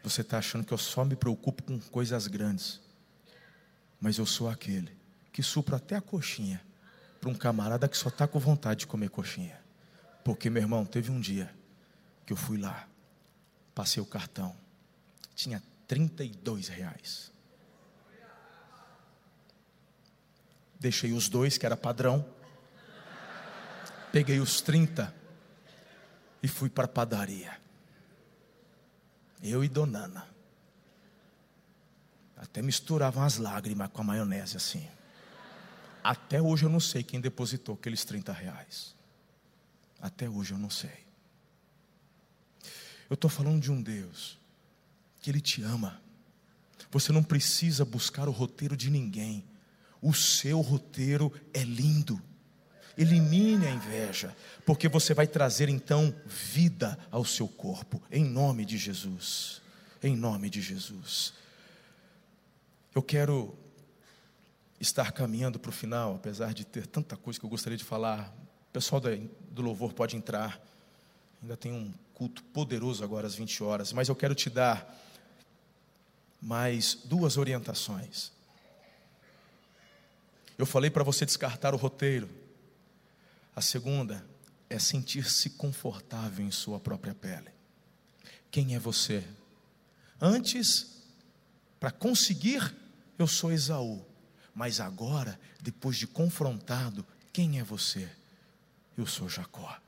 Você 0.05 0.21
está 0.21 0.39
achando 0.39 0.65
que 0.65 0.73
eu 0.73 0.79
só 0.79 1.05
me 1.05 1.17
preocupo 1.17 1.65
com 1.65 1.81
coisas 1.81 2.29
grandes, 2.29 2.81
mas 4.01 4.17
eu 4.17 4.27
sou 4.27 4.49
aquele 4.49 4.97
que 5.33 5.43
supra 5.43 5.79
até 5.79 5.97
a 5.97 6.01
coxinha 6.01 6.65
para 7.27 7.33
um 7.33 7.35
camarada 7.35 7.89
que 7.89 7.97
só 7.97 8.09
está 8.09 8.29
com 8.29 8.39
vontade 8.39 8.81
de 8.81 8.87
comer 8.87 9.11
coxinha. 9.11 9.61
Porque, 10.23 10.49
meu 10.49 10.63
irmão, 10.63 10.85
teve 10.87 11.11
um 11.11 11.19
dia 11.19 11.53
que 12.25 12.33
eu 12.33 12.37
fui 12.37 12.57
lá, 12.57 12.87
passei 13.75 14.01
o 14.01 14.07
cartão, 14.07 14.55
tinha 15.35 15.61
32 15.89 16.69
reais. 16.69 17.33
Deixei 20.79 21.13
os 21.13 21.29
dois, 21.29 21.59
que 21.59 21.67
era 21.67 21.77
padrão, 21.77 22.25
peguei 24.13 24.39
os 24.39 24.61
30 24.61 25.13
e 26.41 26.47
fui 26.47 26.71
para 26.71 26.85
a 26.85 26.89
padaria. 26.89 27.59
Eu 29.43 29.65
e 29.65 29.69
Donana. 29.69 30.29
Até 32.37 32.63
misturavam 32.63 33.25
as 33.25 33.37
lágrimas 33.37 33.91
com 33.91 34.03
a 34.03 34.05
maionese 34.05 34.57
assim. 34.57 34.89
Até 36.07 36.41
hoje 36.41 36.65
eu 36.65 36.69
não 36.69 36.79
sei 36.79 37.03
quem 37.03 37.21
depositou 37.21 37.75
aqueles 37.75 38.05
30 38.05 38.33
reais. 38.33 38.95
Até 40.01 40.29
hoje 40.29 40.53
eu 40.53 40.59
não 40.59 40.71
sei. 40.71 41.05
Eu 43.11 43.15
estou 43.15 43.29
falando 43.29 43.61
de 43.61 43.73
um 43.73 43.83
Deus 43.83 44.39
que 45.21 45.31
Ele 45.31 45.41
te 45.41 45.65
ama. 45.65 46.01
Você 46.93 47.11
não 47.11 47.25
precisa 47.25 47.85
buscar 47.85 48.29
o 48.29 48.31
roteiro 48.31 48.77
de 48.77 48.89
ninguém. 48.89 49.45
O 50.01 50.15
seu 50.15 50.61
roteiro 50.61 51.33
é 51.53 51.65
lindo. 51.65 52.23
Elimine 52.97 53.67
a 53.67 53.71
inveja, 53.73 54.35
porque 54.65 54.89
você 54.89 55.13
vai 55.13 55.27
trazer 55.27 55.69
então 55.69 56.15
vida 56.25 56.97
ao 57.11 57.25
seu 57.25 57.49
corpo, 57.49 58.01
em 58.13 58.25
nome 58.25 58.65
de 58.65 58.79
Jesus. 58.79 59.61
Em 60.01 60.15
nome 60.15 60.49
de 60.51 60.63
Jesus. 60.63 61.35
Eu 62.95 63.03
quero 63.03 63.59
estar 64.81 65.13
caminhando 65.13 65.59
para 65.59 65.69
o 65.69 65.73
final, 65.73 66.17
apesar 66.17 66.53
de 66.53 66.65
ter 66.65 66.87
tanta 66.87 67.17
coisa 67.17 67.39
que 67.39 67.45
eu 67.45 67.51
gostaria 67.51 67.77
de 67.77 67.85
falar. 67.85 68.35
O 68.69 68.73
pessoal 68.73 69.01
do 69.51 69.63
louvor 69.63 69.93
pode 69.93 70.17
entrar. 70.17 70.61
Ainda 71.43 71.57
tem 71.57 71.73
um 71.73 71.93
culto 72.15 72.43
poderoso 72.45 73.05
agora 73.05 73.27
às 73.27 73.35
20 73.35 73.63
horas, 73.63 73.93
mas 73.93 74.09
eu 74.09 74.17
quero 74.17 74.35
te 74.35 74.49
dar 74.49 75.03
mais 76.41 76.95
duas 77.05 77.37
orientações. 77.37 78.33
Eu 80.59 80.65
falei 80.65 80.91
para 80.91 81.05
você 81.05 81.27
descartar 81.27 81.75
o 81.75 81.77
roteiro. 81.77 82.29
A 83.55 83.61
segunda 83.61 84.25
é 84.69 84.79
sentir-se 84.79 85.51
confortável 85.51 86.45
em 86.45 86.51
sua 86.51 86.81
própria 86.81 87.15
pele. 87.15 87.51
Quem 88.51 88.75
é 88.75 88.79
você? 88.79 89.25
Antes, 90.21 91.03
para 91.79 91.91
conseguir, 91.91 92.75
eu 93.19 93.27
sou 93.27 93.53
Esaú. 93.53 94.05
Mas 94.57 94.81
agora, 94.81 95.39
depois 95.61 95.99
de 95.99 96.07
confrontado, 96.07 97.07
Quem 97.31 97.59
é 97.59 97.63
você? 97.63 98.09
Eu 98.97 99.07
sou 99.07 99.29
Jacó. 99.29 99.79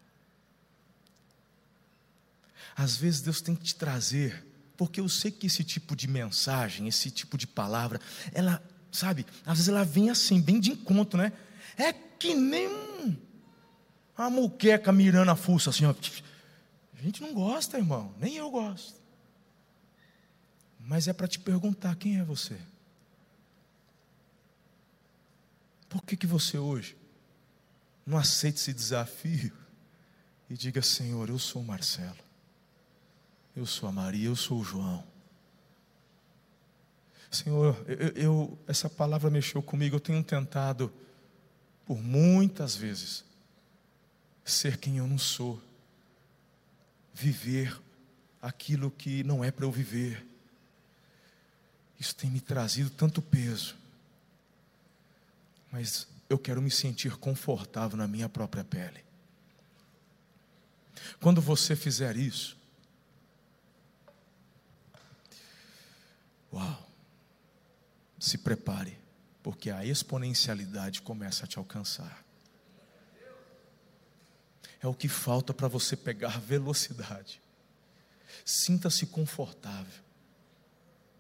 Às 2.76 2.94
vezes 2.94 3.22
Deus 3.22 3.40
tem 3.40 3.54
que 3.54 3.64
te 3.64 3.74
trazer, 3.74 4.46
porque 4.76 5.00
eu 5.00 5.08
sei 5.08 5.30
que 5.30 5.46
esse 5.46 5.64
tipo 5.64 5.96
de 5.96 6.06
mensagem, 6.06 6.86
esse 6.86 7.10
tipo 7.10 7.38
de 7.38 7.46
palavra, 7.46 7.98
ela, 8.34 8.62
sabe, 8.92 9.24
às 9.46 9.56
vezes 9.56 9.68
ela 9.70 9.82
vem 9.82 10.10
assim, 10.10 10.42
bem 10.42 10.60
de 10.60 10.72
encontro, 10.72 11.18
né? 11.18 11.32
É 11.74 11.90
que 11.90 12.34
nem 12.34 12.68
uma 14.18 14.28
muqueca 14.28 14.92
mirando 14.92 15.30
a 15.30 15.36
fuça, 15.36 15.70
assim, 15.70 15.86
ó. 15.86 15.94
A 16.98 17.02
gente 17.02 17.22
não 17.22 17.32
gosta, 17.32 17.78
irmão, 17.78 18.14
nem 18.20 18.36
eu 18.36 18.50
gosto. 18.50 19.00
Mas 20.78 21.08
é 21.08 21.14
para 21.14 21.26
te 21.26 21.38
perguntar: 21.38 21.96
quem 21.96 22.18
é 22.18 22.24
você? 22.24 22.60
Por 25.88 26.02
que, 26.02 26.16
que 26.16 26.26
você 26.26 26.58
hoje 26.58 26.96
não 28.06 28.18
aceita 28.18 28.58
esse 28.58 28.72
desafio 28.72 29.52
e 30.48 30.56
diga: 30.56 30.82
Senhor, 30.82 31.28
eu 31.28 31.38
sou 31.38 31.62
o 31.62 31.64
Marcelo, 31.64 32.18
eu 33.56 33.66
sou 33.66 33.88
a 33.88 33.92
Maria, 33.92 34.26
eu 34.26 34.36
sou 34.36 34.60
o 34.60 34.64
João. 34.64 35.04
Senhor, 37.30 37.84
eu, 37.86 38.08
eu, 38.08 38.58
essa 38.66 38.88
palavra 38.88 39.28
mexeu 39.28 39.62
comigo, 39.62 39.96
eu 39.96 40.00
tenho 40.00 40.22
tentado 40.24 40.92
por 41.84 42.02
muitas 42.02 42.74
vezes 42.74 43.24
ser 44.44 44.78
quem 44.78 44.96
eu 44.96 45.06
não 45.06 45.18
sou, 45.18 45.60
viver 47.12 47.78
aquilo 48.40 48.90
que 48.90 49.22
não 49.24 49.44
é 49.44 49.50
para 49.50 49.66
eu 49.66 49.72
viver. 49.72 50.26
Isso 52.00 52.14
tem 52.14 52.30
me 52.30 52.40
trazido 52.40 52.88
tanto 52.90 53.20
peso, 53.20 53.76
mas 55.70 56.08
eu 56.28 56.38
quero 56.38 56.60
me 56.60 56.70
sentir 56.70 57.16
confortável 57.16 57.96
na 57.96 58.06
minha 58.06 58.28
própria 58.28 58.64
pele. 58.64 59.04
Quando 61.20 61.40
você 61.40 61.74
fizer 61.74 62.16
isso, 62.16 62.56
uau, 66.52 66.88
se 68.18 68.38
prepare, 68.38 68.98
porque 69.42 69.70
a 69.70 69.84
exponencialidade 69.84 71.02
começa 71.02 71.44
a 71.44 71.48
te 71.48 71.58
alcançar. 71.58 72.24
É 74.80 74.86
o 74.86 74.94
que 74.94 75.08
falta 75.08 75.52
para 75.52 75.68
você 75.68 75.96
pegar 75.96 76.40
velocidade. 76.40 77.42
Sinta-se 78.44 79.06
confortável 79.06 80.02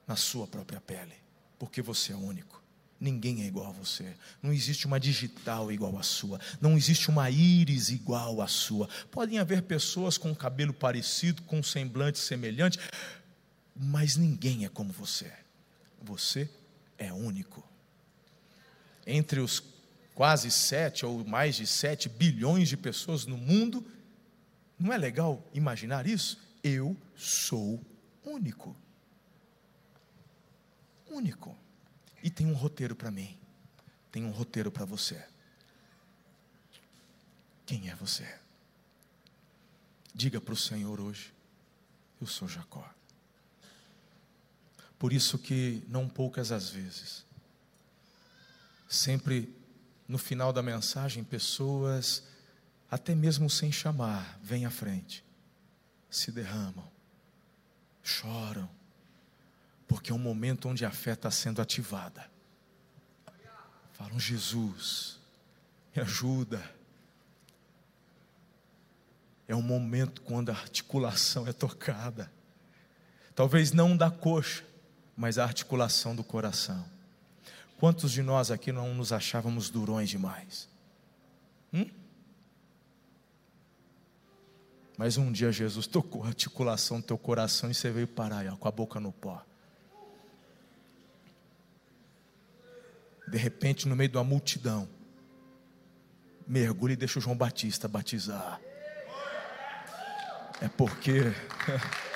na 0.06 0.16
sua 0.16 0.46
própria 0.46 0.80
pele, 0.80 1.16
porque 1.58 1.82
você 1.82 2.12
é 2.12 2.16
único. 2.16 2.62
Ninguém 3.00 3.42
é 3.42 3.46
igual 3.46 3.68
a 3.68 3.72
você. 3.72 4.16
Não 4.42 4.52
existe 4.52 4.86
uma 4.86 4.98
digital 4.98 5.70
igual 5.70 5.96
à 5.96 6.02
sua. 6.02 6.40
Não 6.60 6.76
existe 6.76 7.08
uma 7.08 7.30
íris 7.30 7.90
igual 7.90 8.40
à 8.40 8.48
sua. 8.48 8.88
Podem 9.10 9.38
haver 9.38 9.62
pessoas 9.62 10.18
com 10.18 10.34
cabelo 10.34 10.72
parecido, 10.72 11.42
com 11.42 11.62
semblante 11.62 12.18
semelhante, 12.18 12.78
mas 13.76 14.16
ninguém 14.16 14.64
é 14.64 14.68
como 14.68 14.92
você. 14.92 15.32
Você 16.02 16.50
é 16.96 17.12
único. 17.12 17.64
Entre 19.06 19.38
os 19.38 19.62
quase 20.12 20.50
sete 20.50 21.06
ou 21.06 21.24
mais 21.24 21.54
de 21.54 21.66
sete 21.68 22.08
bilhões 22.08 22.68
de 22.68 22.76
pessoas 22.76 23.24
no 23.24 23.36
mundo, 23.36 23.86
não 24.76 24.92
é 24.92 24.98
legal 24.98 25.48
imaginar 25.54 26.08
isso? 26.08 26.36
Eu 26.64 26.96
sou 27.14 27.80
único. 28.24 28.76
Único. 31.08 31.56
E 32.22 32.30
tem 32.30 32.46
um 32.46 32.54
roteiro 32.54 32.96
para 32.96 33.10
mim, 33.10 33.38
tem 34.10 34.24
um 34.24 34.30
roteiro 34.30 34.70
para 34.70 34.84
você. 34.84 35.24
Quem 37.64 37.90
é 37.90 37.94
você? 37.94 38.26
Diga 40.14 40.40
para 40.40 40.54
o 40.54 40.56
Senhor 40.56 41.00
hoje: 41.00 41.32
Eu 42.20 42.26
sou 42.26 42.48
Jacó. 42.48 42.88
Por 44.98 45.12
isso 45.12 45.38
que 45.38 45.84
não 45.88 46.08
poucas 46.08 46.50
as 46.50 46.70
vezes, 46.70 47.24
sempre 48.88 49.54
no 50.08 50.18
final 50.18 50.52
da 50.52 50.62
mensagem, 50.62 51.22
pessoas, 51.22 52.24
até 52.90 53.14
mesmo 53.14 53.48
sem 53.50 53.70
chamar, 53.70 54.40
vêm 54.42 54.64
à 54.64 54.70
frente, 54.70 55.22
se 56.10 56.32
derramam, 56.32 56.90
choram, 58.02 58.68
porque 59.88 60.12
é 60.12 60.14
um 60.14 60.18
momento 60.18 60.68
onde 60.68 60.84
a 60.84 60.90
fé 60.90 61.14
está 61.14 61.30
sendo 61.30 61.62
ativada. 61.62 62.30
Falam, 63.94 64.20
Jesus, 64.20 65.18
me 65.96 66.02
ajuda. 66.02 66.62
É 69.48 69.56
um 69.56 69.62
momento 69.62 70.20
quando 70.20 70.50
a 70.50 70.52
articulação 70.52 71.48
é 71.48 71.52
tocada. 71.52 72.30
Talvez 73.34 73.72
não 73.72 73.96
da 73.96 74.10
coxa, 74.10 74.62
mas 75.16 75.38
a 75.38 75.44
articulação 75.44 76.14
do 76.14 76.22
coração. 76.22 76.84
Quantos 77.80 78.12
de 78.12 78.22
nós 78.22 78.50
aqui 78.50 78.70
não 78.70 78.94
nos 78.94 79.10
achávamos 79.10 79.70
durões 79.70 80.10
demais? 80.10 80.68
Hum? 81.72 81.88
Mas 84.98 85.16
um 85.16 85.32
dia 85.32 85.50
Jesus 85.50 85.86
tocou 85.86 86.24
a 86.24 86.28
articulação 86.28 87.00
do 87.00 87.06
teu 87.06 87.16
coração 87.16 87.70
e 87.70 87.74
você 87.74 87.90
veio 87.90 88.06
parar 88.06 88.38
aí, 88.38 88.48
ó, 88.48 88.56
com 88.56 88.68
a 88.68 88.72
boca 88.72 89.00
no 89.00 89.12
pó. 89.12 89.47
De 93.30 93.38
repente, 93.38 93.86
no 93.86 93.94
meio 93.94 94.08
de 94.08 94.16
uma 94.16 94.24
multidão, 94.24 94.88
mergulha 96.46 96.94
e 96.94 96.96
deixa 96.96 97.18
o 97.18 97.22
João 97.22 97.36
Batista 97.36 97.86
batizar. 97.86 98.60
É 100.60 100.68
porque. 100.68 101.32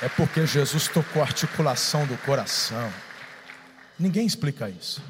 É 0.00 0.08
porque 0.08 0.44
Jesus 0.44 0.88
tocou 0.88 1.22
a 1.22 1.26
articulação 1.26 2.04
do 2.04 2.18
coração. 2.18 2.92
Ninguém 3.96 4.26
explica 4.26 4.68
isso. 4.68 5.00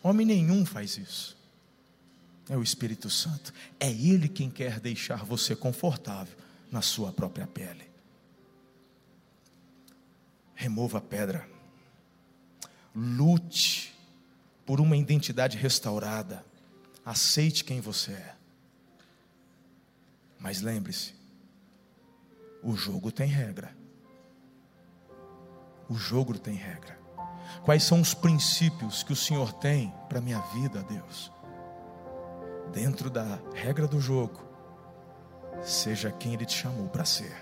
Homem 0.00 0.24
nenhum 0.24 0.64
faz 0.64 0.96
isso. 0.96 1.36
É 2.48 2.56
o 2.56 2.62
Espírito 2.62 3.10
Santo. 3.10 3.52
É 3.80 3.90
Ele 3.90 4.28
quem 4.28 4.48
quer 4.48 4.78
deixar 4.78 5.24
você 5.24 5.56
confortável 5.56 6.36
na 6.70 6.82
sua 6.82 7.12
própria 7.12 7.48
pele. 7.48 7.93
Remova 10.54 10.98
a 10.98 11.00
pedra. 11.00 11.48
Lute 12.94 13.94
por 14.64 14.80
uma 14.80 14.96
identidade 14.96 15.56
restaurada. 15.56 16.44
Aceite 17.04 17.64
quem 17.64 17.80
você 17.80 18.12
é. 18.12 18.34
Mas 20.38 20.60
lembre-se, 20.60 21.14
o 22.62 22.76
jogo 22.76 23.10
tem 23.10 23.28
regra. 23.28 23.74
O 25.88 25.94
jogo 25.94 26.38
tem 26.38 26.54
regra. 26.54 26.98
Quais 27.62 27.82
são 27.82 28.00
os 28.00 28.14
princípios 28.14 29.02
que 29.02 29.12
o 29.12 29.16
Senhor 29.16 29.52
tem 29.54 29.92
para 30.08 30.20
minha 30.20 30.40
vida, 30.40 30.82
Deus? 30.82 31.30
Dentro 32.72 33.10
da 33.10 33.38
regra 33.54 33.86
do 33.86 34.00
jogo, 34.00 34.40
seja 35.62 36.10
quem 36.10 36.34
Ele 36.34 36.46
te 36.46 36.56
chamou 36.56 36.88
para 36.88 37.04
ser. 37.04 37.34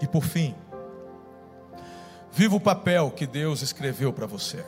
E 0.00 0.06
por 0.06 0.24
fim, 0.24 0.54
viva 2.34 2.56
o 2.56 2.60
papel 2.60 3.12
que 3.12 3.26
Deus 3.26 3.62
escreveu 3.62 4.12
para 4.12 4.26
você. 4.26 4.64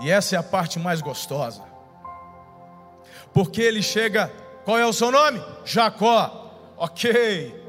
E 0.00 0.10
essa 0.10 0.36
é 0.36 0.38
a 0.38 0.42
parte 0.42 0.78
mais 0.78 1.00
gostosa. 1.00 1.62
Porque 3.32 3.60
ele 3.60 3.82
chega, 3.82 4.32
qual 4.64 4.78
é 4.78 4.86
o 4.86 4.92
seu 4.92 5.10
nome? 5.10 5.44
Jacó. 5.64 6.40
Ok, 6.76 7.64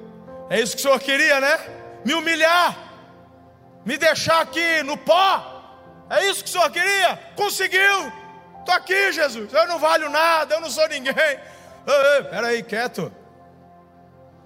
é 0.50 0.60
isso 0.60 0.76
que 0.76 0.80
o 0.80 0.84
Senhor 0.84 1.00
queria, 1.00 1.40
né? 1.40 1.58
Me 2.04 2.14
humilhar, 2.16 2.76
me 3.86 3.98
deixar 3.98 4.42
aqui 4.42 4.82
no 4.84 4.98
pó. 4.98 5.54
É 6.10 6.26
isso 6.28 6.44
que 6.44 6.50
o 6.50 6.54
Senhor 6.54 6.70
queria? 6.72 7.18
Conseguiu. 7.36 8.12
Estou 8.60 8.76
aqui, 8.76 9.12
Jesus. 9.12 9.54
Eu 9.54 9.68
não 9.68 9.78
valho 9.78 10.10
nada, 10.10 10.56
eu 10.56 10.62
não 10.62 10.70
sou 10.70 10.88
ninguém. 10.88 11.14
Espera 11.14 12.48
aí, 12.48 12.64
quieto. 12.64 13.12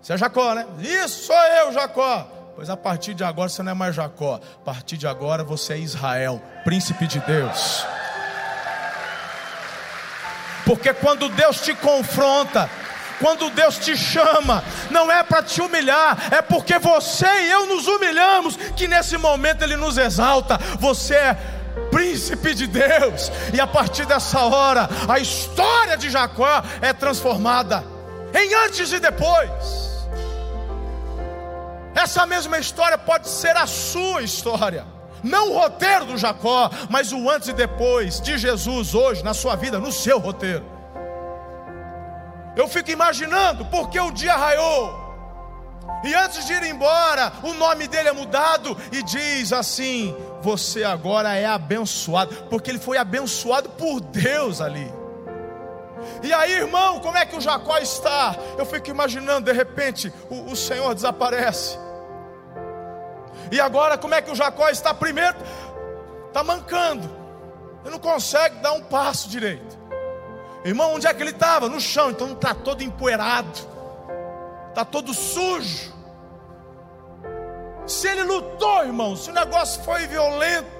Você 0.01 0.13
é 0.13 0.17
Jacó, 0.17 0.53
né? 0.53 0.65
Isso, 0.80 1.26
sou 1.26 1.36
eu, 1.36 1.72
Jacó. 1.72 2.39
Pois 2.60 2.70
a 2.70 2.76
partir 2.76 3.14
de 3.14 3.24
agora 3.24 3.47
você 3.47 3.64
não 3.64 3.72
é 3.72 3.74
mais 3.74 3.95
Jacó. 3.95 4.36
A 4.36 4.66
partir 4.66 4.97
de 4.97 5.07
agora 5.07 5.45
você 5.45 5.76
é 5.76 5.78
Israel, 5.78 6.41
príncipe 6.66 7.07
de 7.07 7.18
Deus. 7.22 7.86
Porque 10.66 10.93
quando 10.93 11.30
Deus 11.30 11.62
te 11.62 11.74
confronta, 11.74 12.70
quando 13.18 13.49
Deus 13.51 13.78
te 13.78 13.95
chama, 13.95 14.62
não 14.91 15.10
é 15.10 15.24
para 15.24 15.41
te 15.41 15.62
humilhar, 15.62 16.18
é 16.34 16.41
porque 16.41 16.78
você 16.78 17.28
e 17.28 17.49
eu 17.49 17.66
nos 17.66 17.88
humilhamos, 17.88 18.57
que 18.76 18.89
nesse 18.89 19.18
momento 19.18 19.64
Ele 19.64 19.78
nos 19.78 19.97
exalta. 19.97 20.57
Você 20.80 21.16
é 21.16 21.38
príncipe 21.89 22.53
de 22.53 22.68
Deus, 22.68 23.32
e 23.53 23.62
a 23.62 23.68
partir 23.68 24.05
dessa 24.05 24.41
hora, 24.41 24.89
a 25.07 25.18
história 25.18 25.95
de 25.95 26.10
Jacó 26.10 26.62
é 26.82 26.91
transformada 26.91 27.86
em 28.34 28.53
antes 28.66 28.91
e 28.91 28.99
depois. 28.99 29.89
Essa 31.96 32.26
mesma 32.26 32.58
história 32.60 32.98
pode 32.98 33.28
ser 33.28 33.56
a 33.58 33.68
sua 33.68 34.22
história. 34.22 34.86
Não 35.24 35.52
o 35.52 35.60
roteiro 35.60 36.06
do 36.06 36.18
Jacó, 36.18 36.70
mas 36.90 37.12
o 37.12 37.30
antes 37.30 37.50
e 37.50 37.54
depois 37.54 38.22
de 38.22 38.38
Jesus 38.38 38.96
hoje 38.96 39.24
na 39.24 39.34
sua 39.34 39.56
vida, 39.56 39.80
no 39.80 39.92
seu 39.92 40.18
roteiro. 40.20 40.66
Eu 42.56 42.68
fico 42.68 42.92
imaginando 42.92 43.66
porque 43.66 44.00
o 44.00 44.12
dia 44.12 44.36
raiou. 44.36 45.08
E 46.04 46.14
antes 46.14 46.46
de 46.46 46.54
ir 46.54 46.64
embora, 46.64 47.34
o 47.44 47.54
nome 47.54 47.88
dele 47.88 48.10
é 48.10 48.14
mudado 48.14 48.78
e 48.92 49.04
diz 49.04 49.52
assim: 49.52 50.16
Você 50.42 50.84
agora 50.84 51.36
é 51.36 51.46
abençoado, 51.46 52.34
porque 52.50 52.70
ele 52.70 52.80
foi 52.80 52.98
abençoado 52.98 53.70
por 53.70 54.00
Deus 54.00 54.62
ali. 54.62 54.99
E 56.24 56.34
aí, 56.34 56.54
irmão, 56.54 57.00
como 57.00 57.18
é 57.18 57.26
que 57.26 57.36
o 57.36 57.41
Jacó 57.41 57.78
está? 57.78 58.36
Eu 58.58 58.66
fico 58.66 58.89
imaginando, 58.89 59.52
de 59.52 59.58
repente, 59.58 60.14
o, 60.30 60.52
o 60.52 60.56
Senhor 60.56 60.93
desaparece. 60.93 61.78
E 63.52 63.60
agora, 63.60 63.97
como 63.97 64.14
é 64.14 64.22
que 64.22 64.32
o 64.32 64.36
Jacó 64.36 64.70
está? 64.70 64.93
Primeiro, 64.93 65.38
está 66.28 66.43
mancando, 66.43 67.10
ele 67.82 67.91
não 67.91 68.00
consegue 68.00 68.58
dar 68.58 68.74
um 68.74 68.82
passo 68.82 69.28
direito. 69.30 69.78
Irmão, 70.64 70.93
onde 70.93 71.08
é 71.08 71.14
que 71.14 71.24
ele 71.24 71.32
estava? 71.32 71.70
No 71.70 71.80
chão, 71.80 72.12
então 72.12 72.34
está 72.34 72.54
todo 72.54 72.84
empoeirado, 72.84 73.60
está 74.70 74.86
todo 74.86 75.14
sujo. 75.14 75.97
Se 77.88 78.08
ele 78.08 78.24
lutou, 78.24 78.84
irmão, 78.84 79.16
se 79.16 79.32
o 79.32 79.34
negócio 79.34 79.82
foi 79.84 80.06
violento, 80.06 80.79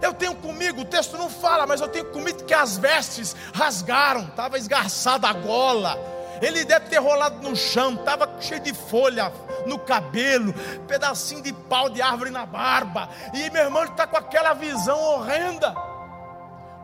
eu 0.00 0.12
tenho 0.12 0.34
comigo, 0.36 0.82
o 0.82 0.84
texto 0.84 1.16
não 1.16 1.30
fala, 1.30 1.66
mas 1.66 1.80
eu 1.80 1.88
tenho 1.88 2.06
comigo 2.06 2.44
que 2.44 2.54
as 2.54 2.76
vestes 2.76 3.34
rasgaram, 3.54 4.22
estava 4.22 4.58
esgarçada 4.58 5.28
a 5.28 5.32
gola. 5.32 5.98
Ele 6.42 6.64
deve 6.64 6.86
ter 6.88 6.98
rolado 6.98 7.40
no 7.48 7.56
chão, 7.56 7.94
estava 7.94 8.28
cheio 8.40 8.60
de 8.60 8.74
folha 8.74 9.32
no 9.64 9.78
cabelo, 9.78 10.52
pedacinho 10.86 11.42
de 11.42 11.52
pau 11.52 11.88
de 11.88 12.02
árvore 12.02 12.30
na 12.30 12.44
barba. 12.44 13.08
E 13.32 13.48
meu 13.50 13.64
irmão 13.64 13.84
está 13.84 14.06
com 14.06 14.16
aquela 14.16 14.52
visão 14.52 14.98
horrenda. 14.98 15.74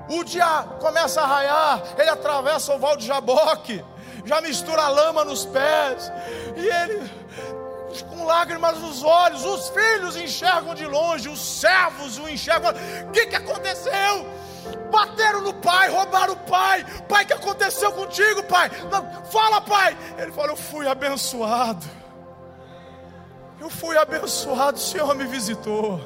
O 0.09 0.25
dia 0.25 0.65
começa 0.81 1.21
a 1.21 1.27
raiar, 1.27 1.83
ele 1.97 2.11
atravessa 2.11 2.75
o 2.75 2.79
val 2.79 2.97
de 2.97 3.07
Jaboque, 3.07 3.85
já 4.25 4.41
mistura 4.41 4.89
lama 4.89 5.25
nos 5.25 5.47
pés, 5.47 6.13
e 6.57 6.67
ele 6.67 7.11
com 8.01 8.25
lágrimas 8.25 8.79
nos 8.79 9.03
olhos, 9.03 9.45
os 9.45 9.69
filhos 9.69 10.17
enxergam 10.17 10.75
de 10.75 10.87
longe, 10.87 11.29
os 11.29 11.41
servos 11.41 12.19
o 12.19 12.29
enxergam. 12.29 12.73
O 13.09 13.11
que, 13.11 13.27
que 13.27 13.37
aconteceu? 13.37 14.27
Bateram 14.91 15.41
no 15.41 15.55
pai, 15.55 15.91
roubaram 15.91 16.35
o 16.35 16.37
pai. 16.37 16.85
Pai, 17.09 17.25
o 17.25 17.27
que 17.27 17.33
aconteceu 17.33 17.93
contigo, 17.93 18.43
pai? 18.45 18.71
Não, 18.91 19.25
fala, 19.25 19.61
pai. 19.61 19.97
Ele 20.17 20.33
falou: 20.33 20.51
Eu 20.51 20.57
fui 20.57 20.87
abençoado. 20.87 21.85
Eu 23.61 23.69
fui 23.69 23.97
abençoado, 23.97 24.77
o 24.77 24.81
Senhor 24.81 25.15
me 25.15 25.25
visitou. 25.25 26.01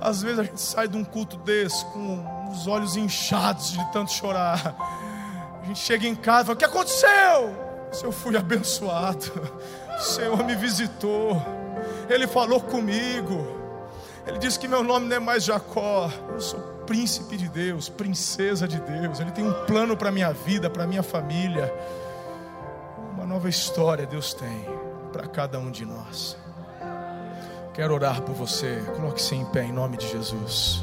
Às 0.00 0.22
vezes 0.22 0.38
a 0.38 0.44
gente 0.44 0.60
sai 0.60 0.88
de 0.88 0.96
um 0.96 1.04
culto 1.04 1.36
desse 1.38 1.84
com 1.86 2.50
os 2.50 2.66
olhos 2.66 2.96
inchados 2.96 3.72
de 3.72 3.92
tanto 3.92 4.10
chorar. 4.10 4.74
A 5.62 5.66
gente 5.66 5.78
chega 5.78 6.06
em 6.06 6.14
casa 6.14 6.42
e 6.42 6.46
fala: 6.46 6.54
O 6.54 6.58
que 6.58 6.64
aconteceu? 6.64 7.70
Eu 8.02 8.12
fui 8.12 8.36
abençoado. 8.36 9.30
O 10.00 10.02
Senhor 10.02 10.42
me 10.44 10.56
visitou, 10.56 11.36
Ele 12.08 12.26
falou 12.26 12.58
comigo, 12.58 13.46
Ele 14.26 14.38
disse 14.38 14.58
que 14.58 14.66
meu 14.66 14.82
nome 14.82 15.06
não 15.06 15.16
é 15.16 15.20
mais 15.20 15.44
Jacó, 15.44 16.10
eu 16.32 16.40
sou 16.40 16.58
príncipe 16.86 17.36
de 17.36 17.50
Deus, 17.50 17.90
princesa 17.90 18.66
de 18.66 18.80
Deus, 18.80 19.20
Ele 19.20 19.30
tem 19.30 19.46
um 19.46 19.52
plano 19.66 19.94
para 19.94 20.08
a 20.08 20.12
minha 20.12 20.32
vida, 20.32 20.70
para 20.70 20.84
a 20.84 20.86
minha 20.86 21.02
família, 21.02 21.70
uma 23.12 23.26
nova 23.26 23.50
história 23.50 24.06
Deus 24.06 24.32
tem 24.32 24.66
para 25.12 25.28
cada 25.28 25.58
um 25.58 25.70
de 25.70 25.84
nós. 25.84 26.34
Quero 27.74 27.92
orar 27.92 28.22
por 28.22 28.34
você, 28.34 28.82
coloque-se 28.96 29.34
em 29.34 29.44
pé 29.44 29.64
em 29.64 29.72
nome 29.72 29.98
de 29.98 30.08
Jesus. 30.08 30.82